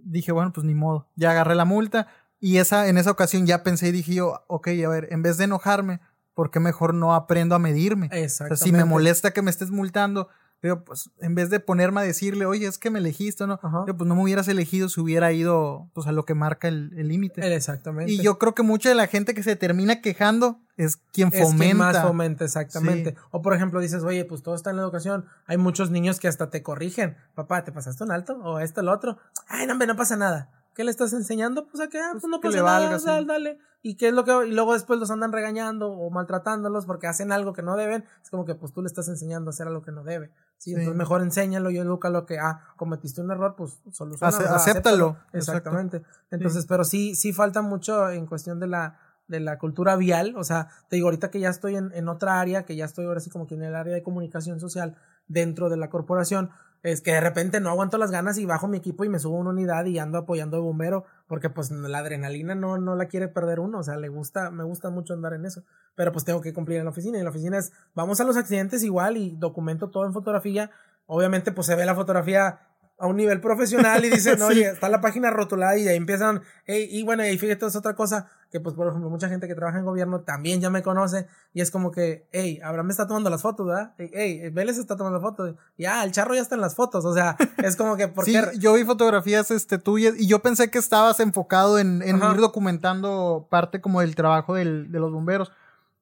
[0.03, 1.09] dije, bueno, pues ni modo.
[1.17, 2.09] Ya agarré la multa.
[2.41, 5.37] Y esa, en esa ocasión ya pensé y dije yo, ok, a ver, en vez
[5.37, 6.01] de enojarme,
[6.35, 8.09] ¿por qué mejor no aprendo a medirme?
[8.13, 8.65] Exactamente.
[8.65, 10.29] si me molesta que me estés multando,
[10.61, 13.61] pero pues en vez de ponerme a decirle, oye, es que me elegiste, ¿no?
[13.61, 17.55] pues no me hubieras elegido si hubiera ido pues a lo que marca el límite.
[17.55, 18.13] exactamente.
[18.13, 21.55] Y yo creo que mucha de la gente que se termina quejando es quien fomenta.
[21.55, 23.15] Es quien más fomenta, exactamente.
[23.31, 25.27] O por ejemplo dices, oye, pues todo está en la educación.
[25.47, 27.17] Hay muchos niños que hasta te corrigen.
[27.35, 28.39] Papá, ¿te pasaste un alto?
[28.43, 29.19] O esto, lo otro.
[29.49, 30.51] Ay, no, no pasa nada.
[30.75, 31.67] ¿Qué le estás enseñando?
[31.67, 33.59] Pues a que, ah, pues, pues no pasa nada, dale, dale.
[33.81, 37.33] ¿Y qué es lo que, y luego después los andan regañando o maltratándolos porque hacen
[37.33, 38.05] algo que no deben?
[38.23, 40.33] Es como que pues tú le estás enseñando a hacer algo que no debe.
[40.59, 44.37] Sí, entonces mejor enséñalo y lo que, ah, cometiste un error, pues soluciona.
[44.55, 45.17] acéptalo.
[45.33, 46.03] Exactamente.
[46.31, 50.35] Entonces, pero sí, sí falta mucho en cuestión de la, de la cultura vial.
[50.37, 53.07] O sea, te digo, ahorita que ya estoy en, en otra área, que ya estoy
[53.07, 54.97] ahora sí como que en el área de comunicación social
[55.29, 56.51] dentro de la corporación,
[56.87, 59.37] es que de repente no aguanto las ganas y bajo mi equipo y me subo
[59.37, 63.27] una unidad y ando apoyando a bombero porque pues la adrenalina no, no la quiere
[63.27, 65.65] perder uno, o sea, le gusta, me gusta mucho andar en eso,
[65.97, 68.25] pero pues tengo que cumplir en la oficina y en la oficina es, vamos a
[68.25, 70.71] los accidentes igual y documento todo en fotografía,
[71.07, 72.61] obviamente pues se ve la fotografía
[72.99, 77.03] a un nivel profesional y dicen, oye, está la página rotulada y ahí empiezan, y
[77.03, 79.85] bueno, y fíjate, es otra cosa, que pues por ejemplo mucha gente que trabaja en
[79.85, 83.67] gobierno también ya me conoce y es como que, hey, Abraham está tomando las fotos,
[83.67, 83.95] ¿verdad?
[83.99, 87.13] Hey, Vélez está tomando las fotos, ya, el charro ya está en las fotos, o
[87.13, 88.33] sea, es como que, porque...
[88.53, 92.37] Sí, yo vi fotografías este, tuyas y yo pensé que estabas enfocado en, en ir
[92.37, 95.53] documentando parte como del trabajo del, de los bomberos.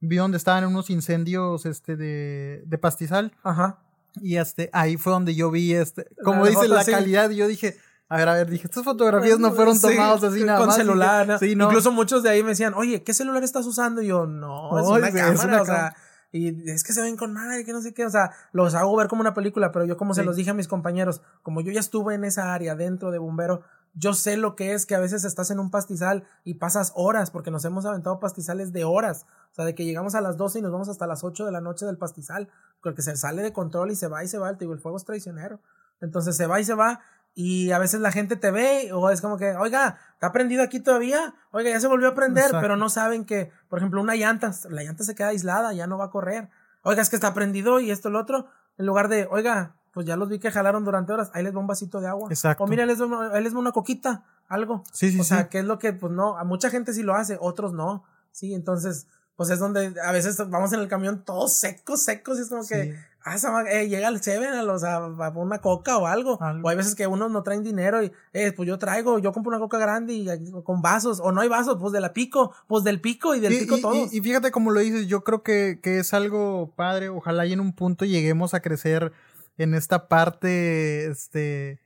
[0.01, 3.33] Vi donde estaban unos incendios este, de, de pastizal.
[3.43, 3.84] Ajá.
[4.20, 7.77] Y este, ahí fue donde yo vi este, como dice la calidad, y yo dije,
[8.09, 11.39] a ver, a ver, dije, estas fotografías no fueron tomadas así nada con celular.
[11.39, 11.66] Sí, no.
[11.66, 14.03] Incluso muchos de ahí me decían, oye, ¿qué celular estás usando?
[14.03, 15.97] Y yo, no, es una cámara, o sea,
[16.31, 18.97] y es que se ven con madre, que no sé qué, o sea, los hago
[18.97, 21.70] ver como una película, pero yo como se los dije a mis compañeros, como yo
[21.70, 23.62] ya estuve en esa área dentro de bombero,
[23.95, 27.31] yo sé lo que es que a veces estás en un pastizal y pasas horas,
[27.31, 29.27] porque nos hemos aventado pastizales de horas.
[29.53, 31.53] O sea, de que llegamos a las 12 y nos vamos hasta las 8 de
[31.53, 32.49] la noche del pastizal,
[32.83, 34.53] porque se sale de control y se va y se va.
[34.53, 35.61] Te digo, el fuego es traicionero.
[36.01, 37.01] Entonces se va y se va
[37.35, 40.79] y a veces la gente te ve o es como que, oiga, ¿está prendido aquí
[40.79, 41.35] todavía?
[41.51, 44.85] Oiga, ya se volvió a prender, pero no saben que, por ejemplo, una llanta, la
[44.85, 46.49] llanta se queda aislada, ya no va a correr.
[46.83, 48.47] Oiga, es que está prendido y esto, lo otro,
[48.79, 51.61] en lugar de, oiga, pues ya los vi que jalaron durante horas, ahí les va
[51.61, 52.29] un vasito de agua.
[52.29, 52.65] Exacto.
[52.65, 54.83] O mira, les va, les va una coquita, algo.
[54.93, 57.15] Sí, sí, o sea, que es lo que, pues no, a mucha gente sí lo
[57.15, 58.05] hace, otros no.
[58.33, 59.07] Sí, entonces,
[59.37, 62.66] pues es donde a veces vamos en el camión todos secos, secos, y es como
[62.66, 66.39] que ah, eh, llega al Seven, o sea, a una coca o algo.
[66.62, 69.51] O hay veces que unos no traen dinero y, eh, pues yo traigo, yo compro
[69.51, 70.29] una coca grande y
[70.62, 73.57] con vasos, o no hay vasos, pues de la pico, pues del pico y del
[73.59, 74.12] pico todos.
[74.12, 77.61] Y, fíjate como lo dices, yo creo que, que es algo padre, ojalá y en
[77.61, 79.12] un punto lleguemos a crecer
[79.57, 81.81] en esta parte, este,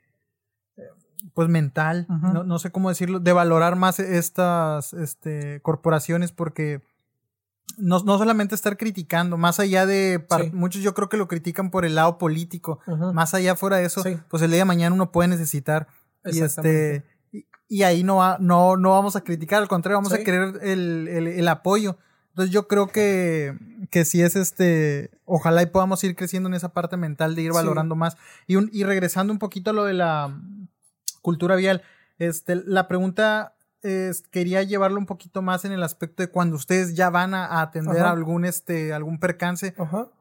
[1.35, 6.83] pues mental, no, no, sé cómo decirlo, de valorar más estas este, corporaciones porque
[7.77, 11.85] no, no solamente estar criticando, más allá de, muchos yo creo que lo critican por
[11.85, 12.81] el lado político,
[13.13, 15.89] más allá fuera de eso, pues el día de mañana uno puede necesitar
[16.25, 17.05] y este
[17.71, 21.07] y, ahí no, va, no, no vamos a criticar, al contrario, vamos a querer el,
[21.07, 21.99] el, apoyo.
[22.31, 23.59] Entonces yo creo que,
[23.91, 27.53] que si es este, ojalá y podamos ir creciendo en esa parte mental de ir
[27.53, 28.17] valorando más.
[28.47, 30.37] Y, un, y regresando un poquito a lo de la
[31.23, 31.83] cultura vial,
[32.19, 33.55] este, la pregunta
[34.31, 38.01] quería llevarlo un poquito más en el aspecto de cuando ustedes ya van a, atender
[38.01, 39.75] algún este algún percance.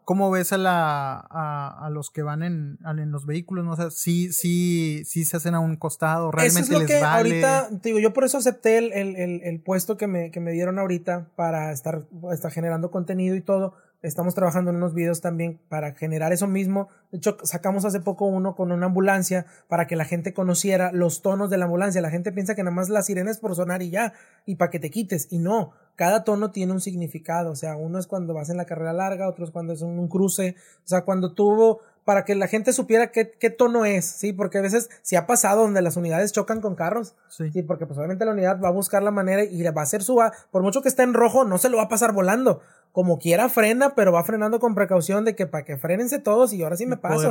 [0.06, 3.66] ¿Cómo ves a la a, los que van en, en los vehículos?
[3.66, 3.72] ¿No?
[3.72, 7.00] O sea, sí, sí, sí se hacen a un costado, realmente eso es lo que
[7.00, 10.78] Ahorita, digo, yo por eso acepté el, el, el, puesto que me, que me dieron
[10.78, 13.74] ahorita para estar, estar generando contenido y todo
[14.04, 16.88] Estamos trabajando en unos videos también para generar eso mismo.
[17.12, 21.24] De hecho, sacamos hace poco uno con una ambulancia para que la gente conociera los
[21.24, 22.00] tonos de la ambulancia.
[22.00, 24.14] La gente piensa que nada más la sirena es por sonar y ya,
[24.46, 25.28] y para que te quites.
[25.32, 27.50] Y no, cada tono tiene un significado.
[27.52, 30.08] O sea, uno es cuando vas en la carrera larga, otro es cuando es un
[30.08, 30.56] cruce.
[30.86, 34.32] O sea, cuando tuvo para que la gente supiera qué, qué, tono es, ¿sí?
[34.32, 37.52] Porque a veces si ha pasado donde las unidades chocan con carros, sí.
[37.64, 40.02] Porque pues obviamente la unidad va a buscar la manera y le va a hacer
[40.04, 40.18] su...
[40.50, 42.62] Por mucho que esté en rojo, no se lo va a pasar volando.
[42.98, 46.64] Como quiera frena, pero va frenando con precaución de que para que frenense todos y
[46.64, 47.22] ahora sí me paso.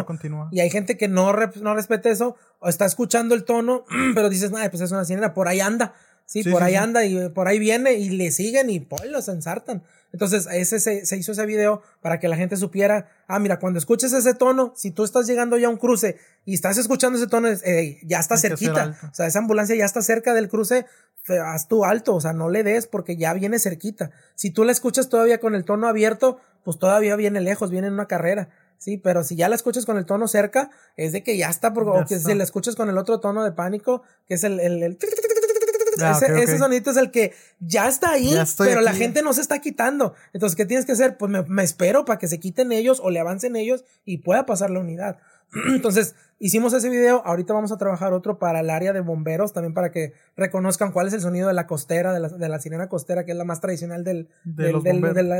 [0.53, 3.85] Y hay gente que no, no respeta eso, o está escuchando el tono,
[4.15, 5.93] pero dices, ay, pues es una sirena, por ahí anda.
[6.25, 9.83] Sí, por ahí anda y por ahí viene y le siguen y pues los ensartan.
[10.13, 14.13] Entonces, ese se, hizo ese video para que la gente supiera, ah, mira, cuando escuches
[14.13, 17.49] ese tono, si tú estás llegando ya a un cruce y estás escuchando ese tono,
[18.03, 18.99] ya está cerquita.
[19.11, 20.87] O sea, esa ambulancia ya está cerca del cruce,
[21.45, 24.11] haz tú alto, o sea, no le des porque ya viene cerquita.
[24.35, 27.95] Si tú la escuchas todavía con el tono abierto, pues todavía viene lejos, viene en
[27.95, 28.49] una carrera.
[28.79, 31.73] Sí, pero si ya la escuchas con el tono cerca, es de que ya está,
[31.73, 34.61] porque, o que si la escuchas con el otro tono de pánico, que es el,
[34.61, 34.99] el
[36.03, 39.61] Ah, ese, sonido es el que ya está ahí, pero la gente no se está
[39.61, 40.15] quitando.
[40.33, 41.17] Entonces, ¿qué tienes que hacer?
[41.17, 44.71] Pues me, espero para que se quiten ellos o le avancen ellos y pueda pasar
[44.71, 45.19] la unidad.
[45.69, 47.23] Entonces, hicimos ese video.
[47.25, 51.07] Ahorita vamos a trabajar otro para el área de bomberos, también para que reconozcan cuál
[51.07, 53.45] es el sonido de la costera, de la, de la sirena costera, que es la
[53.45, 54.83] más tradicional del, del,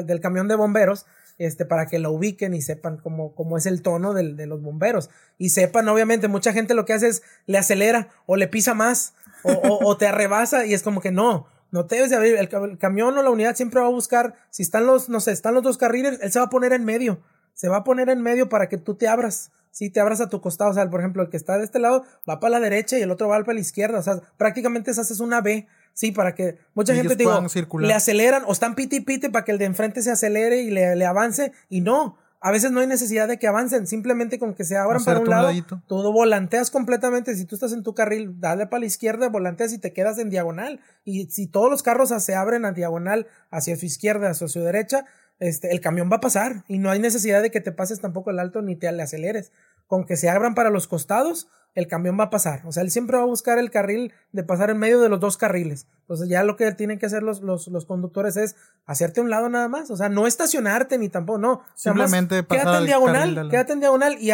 [0.07, 1.07] del, camión de bomberos,
[1.39, 5.11] este, para que lo ubiquen y sepan cómo, cómo es el tono de los bomberos.
[5.39, 9.15] Y sepan, obviamente, mucha gente lo que hace es le acelera o le pisa más
[9.47, 12.37] o, te arrebasa y es como que no, no te debes de abrir.
[12.37, 15.55] El, camión o la unidad siempre va a buscar, si están los, no sé, están
[15.55, 17.21] los dos carriles, él se va a poner en medio.
[17.55, 19.51] Se va a poner en medio para que tú te abras.
[19.71, 21.79] Si te abras a tu costado, o sea, por ejemplo, el que está de este
[21.79, 23.99] lado va para la derecha y el otro va para la izquierda.
[23.99, 25.67] O sea, prácticamente se haces una B.
[25.93, 27.43] Sí, para que mucha gente digo,
[27.81, 30.97] le aceleran o están piti piti para que el de enfrente se acelere y le,
[30.97, 31.53] le avance.
[31.71, 35.03] Y no, a veces no hay necesidad de que avancen, simplemente con que se abran
[35.03, 35.51] para un lado,
[35.89, 37.35] todo volanteas completamente.
[37.35, 40.31] Si tú estás en tu carril, dale para la izquierda, volanteas y te quedas en
[40.31, 40.79] diagonal.
[41.05, 45.07] Y si todos los carros se abren a diagonal hacia su izquierda, hacia su derecha,
[45.39, 48.31] este, el camión va a pasar y no hay necesidad de que te pases tampoco
[48.31, 49.53] el alto ni te le aceleres.
[49.87, 52.63] Con que se abran para los costados, el camión va a pasar.
[52.65, 55.21] O sea, él siempre va a buscar el carril de pasar en medio de los
[55.21, 55.87] dos carriles.
[56.01, 58.57] Entonces ya lo que tienen que hacer los, los, los conductores es
[58.87, 59.91] hacerte a un lado nada más.
[59.91, 61.63] O sea, no estacionarte ni tampoco, no.
[61.75, 64.31] Simplemente pasar quédate en diagonal, quédate en diagonal y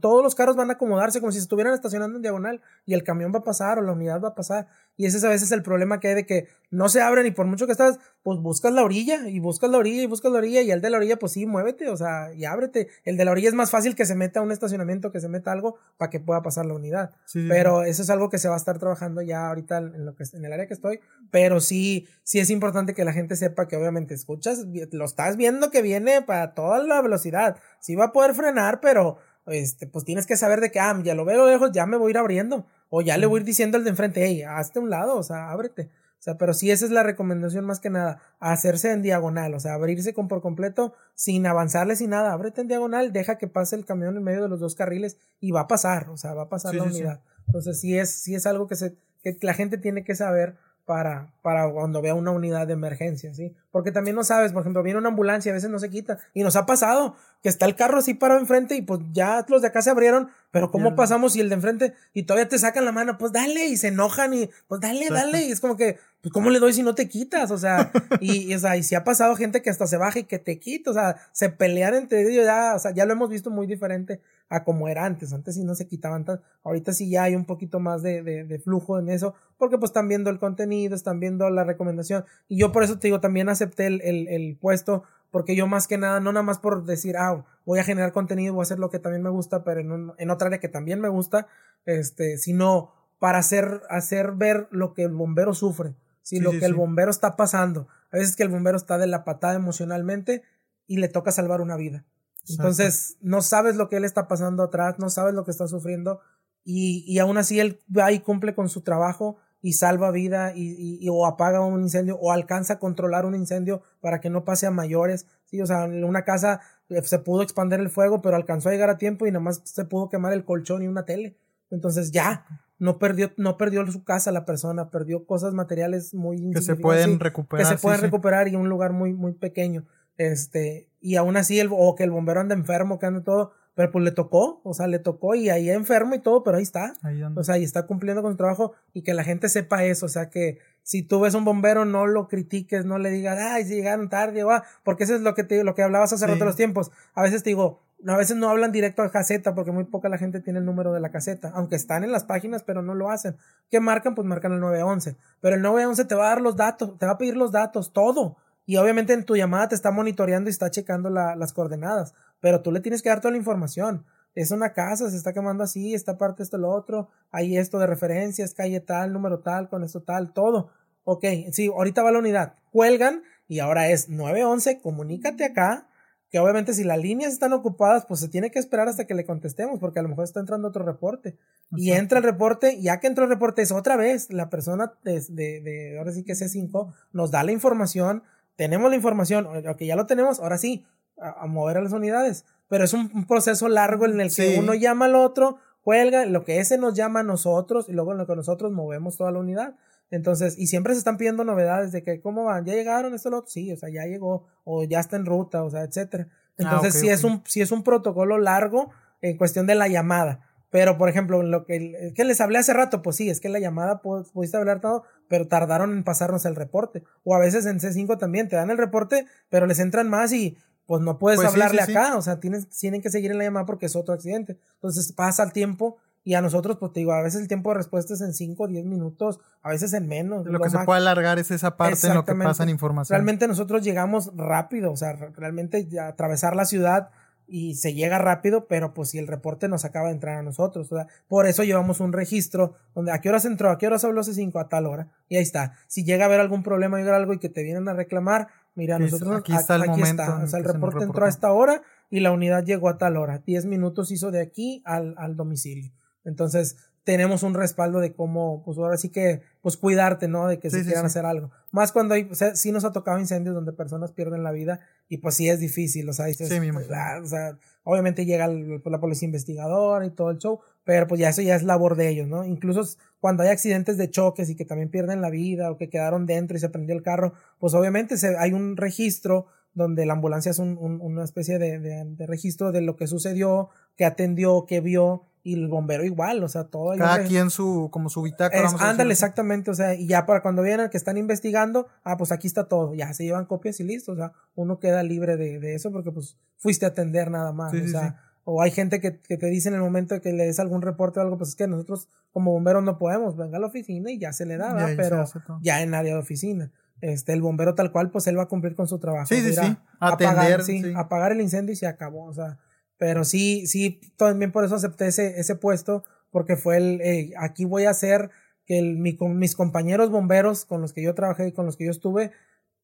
[0.00, 3.30] todos los carros van a acomodarse como si estuvieran estacionando en diagonal y el camión
[3.32, 4.66] va a pasar o la unidad va a pasar.
[5.00, 7.30] Y ese es a veces el problema que hay de que no se abren y
[7.30, 10.36] por mucho que estás, pues buscas la orilla y buscas la orilla y buscas la
[10.36, 12.88] orilla y el de la orilla, pues sí, muévete, o sea, y ábrete.
[13.04, 15.30] El de la orilla es más fácil que se meta a un estacionamiento, que se
[15.30, 17.12] meta algo para que pueda pasar la unidad.
[17.48, 20.24] pero eso es algo que se va a estar trabajando ya ahorita en, lo que,
[20.34, 21.00] en el área que estoy.
[21.30, 25.70] Pero sí, sí es importante que la gente sepa que obviamente escuchas, lo estás viendo
[25.70, 27.56] que viene para toda la velocidad.
[27.80, 29.16] Sí va a poder frenar, pero
[29.46, 32.10] este, pues tienes que saber de que, ah, ya lo veo lejos, ya me voy
[32.10, 32.66] a ir abriendo.
[32.90, 35.22] O ya le voy a ir diciendo al de enfrente, hey, hazte un lado, o
[35.22, 35.90] sea, ábrete.
[36.20, 39.60] O sea, pero sí esa es la recomendación más que nada, hacerse en diagonal, o
[39.60, 43.74] sea, abrirse con por completo sin avanzarle sin nada, ábrete en diagonal, deja que pase
[43.74, 46.42] el camión en medio de los dos carriles y va a pasar, o sea, va
[46.42, 47.22] a pasar la unidad.
[47.46, 51.32] Entonces sí es, sí es algo que, se, que la gente tiene que saber para,
[51.40, 53.54] para cuando vea una unidad de emergencia, ¿sí?
[53.70, 56.42] Porque también no sabes, por ejemplo, viene una ambulancia, a veces no se quita, y
[56.42, 59.68] nos ha pasado que está el carro así parado enfrente y pues ya los de
[59.68, 62.92] acá se abrieron, Pero ¿cómo pasamos si el de enfrente y todavía te sacan la
[62.92, 63.18] mano?
[63.18, 65.44] Pues dale y se enojan y pues dale, dale.
[65.44, 67.52] Y es como que, pues ¿cómo le doy si no te quitas?
[67.52, 70.24] O sea, y, o sea, y si ha pasado gente que hasta se baja y
[70.24, 73.30] que te quita, o sea, se pelean entre ellos ya, o sea, ya lo hemos
[73.30, 75.32] visto muy diferente a como era antes.
[75.32, 78.44] Antes sí no se quitaban tan, ahorita sí ya hay un poquito más de, de,
[78.44, 82.24] de flujo en eso, porque pues están viendo el contenido, están viendo la recomendación.
[82.48, 85.86] Y yo por eso te digo, también acepté el, el, el puesto porque yo más
[85.86, 88.78] que nada, no nada más por decir, ah, voy a generar contenido, voy a hacer
[88.78, 91.46] lo que también me gusta, pero en, en otra área que también me gusta,
[91.84, 96.74] este, sino para hacer, hacer ver lo que el bombero sufre, si lo que el
[96.74, 97.88] bombero está pasando.
[98.10, 100.42] A veces que el bombero está de la patada emocionalmente
[100.86, 102.04] y le toca salvar una vida.
[102.48, 106.20] Entonces, no sabes lo que él está pasando atrás, no sabes lo que está sufriendo
[106.64, 110.98] y, y aún así él va y cumple con su trabajo y salva vida y,
[111.00, 114.66] y, o apaga un incendio o alcanza a controlar un incendio para que no pase
[114.66, 115.26] a mayores.
[115.44, 118.72] Sí, o sea, en una casa eh, se pudo expandir el fuego, pero alcanzó a
[118.72, 121.36] llegar a tiempo y nada más se pudo quemar el colchón y una tele.
[121.70, 122.46] Entonces ya,
[122.78, 127.20] no perdió, no perdió su casa la persona, perdió cosas materiales muy que se pueden
[127.20, 127.66] recuperar.
[127.66, 129.84] Que se pueden recuperar y un lugar muy, muy pequeño.
[130.16, 133.92] Este, y aún así, el, o que el bombero anda enfermo, que anda todo, pero
[133.92, 136.94] pues le tocó, o sea, le tocó y ahí enfermo y todo, pero ahí está.
[137.34, 140.08] o sea, y está cumpliendo con su trabajo y que la gente sepa eso, o
[140.08, 143.76] sea, que si tú ves un bombero no lo critiques, no le digas, ay, si
[143.76, 146.44] llegaron tarde, o, ah", porque eso es lo que te lo que hablabas hace rato
[146.44, 146.90] los tiempos.
[147.14, 150.18] A veces te digo, a veces no hablan directo a caseta porque muy poca la
[150.18, 153.10] gente tiene el número de la caseta, aunque están en las páginas, pero no lo
[153.10, 153.36] hacen.
[153.70, 154.14] ¿Qué marcan?
[154.14, 155.16] Pues marcan el 911.
[155.40, 157.92] Pero el 911 te va a dar los datos, te va a pedir los datos,
[157.92, 158.36] todo.
[158.66, 162.72] Y obviamente en tu llamada te está monitoreando y está checando las coordenadas pero tú
[162.72, 164.04] le tienes que dar toda la información.
[164.34, 167.86] Es una casa, se está quemando así, esta parte, esto, lo otro, hay esto de
[167.86, 170.70] referencias, calle tal, número tal, con esto tal, todo.
[171.04, 175.88] Ok, sí, ahorita va la unidad, cuelgan y ahora es 911, comunícate acá,
[176.30, 179.24] que obviamente si las líneas están ocupadas, pues se tiene que esperar hasta que le
[179.24, 181.36] contestemos, porque a lo mejor está entrando otro reporte.
[181.72, 185.20] Y entra el reporte, ya que entró el reporte, es otra vez, la persona de,
[185.28, 188.22] de, de ahora sí que C5 nos da la información,
[188.54, 190.86] tenemos la información, ok, ya lo tenemos, ahora sí,
[191.20, 192.44] a, mover a las unidades.
[192.68, 196.58] Pero es un, proceso largo en el que uno llama al otro, cuelga, lo que
[196.58, 199.76] ese nos llama a nosotros y luego en lo que nosotros movemos toda la unidad.
[200.10, 202.64] Entonces, y siempre se están pidiendo novedades de que, ¿cómo van?
[202.64, 203.50] ¿Ya llegaron esto lo otro?
[203.50, 206.28] Sí, o sea, ya llegó, o ya está en ruta, o sea, etcétera.
[206.30, 208.90] Ah, Entonces, si es un, si es un protocolo largo
[209.20, 210.40] en cuestión de la llamada.
[210.70, 213.58] Pero, por ejemplo, lo que, que les hablé hace rato, pues sí, es que la
[213.58, 217.02] llamada pudiste hablar todo, pero tardaron en pasarnos el reporte.
[217.24, 220.58] O a veces en C5 también te dan el reporte, pero les entran más y
[220.90, 223.64] pues no puedes pues hablarle acá, o sea, tienes, tienen que seguir en la llamada
[223.64, 224.58] porque es otro accidente.
[224.74, 227.76] Entonces pasa el tiempo y a nosotros, pues te digo, a veces el tiempo de
[227.76, 230.44] respuesta es en 5 o 10 minutos, a veces en menos.
[230.46, 233.14] Lo, que se puede alargar es esa parte en lo que pasa en información.
[233.14, 237.10] Realmente nosotros llegamos rápido, o sea, realmente atravesar la ciudad
[237.50, 240.90] y se llega rápido, pero pues si el reporte nos acaba de entrar a nosotros,
[240.92, 244.04] o sea, por eso llevamos un registro donde a qué horas entró, a qué horas
[244.04, 245.74] habló C5, a tal hora, y ahí está.
[245.88, 248.98] Si llega a haber algún problema, llega algo y que te vienen a reclamar, Mira,
[248.98, 250.22] nosotros aquí está el momento.
[250.42, 253.42] O sea, el reporte entró a esta hora y la unidad llegó a tal hora.
[253.44, 255.92] Diez minutos hizo de aquí al, al domicilio.
[256.24, 260.46] Entonces, tenemos un respaldo de cómo, pues ahora sí que, pues cuidarte, ¿no?
[260.46, 261.50] De que se quieran hacer algo.
[261.70, 264.80] Más cuando hay, o sea, sí nos ha tocado incendios donde personas pierden la vida
[265.08, 270.04] y pues sí es difícil, o sea, dices, o sea, obviamente llega la policía investigadora
[270.06, 270.60] y todo el show,
[270.90, 272.44] pero pues ya eso ya es labor de ellos, ¿no?
[272.44, 272.82] Incluso
[273.20, 276.56] cuando hay accidentes de choques y que también pierden la vida o que quedaron dentro
[276.56, 280.58] y se prendió el carro, pues obviamente se, hay un registro donde la ambulancia es
[280.58, 285.54] un, una especie de, de, registro de lo que sucedió, que atendió, que vio, y
[285.54, 286.96] el bombero igual, o sea, todo.
[286.98, 288.68] Cada quien su, como su bitácora.
[288.80, 292.48] ándale, exactamente, o sea, y ya para cuando vienen que están investigando, ah, pues aquí
[292.48, 295.76] está todo, ya se llevan copias y listo, o sea, uno queda libre de, de
[295.76, 299.36] eso porque pues fuiste a atender nada más, o sea, o hay gente que, que,
[299.36, 301.66] te dice en el momento que le des algún reporte o algo, pues es que
[301.66, 305.24] nosotros como bomberos no podemos, venga a la oficina y ya se le da, pero
[305.62, 306.72] ya en área de oficina.
[307.00, 309.26] Este, el bombero tal cual, pues él va a cumplir con su trabajo.
[309.26, 309.76] Sí, sí, sí.
[310.00, 312.58] Atender, sí, apagar el incendio y se acabó, o sea,
[312.98, 317.84] pero sí, sí, también por eso acepté ese, ese puesto, porque fue el, aquí voy
[317.84, 318.30] a hacer
[318.66, 321.76] que el, mi, con mis compañeros bomberos con los que yo trabajé y con los
[321.76, 322.32] que yo estuve,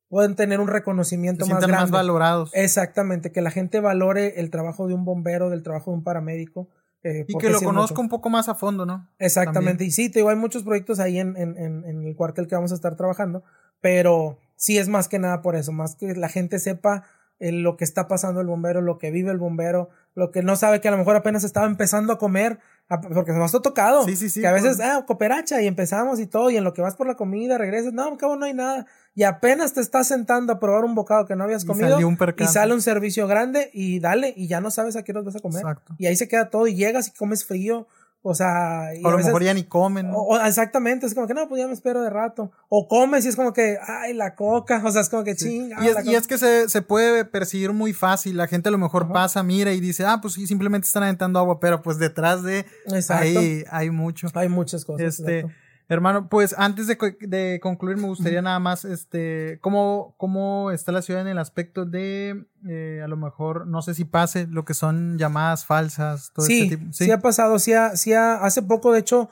[0.08, 1.76] pueden tener un reconocimiento más grande.
[1.76, 2.50] más valorados.
[2.54, 6.68] Exactamente, que la gente valore el trabajo de un bombero, del trabajo de un paramédico.
[7.02, 9.08] Eh, y que lo conozca un poco más a fondo, ¿no?
[9.18, 12.56] Exactamente, y sí, te digo, hay muchos proyectos ahí en, en, en, el cuartel que
[12.56, 13.44] vamos a estar trabajando,
[13.80, 17.04] pero sí es más que nada por eso, más que la gente sepa
[17.38, 20.56] eh, lo que está pasando el bombero, lo que vive el bombero, lo que no
[20.56, 22.58] sabe que a lo mejor apenas estaba empezando a comer
[22.88, 24.04] Porque nos ha tocado.
[24.04, 26.72] Sí, sí, sí, Que a veces, ah, cooperacha, y empezamos y todo, y en lo
[26.72, 28.86] que vas por la comida, regresas, no, cabo no hay nada.
[29.14, 31.96] Y apenas te estás sentando a probar un bocado que no habías Y comido.
[31.98, 35.22] un y sale un servicio grande y dale, y ya no sabes a qué hora
[35.22, 35.62] vas a comer.
[35.62, 35.94] Exacto.
[35.98, 37.88] Y ahí se queda todo, y llegas y comes frío.
[38.28, 40.08] O sea, y O a lo veces- mejor ya ni comen.
[40.10, 40.18] ¿no?
[40.18, 42.50] o- exactamente, es como que no, pues ya me espero de rato.
[42.68, 45.76] O comes y es como que, ay, la coca, o sea, es como que chinga.
[45.84, 48.36] Y es, y que se, se puede percibir muy fácil.
[48.36, 49.12] La gente a lo mejor Ajá.
[49.12, 52.66] pasa, mira y dice, ah, pues sí, simplemente están aventando agua, pero pues detrás de
[52.86, 53.22] Exacto.
[53.22, 54.26] ahí hay mucho.
[54.34, 55.06] Hay muchas cosas.
[55.06, 55.56] Este, exacto.
[55.88, 60.92] Hermano, pues antes de, co- de concluir, me gustaría nada más, este, cómo, cómo está
[60.92, 64.64] la ciudad en el aspecto de, eh, a lo mejor, no sé si pase lo
[64.64, 66.92] que son llamadas falsas, todo sí, este tipo.
[66.92, 69.28] sí, ha pasado, sí, ha, sí ha- hace poco, de hecho,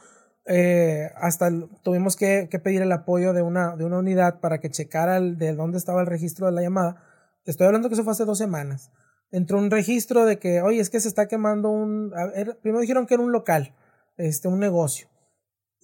[0.46, 1.50] eh, hasta
[1.82, 5.38] tuvimos que, que pedir el apoyo de una, de una unidad para que checara el,
[5.38, 7.02] de dónde estaba el registro de la llamada.
[7.44, 8.90] Te estoy hablando que eso fue hace dos semanas.
[9.30, 12.12] Entró un registro de que, oye, es que se está quemando un...
[12.16, 13.74] a ver, primero dijeron que era un local,
[14.16, 15.08] este, un negocio.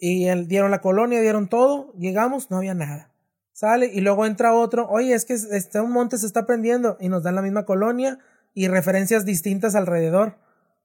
[0.00, 3.12] Y dieron la colonia, dieron todo, llegamos, no había nada.
[3.52, 7.10] Sale y luego entra otro, oye, es que este, un monte se está prendiendo y
[7.10, 8.18] nos dan la misma colonia
[8.54, 10.38] y referencias distintas alrededor.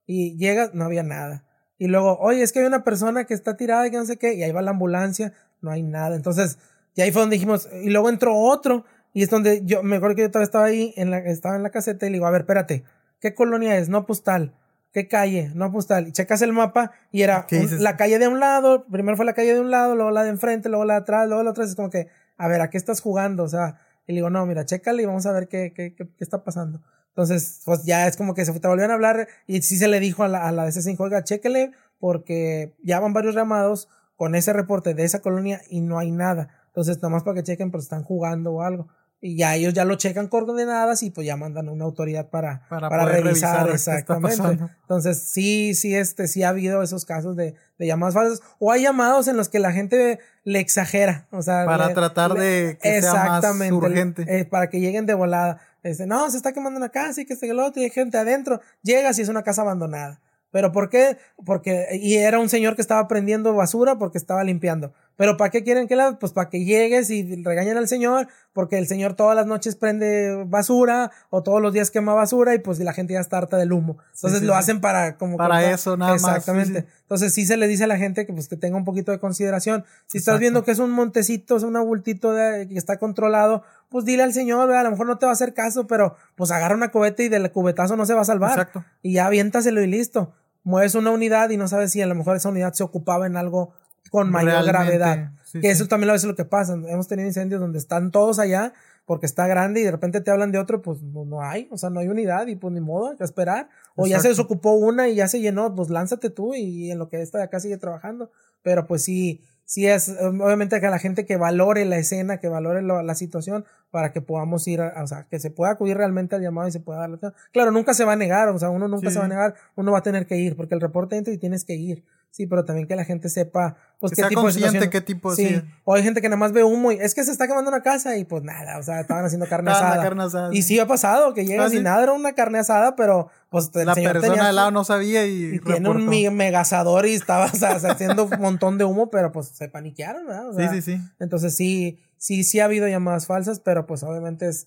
[0.06, 1.44] Y llega, no había nada.
[1.78, 4.18] Y luego, oye, es que hay una persona que está tirada y que no sé
[4.18, 5.32] qué, y ahí va la ambulancia,
[5.62, 6.16] no hay nada.
[6.16, 6.58] Entonces,
[6.94, 10.16] y ahí fue donde dijimos, y luego entró otro, y es donde yo, me acuerdo
[10.16, 12.30] que yo todavía estaba ahí, en la, estaba en la caseta y le digo, a
[12.30, 12.84] ver, espérate,
[13.20, 13.88] ¿qué colonia es?
[13.88, 14.54] No postal.
[14.96, 15.52] ¿Qué calle?
[15.54, 16.08] No postal.
[16.08, 17.46] Y checas el mapa y era
[17.80, 20.30] la calle de un lado, primero fue la calle de un lado, luego la de
[20.30, 21.64] enfrente, luego la de atrás, luego la otra.
[21.64, 22.08] Es como que,
[22.38, 23.42] a ver, ¿a qué estás jugando?
[23.42, 26.08] O sea, y le digo, no, mira, chécale y vamos a ver qué, qué, qué,
[26.08, 26.80] qué está pasando.
[27.08, 30.00] Entonces, pues ya es como que se te volvieron a hablar y sí se le
[30.00, 33.90] dijo a la, a la de ese 5, oiga, chéquele porque ya van varios llamados
[34.16, 36.48] con ese reporte de esa colonia y no hay nada.
[36.68, 38.88] Entonces, nada más para que chequen, pues están jugando o algo.
[39.26, 42.64] Y ya ellos ya lo checan coordenadas y pues ya mandan a una autoridad para,
[42.68, 44.64] Para para, revisar, exactamente.
[44.82, 48.40] Entonces, sí, sí, este, sí ha habido esos casos de, de llamadas falsas.
[48.60, 51.26] O hay llamados en los que la gente le exagera.
[51.32, 54.24] O sea, Para le- tratar le- de que sea más Exactamente, urgente.
[54.28, 55.60] eh, para que lleguen de volada.
[55.82, 57.90] Este, no, se está quemando una casa y que este y el otro y hay
[57.90, 58.60] gente adentro.
[58.82, 60.20] Llegas y es una casa abandonada.
[60.52, 61.18] ¿Pero por qué?
[61.44, 64.94] Porque, y era un señor que estaba prendiendo basura porque estaba limpiando.
[65.16, 66.18] ¿Pero para qué quieren que la?
[66.18, 70.44] Pues para que llegues y regañen al señor, porque el señor todas las noches prende
[70.46, 73.72] basura o todos los días quema basura y pues la gente ya está harta del
[73.72, 73.96] humo.
[74.14, 74.58] Entonces sí, lo sí.
[74.58, 76.86] hacen para como Para contar- eso, nada más, sí, Exactamente.
[77.02, 79.18] Entonces sí se le dice a la gente que pues que tenga un poquito de
[79.18, 79.84] consideración.
[80.06, 84.04] Si estás viendo que es un montecito, es un abultito de- que está controlado, pues
[84.04, 84.80] dile al señor, ¿verdad?
[84.82, 87.28] a lo mejor no te va a hacer caso, pero pues agarra una cubeta y
[87.30, 88.50] del cubetazo no se va a salvar.
[88.50, 88.84] Exacto.
[89.02, 90.34] Y ya aviéntaselo y listo.
[90.64, 93.36] Mueves una unidad y no sabes si a lo mejor esa unidad se ocupaba en
[93.36, 93.72] algo
[94.10, 95.30] con mayor Realmente, gravedad.
[95.44, 95.72] sí, que sí.
[95.72, 96.74] eso también a veces es lo que pasa.
[96.74, 98.72] Hemos tenido incendios donde están todos allá
[99.04, 101.78] porque está grande y de repente te hablan de otro, pues no, no hay, o
[101.78, 103.68] sea, no hay unidad y pues ni modo, hay que esperar.
[103.94, 107.08] O ya se desocupó una y ya se llenó, pues lánzate tú y en lo
[107.08, 108.30] que esta de acá sigue trabajando.
[108.62, 112.48] Pero pues sí, sí es, um, obviamente que la gente que valore la escena, que
[112.48, 115.96] valore lo- la situación para que podamos ir, a- o sea, que se pueda acudir
[115.96, 117.32] realmente al llamado y se pueda dar la.
[117.52, 119.14] Claro, nunca se va a negar, o sea, uno nunca Sí.
[119.14, 121.38] se va a negar, uno va a tener que ir, porque el reporte entra y
[121.38, 122.04] tienes que ir.
[122.36, 125.34] Sí, pero también que la gente sepa, pues, Que qué sea tipo de qué tipo
[125.34, 125.48] Sí.
[125.48, 125.62] sí.
[125.84, 127.80] O hay gente que nada más ve humo y es que se está quemando una
[127.82, 130.02] casa y pues nada, o sea, estaban haciendo carne asada.
[130.02, 130.78] carne asada, Y sí.
[130.78, 131.78] ha pasado que llegas Ah, sí.
[131.78, 134.70] y nada, era una carne asada, pero pues el La señor persona tenía al lado
[134.70, 136.06] no sabía y, y tiene un
[136.36, 140.50] megasador y estaba o sea, haciendo un montón de humo, pero pues se paniquearon, ¿verdad?
[140.50, 141.00] O sea, Sí, sí, sí.
[141.18, 144.66] Entonces sí, sí, sí ha habido llamadas falsas, pero pues obviamente es,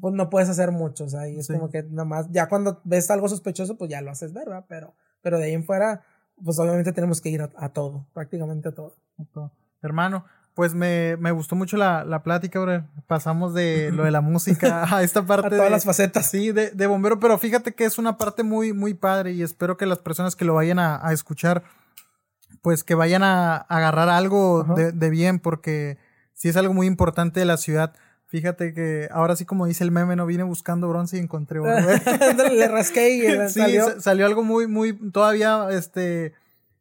[0.00, 1.54] pues no puedes hacer mucho, o sea, y es Sí.
[1.54, 4.66] como que nada más, ya cuando ves algo sospechoso, pues ya lo haces ver, ¿verdad?
[4.68, 6.02] Pero, pero de ahí en fuera,
[6.44, 8.94] pues obviamente tenemos que ir a, a todo, prácticamente a todo.
[9.82, 10.24] Hermano,
[10.58, 12.84] pues me, me gustó mucho la, la plática, bro.
[13.06, 16.26] Pasamos de lo de la música a esta parte A todas de, las facetas.
[16.28, 19.76] sí, de, de bombero, pero fíjate que es una parte muy, muy padre y espero
[19.76, 21.62] que las personas que lo vayan a, a escuchar,
[22.60, 25.98] pues que vayan a, agarrar algo de, de bien, porque
[26.34, 27.94] sí es algo muy importante de la ciudad.
[28.28, 31.72] Fíjate que ahora sí como dice el meme, no vine buscando bronce y encontré oro.
[32.52, 33.84] Le rasqué y le sí, salió.
[33.86, 36.34] sa- salió algo muy, muy, todavía, este,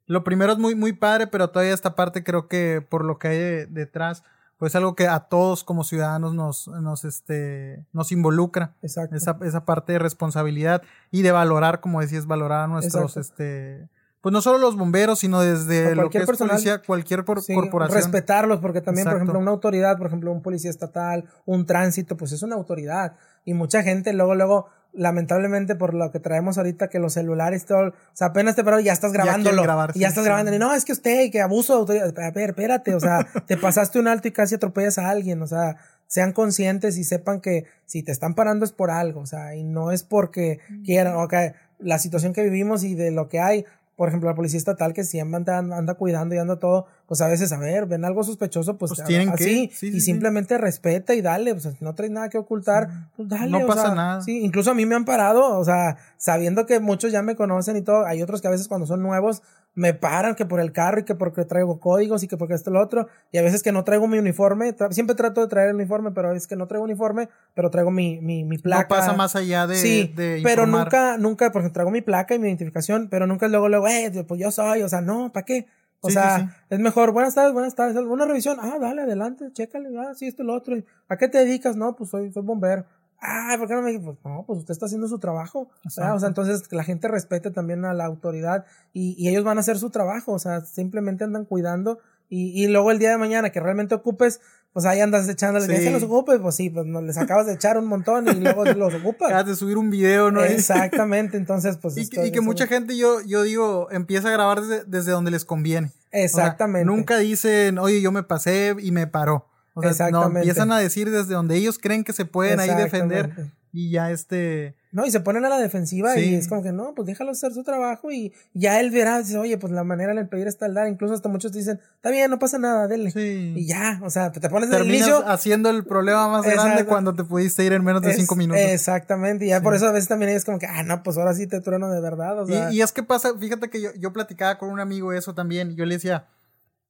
[0.08, 3.30] lo primero es muy, muy padre, pero todavía esta parte creo que por lo que
[3.30, 4.24] hay de- detrás,
[4.58, 8.74] pues algo que a todos como ciudadanos nos, nos, este, nos involucra.
[8.82, 9.16] Exacto.
[9.16, 13.20] Esa, esa parte de responsabilidad y de valorar, como decías, valorar a nuestros, Exacto.
[13.44, 13.88] este,
[14.28, 16.52] pues no solo los bomberos, sino desde lo que cualquier es personal.
[16.56, 17.96] policía, cualquier cor- Sí, corporación.
[17.98, 19.24] Respetarlos, porque también, por Exacto.
[19.24, 23.14] ejemplo, una autoridad, por ejemplo, un policía estatal, un tránsito, pues es una autoridad.
[23.46, 27.88] Y mucha gente luego, luego, lamentablemente por lo que traemos ahorita, que los celulares, todo,
[27.90, 29.64] o sea, apenas te paro y ya estás grabándolo.
[29.64, 30.28] grabar, y ya sí, estás sí.
[30.28, 30.54] grabando.
[30.54, 32.20] Y no, es que usted, y que abuso de autoridad.
[32.20, 35.48] A ver, espérate, o sea, te pasaste un alto y casi atropellas a alguien, o
[35.48, 35.78] sea,
[36.08, 39.64] sean conscientes y sepan que si te están parando es por algo, o sea, y
[39.64, 43.66] no es porque quieran, o que la situación que vivimos y de lo que hay,
[43.98, 47.28] por ejemplo, la policía estatal que siempre anda, anda cuidando y anda todo, pues a
[47.28, 50.02] veces, a ver, ven algo sospechoso, pues, Pues tienen así, que, sí, y sí, sí.
[50.02, 53.50] simplemente respeta y dale, pues no traes nada que ocultar, pues dale.
[53.52, 54.22] No o pasa sea, nada.
[54.22, 57.78] Sí, incluso a mí me han parado, o sea, sabiendo que muchos ya me conocen
[57.78, 59.42] y todo, hay otros que a veces cuando son nuevos
[59.74, 62.72] me paran que por el carro y que porque traigo códigos y que porque esto
[62.72, 65.48] y lo otro, y a veces que no traigo mi uniforme, tra- siempre trato de
[65.48, 68.82] traer el uniforme, pero es que no traigo uniforme, pero traigo mi, mi, mi placa.
[68.82, 70.86] No pasa más allá de, Sí, de pero informar.
[70.86, 74.42] nunca, nunca, porque traigo mi placa y mi identificación, pero nunca luego, luego, eh, pues
[74.42, 75.68] yo soy, o sea, no, ¿para qué?
[76.02, 76.52] O Sí, sea, sí, sí.
[76.70, 80.44] es mejor, buenas tardes, buenas tardes, una revisión, ah, dale, adelante, chécale, ah, sí, esto
[80.44, 80.76] y lo otro,
[81.10, 81.76] ¿a qué te dedicas?
[81.76, 82.86] No, pues soy, soy bombero.
[83.20, 84.06] Ah, ¿por qué no me dices?
[84.06, 85.70] Pues no, pues usted está haciendo su trabajo.
[85.98, 86.16] ¿verdad?
[86.16, 89.58] O sea, entonces que la gente respete también a la autoridad y, y ellos van
[89.58, 91.98] a hacer su trabajo, o sea, simplemente andan cuidando
[92.30, 94.40] y, y luego el día de mañana que realmente ocupes,
[94.78, 95.72] pues ahí andas echándole, Sí.
[95.72, 96.38] ¿ya se los ocupes?
[96.40, 99.30] Pues sí, pues no, les acabas de echar un montón y luego los ocupas.
[99.30, 100.44] Acabas de subir un video, ¿no?
[100.44, 101.98] Exactamente, entonces pues...
[101.98, 105.32] Y, que- y que mucha gente, yo, yo digo, empieza a grabar desde, desde donde
[105.32, 105.88] les conviene.
[105.88, 106.86] O sea, Exactamente.
[106.86, 109.48] nunca dicen, oye, yo me pasé y me paró.
[109.74, 110.40] O sea, no, Exactamente.
[110.42, 113.56] empiezan a decir desde donde ellos creen que se pueden ahí defender Exactamente.
[113.74, 114.76] y ya este...
[114.98, 116.22] No, y se ponen a la defensiva Sí.
[116.32, 119.38] y es como que no, pues déjalo hacer su trabajo y ya él verá, dice,
[119.38, 122.10] oye, pues la manera en el pedir está el dar, incluso hasta muchos dicen, está
[122.10, 123.12] bien, no pasa nada, dele.
[123.12, 123.54] Sí.
[123.56, 125.28] Y ya, o sea, te pones Terminas inicio.
[125.30, 128.60] haciendo el problema más grande cuando te pudiste ir en menos de es- cinco minutos.
[128.64, 131.36] Exactamente, y ya por eso a veces también es como que, ah, no, pues ahora
[131.36, 132.72] sí te trueno de verdad, o sea.
[132.72, 135.72] y, y es que pasa, fíjate que yo, yo platicaba con un amigo eso también,
[135.72, 136.26] y yo le decía,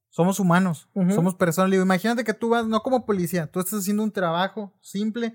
[0.08, 1.68] somos humanos, somos personas.
[1.68, 5.34] Le digo, imagínate que tú vas, no como policía, tú estás haciendo un trabajo simple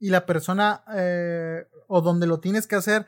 [0.00, 3.06] y la persona eh, o donde lo tienes que hacer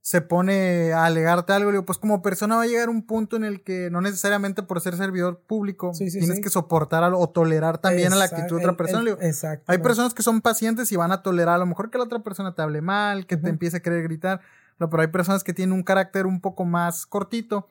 [0.00, 1.70] se pone a alegarte algo.
[1.70, 4.64] Le digo, pues como persona va a llegar un punto en el que no necesariamente
[4.64, 6.42] por ser servidor público Sí, sí, tienes sí.
[6.42, 9.04] que soportar algo o tolerar también a la actitud de otra persona.
[9.04, 9.70] digo, Exacto.
[9.70, 12.18] hay personas que son pacientes y van a tolerar a lo mejor que la otra
[12.24, 14.40] persona te hable mal, que te empiece a querer gritar,
[14.80, 17.68] no, pero hay personas que tienen un carácter un poco más cortito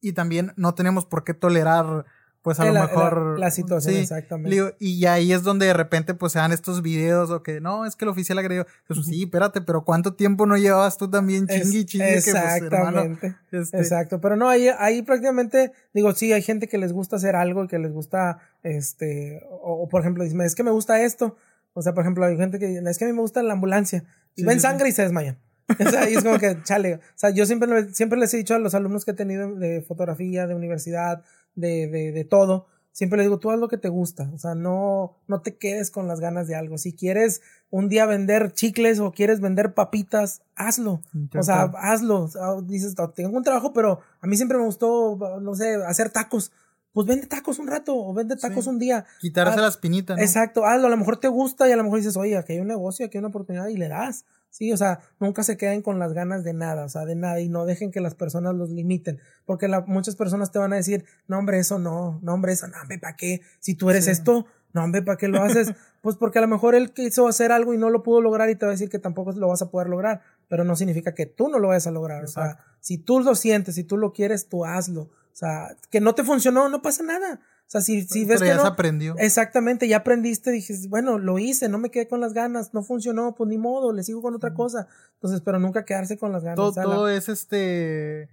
[0.00, 2.06] y también no tenemos por qué tolerar
[2.42, 4.00] pues a lo la- mejor la situación, sí.
[4.00, 4.50] exactamente.
[4.50, 7.86] Digo, y ahí es donde de repente pues se dan estos videos o que no,
[7.86, 8.66] es que el oficial agredió.
[8.88, 12.34] Pues, sí, espérate, pero ¿cuánto tiempo no llevabas tú también Es- chingui chingue que pues
[12.34, 13.36] hermano, Exactamente.
[13.52, 17.36] este, Exacto, pero no, ahí, ahí prácticamente, digo, sí, hay gente que les gusta hacer
[17.36, 21.36] algo, que les gusta, este, o, o, por ejemplo, dicen, es que me gusta esto,
[21.74, 23.52] o sea, por ejemplo, hay gente que dice, es que a mí me gusta la
[23.54, 24.04] ambulancia,
[24.34, 25.38] y Sí, ven sangre y se desmayan.
[25.78, 28.54] O sea, y es como que, chale, o sea, yo siempre, siempre les he dicho
[28.54, 31.22] a los alumnos que he tenido de fotografía, de universidad,
[31.54, 34.54] de, de, de todo, siempre les digo, tú haz lo que te gusta, o sea,
[34.54, 36.76] no, no te quedes con las ganas de algo.
[36.78, 41.00] Si quieres un día vender chicles o quieres vender papitas, hazlo.
[41.38, 42.24] O sea, hazlo.
[42.24, 45.76] O sea, dices, "Oh, tengo un trabajo, pero a mí siempre me gustó, no sé,
[45.86, 46.52] hacer tacos.
[46.92, 48.70] Pues vende tacos un rato o vende tacos Sí.
[48.70, 49.06] un día.
[49.18, 50.20] quitarse Ah, la espinita, ¿no?
[50.20, 50.88] Exacto, hazlo.
[50.88, 53.06] A lo mejor te gusta y a lo mejor dices, oye, aquí hay un negocio,
[53.06, 54.26] aquí hay una oportunidad y le das.
[54.52, 57.40] Sí, o sea, nunca se queden con las ganas de nada, o sea, de nada
[57.40, 59.18] y no dejen que las personas los limiten.
[59.46, 62.68] Porque la- muchas personas te van a decir, no, hombre, eso no, no, hombre, eso
[62.68, 63.40] no, hombre, ¿para qué?
[63.60, 64.10] Si tú eres Sí.
[64.10, 65.68] esto, no, hombre, ¿para qué lo haces?
[66.02, 68.54] pues porque a lo mejor él quiso hacer algo y no lo pudo lograr y
[68.54, 71.24] te va a decir que tampoco lo vas a poder lograr, pero no significa que
[71.24, 72.22] tú no lo vayas a lograr.
[72.22, 75.02] O sea, si tú lo sientes, si tú lo quieres, tú hazlo.
[75.04, 77.40] O sea, que no te funcionó, no pasa nada.
[77.72, 79.14] O sea, si, si ves pero que ya no, se aprendió.
[79.16, 83.34] Exactamente, ya aprendiste, dices, bueno, lo hice, no me quedé con las ganas, no funcionó,
[83.34, 84.88] pues ni modo, le sigo con otra cosa.
[85.14, 86.56] Entonces, pero nunca quedarse con las ganas.
[86.56, 88.28] todo, es este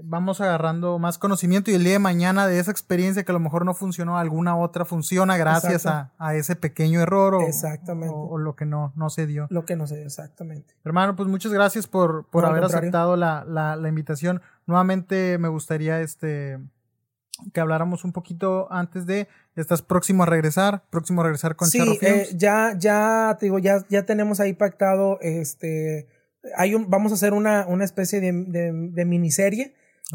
[0.00, 3.40] vamos agarrando más conocimiento y el día de mañana de esa experiencia que a lo
[3.40, 8.14] mejor no funcionó, alguna otra funciona gracias a, a ese pequeño error o, Exactamente.
[8.14, 9.48] o- o lo que no, no se dio.
[9.50, 10.72] Lo que no sé, exactamente.
[10.84, 14.40] Hermano, pues muchas gracias por, por No, haber aceptado la, la, la invitación.
[14.66, 16.60] Nuevamente me gustaría este
[17.52, 21.92] que habláramos un poquito antes de estás próximo a regresar, próximo a regresar con Charro
[21.92, 22.36] Sí, eh, Films.
[22.38, 26.08] ya, ya, te digo, ya, ya tenemos ahí pactado, este,
[26.56, 29.74] hay un, vamos a hacer una, una especie de, de, de miniserie,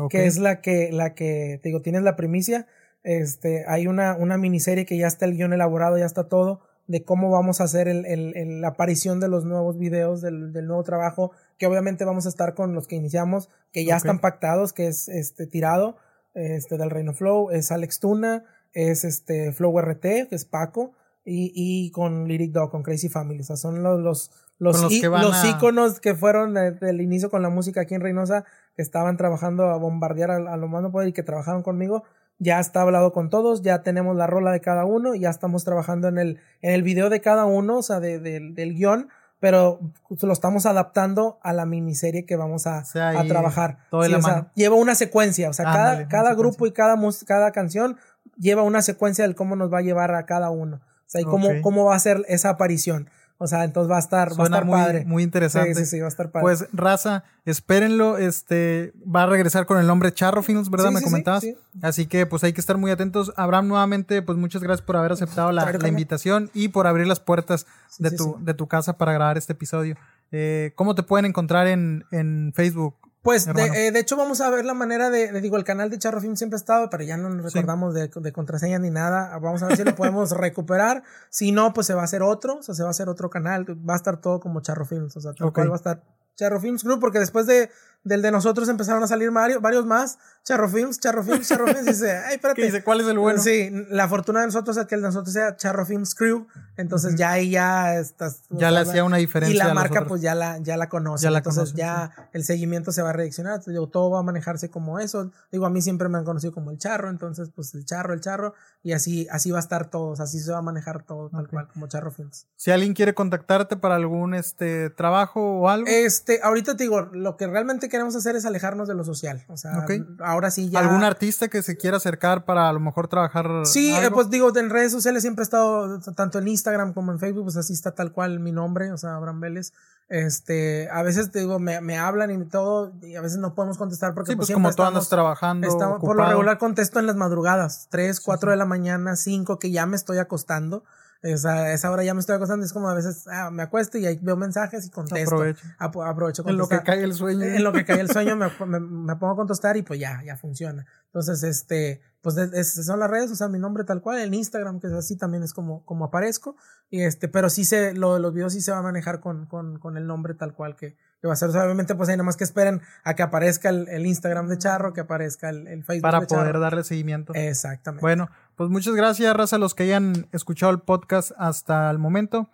[0.10, 2.68] que es la que, la que, te digo, tienes la primicia,
[3.04, 7.04] este, hay una, una miniserie que ya está el guion elaborado, ya está todo, de
[7.04, 10.68] cómo vamos a hacer el, el, el- la aparición de los nuevos videos, del, del
[10.68, 14.74] nuevo trabajo, que obviamente vamos a estar con los que iniciamos, que ya están pactados,
[14.74, 15.98] que es este tirado,
[16.34, 18.44] este del Reino Flow, es Alex Tuna,
[18.74, 20.94] es este Flow RT, que es Paco,
[21.26, 23.42] y, y con Lyric Dog, con Crazy Family.
[23.42, 27.02] O sea, son los, los, los, los que los a- íconos que fueron desde el
[27.02, 28.46] inicio con la música aquí en Reynosa,
[28.76, 32.04] que estaban trabajando a bombardear a, a lo más no poder y que trabajaron conmigo.
[32.40, 36.08] Ya está hablado con todos, ya tenemos la rola de cada uno, ya estamos trabajando
[36.08, 39.08] en el, en el video de cada uno, o sea, de- de- del guion,
[39.44, 39.82] pero
[40.22, 43.80] lo estamos adaptando a la miniserie que vamos a, O sea, a trabajar.
[43.90, 44.48] todo de Sí, la o sea, mano.
[44.56, 47.98] lleva una secuencia, o sea, cada, cada grupo y cada, mus- cada canción
[48.38, 50.78] lleva una secuencia del cómo nos va a llevar a cada uno.
[50.78, 53.10] O sea, y cómo, cómo va a ser esa aparición.
[53.40, 55.06] O sea, entonces va a estar, va a estar muy, padre.
[55.06, 55.76] muy interesante.
[55.76, 56.44] Sí, sí, sí, va a estar padre.
[56.44, 58.18] Pues, raza, espérenlo.
[58.18, 60.90] Este va a regresar con el nombre Charro Films, ¿verdad?
[60.90, 61.42] Sí, Me sí, comentabas.
[61.42, 61.58] sí.
[61.82, 63.34] Así que, pues, hay que estar muy atentos.
[63.36, 67.20] Abraham, nuevamente, pues, muchas gracias por haber aceptado la, la invitación y por abrir las
[67.20, 67.66] puertas
[68.00, 69.98] de, tu, de tu casa para grabar este episodio.
[70.32, 72.96] Eh, ¿Cómo te pueden encontrar en, en Facebook?
[73.24, 75.90] Pues de, eh, de hecho vamos a ver la manera de, de- digo, el canal
[75.90, 78.90] de Charro Film siempre ha estado, pero ya no nos recordamos de, de contraseña ni
[78.90, 79.38] nada.
[79.40, 81.04] Vamos a ver si lo podemos recuperar.
[81.30, 83.30] Si no, pues se va a hacer otro, o sea, se va a hacer otro
[83.30, 83.66] canal.
[83.90, 86.04] Va a estar todo como Charro Films, o sea, tal cual va a estar
[86.36, 87.70] Charro Films Group, porque después de,
[88.04, 90.18] del de nosotros empezaron a salir varios, varios más.
[90.44, 91.84] Charro Films, Charro Films, Charro Films.
[91.84, 92.60] Y dice, ay, espérate.
[92.60, 92.84] ¿Qué dice?
[92.84, 93.42] ¿Cuál es el bueno?
[93.42, 96.48] Sí, la fortuna de nosotros es que el de nosotros sea Charro Films Crew.
[96.76, 98.42] Entonces ya ahí ya estás.
[98.50, 101.24] Ya le hacía una diferencia Y la marca, pues ya la, ya la conoce.
[101.24, 103.14] Ya la Entonces conocen, ya el seguimiento se va a.
[103.14, 105.32] Entonces, digo, todo va a manejarse como eso.
[105.52, 107.10] Digo, a mí siempre me han conocido como el charro.
[107.10, 108.54] Entonces, pues el charro, el charro.
[108.86, 110.14] Y así, así va a estar todo.
[110.22, 112.48] así se va a manejar todo, tal cual, como Charro Films.
[112.58, 117.38] Si alguien quiere contactarte para algún este trabajo o algo, Este, ahorita te digo, lo
[117.38, 119.46] que realmente queremos hacer es alejarnos de lo social.
[119.48, 119.86] O sea,
[120.20, 120.80] ahora sí ya.
[120.80, 123.66] algún artista que se quiera acercar para a lo mejor trabajar.
[123.66, 124.16] Sí, eh, algo?
[124.16, 127.56] pues digo, en redes sociales siempre he estado, tanto en Instagram como en Facebook, pues
[127.56, 129.72] así está tal cual mi nombre, o sea, Abraham Vélez.
[130.10, 133.78] Este, a veces te digo, me, me hablan y todo, y a veces no podemos
[133.78, 135.68] contestar porque Sí, pues, pues como tú estamos, andas trabajando.
[135.68, 139.72] estamos- por lo regular contesto en las madrugadas, 3, 4 de la mañana, 5, que
[139.72, 140.84] ya me estoy acostando.
[141.26, 143.64] O sea, a esa hora ya me estoy acostando, es como a veces ah, me
[143.64, 145.36] acuesto y ahí veo mensajes y contesto.
[145.36, 145.66] Aprovecho.
[145.80, 147.44] Apo- aprovecho En lo que cae el sueño.
[147.46, 150.22] En lo que cae el sueño me, me, me pongo a contestar y pues ya,
[150.26, 150.86] ya funciona.
[151.06, 154.80] Entonces, este, pues es- son las redes, o sea, mi nombre tal cual, en Instagram,
[154.80, 156.56] que es así también es como, como aparezco.
[156.90, 159.46] Y este, pero sí se, lo de los videos sí se va a manejar con,
[159.46, 161.50] con, con el nombre tal cual que, que va a ser.
[161.50, 164.48] O sea, obviamente, pues hay nada más que esperen a que aparezca el, el Instagram
[164.48, 166.42] de Charro, que aparezca el, el Facebook para de Charro.
[166.44, 167.34] poder darle seguimiento.
[167.36, 168.02] Exactamente.
[168.02, 172.50] Bueno, pues muchas gracias, raza, a los que hayan escuchado el podcast hasta el momento.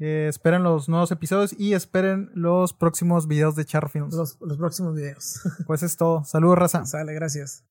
[0.00, 4.14] Eh, esperen los nuevos episodios y esperen los próximos videos de Charro Films.
[4.14, 5.40] los, los próximos videos.
[5.66, 6.22] Pues es todo.
[6.24, 6.84] Saludos, raza.
[6.86, 7.64] Sale, gracias.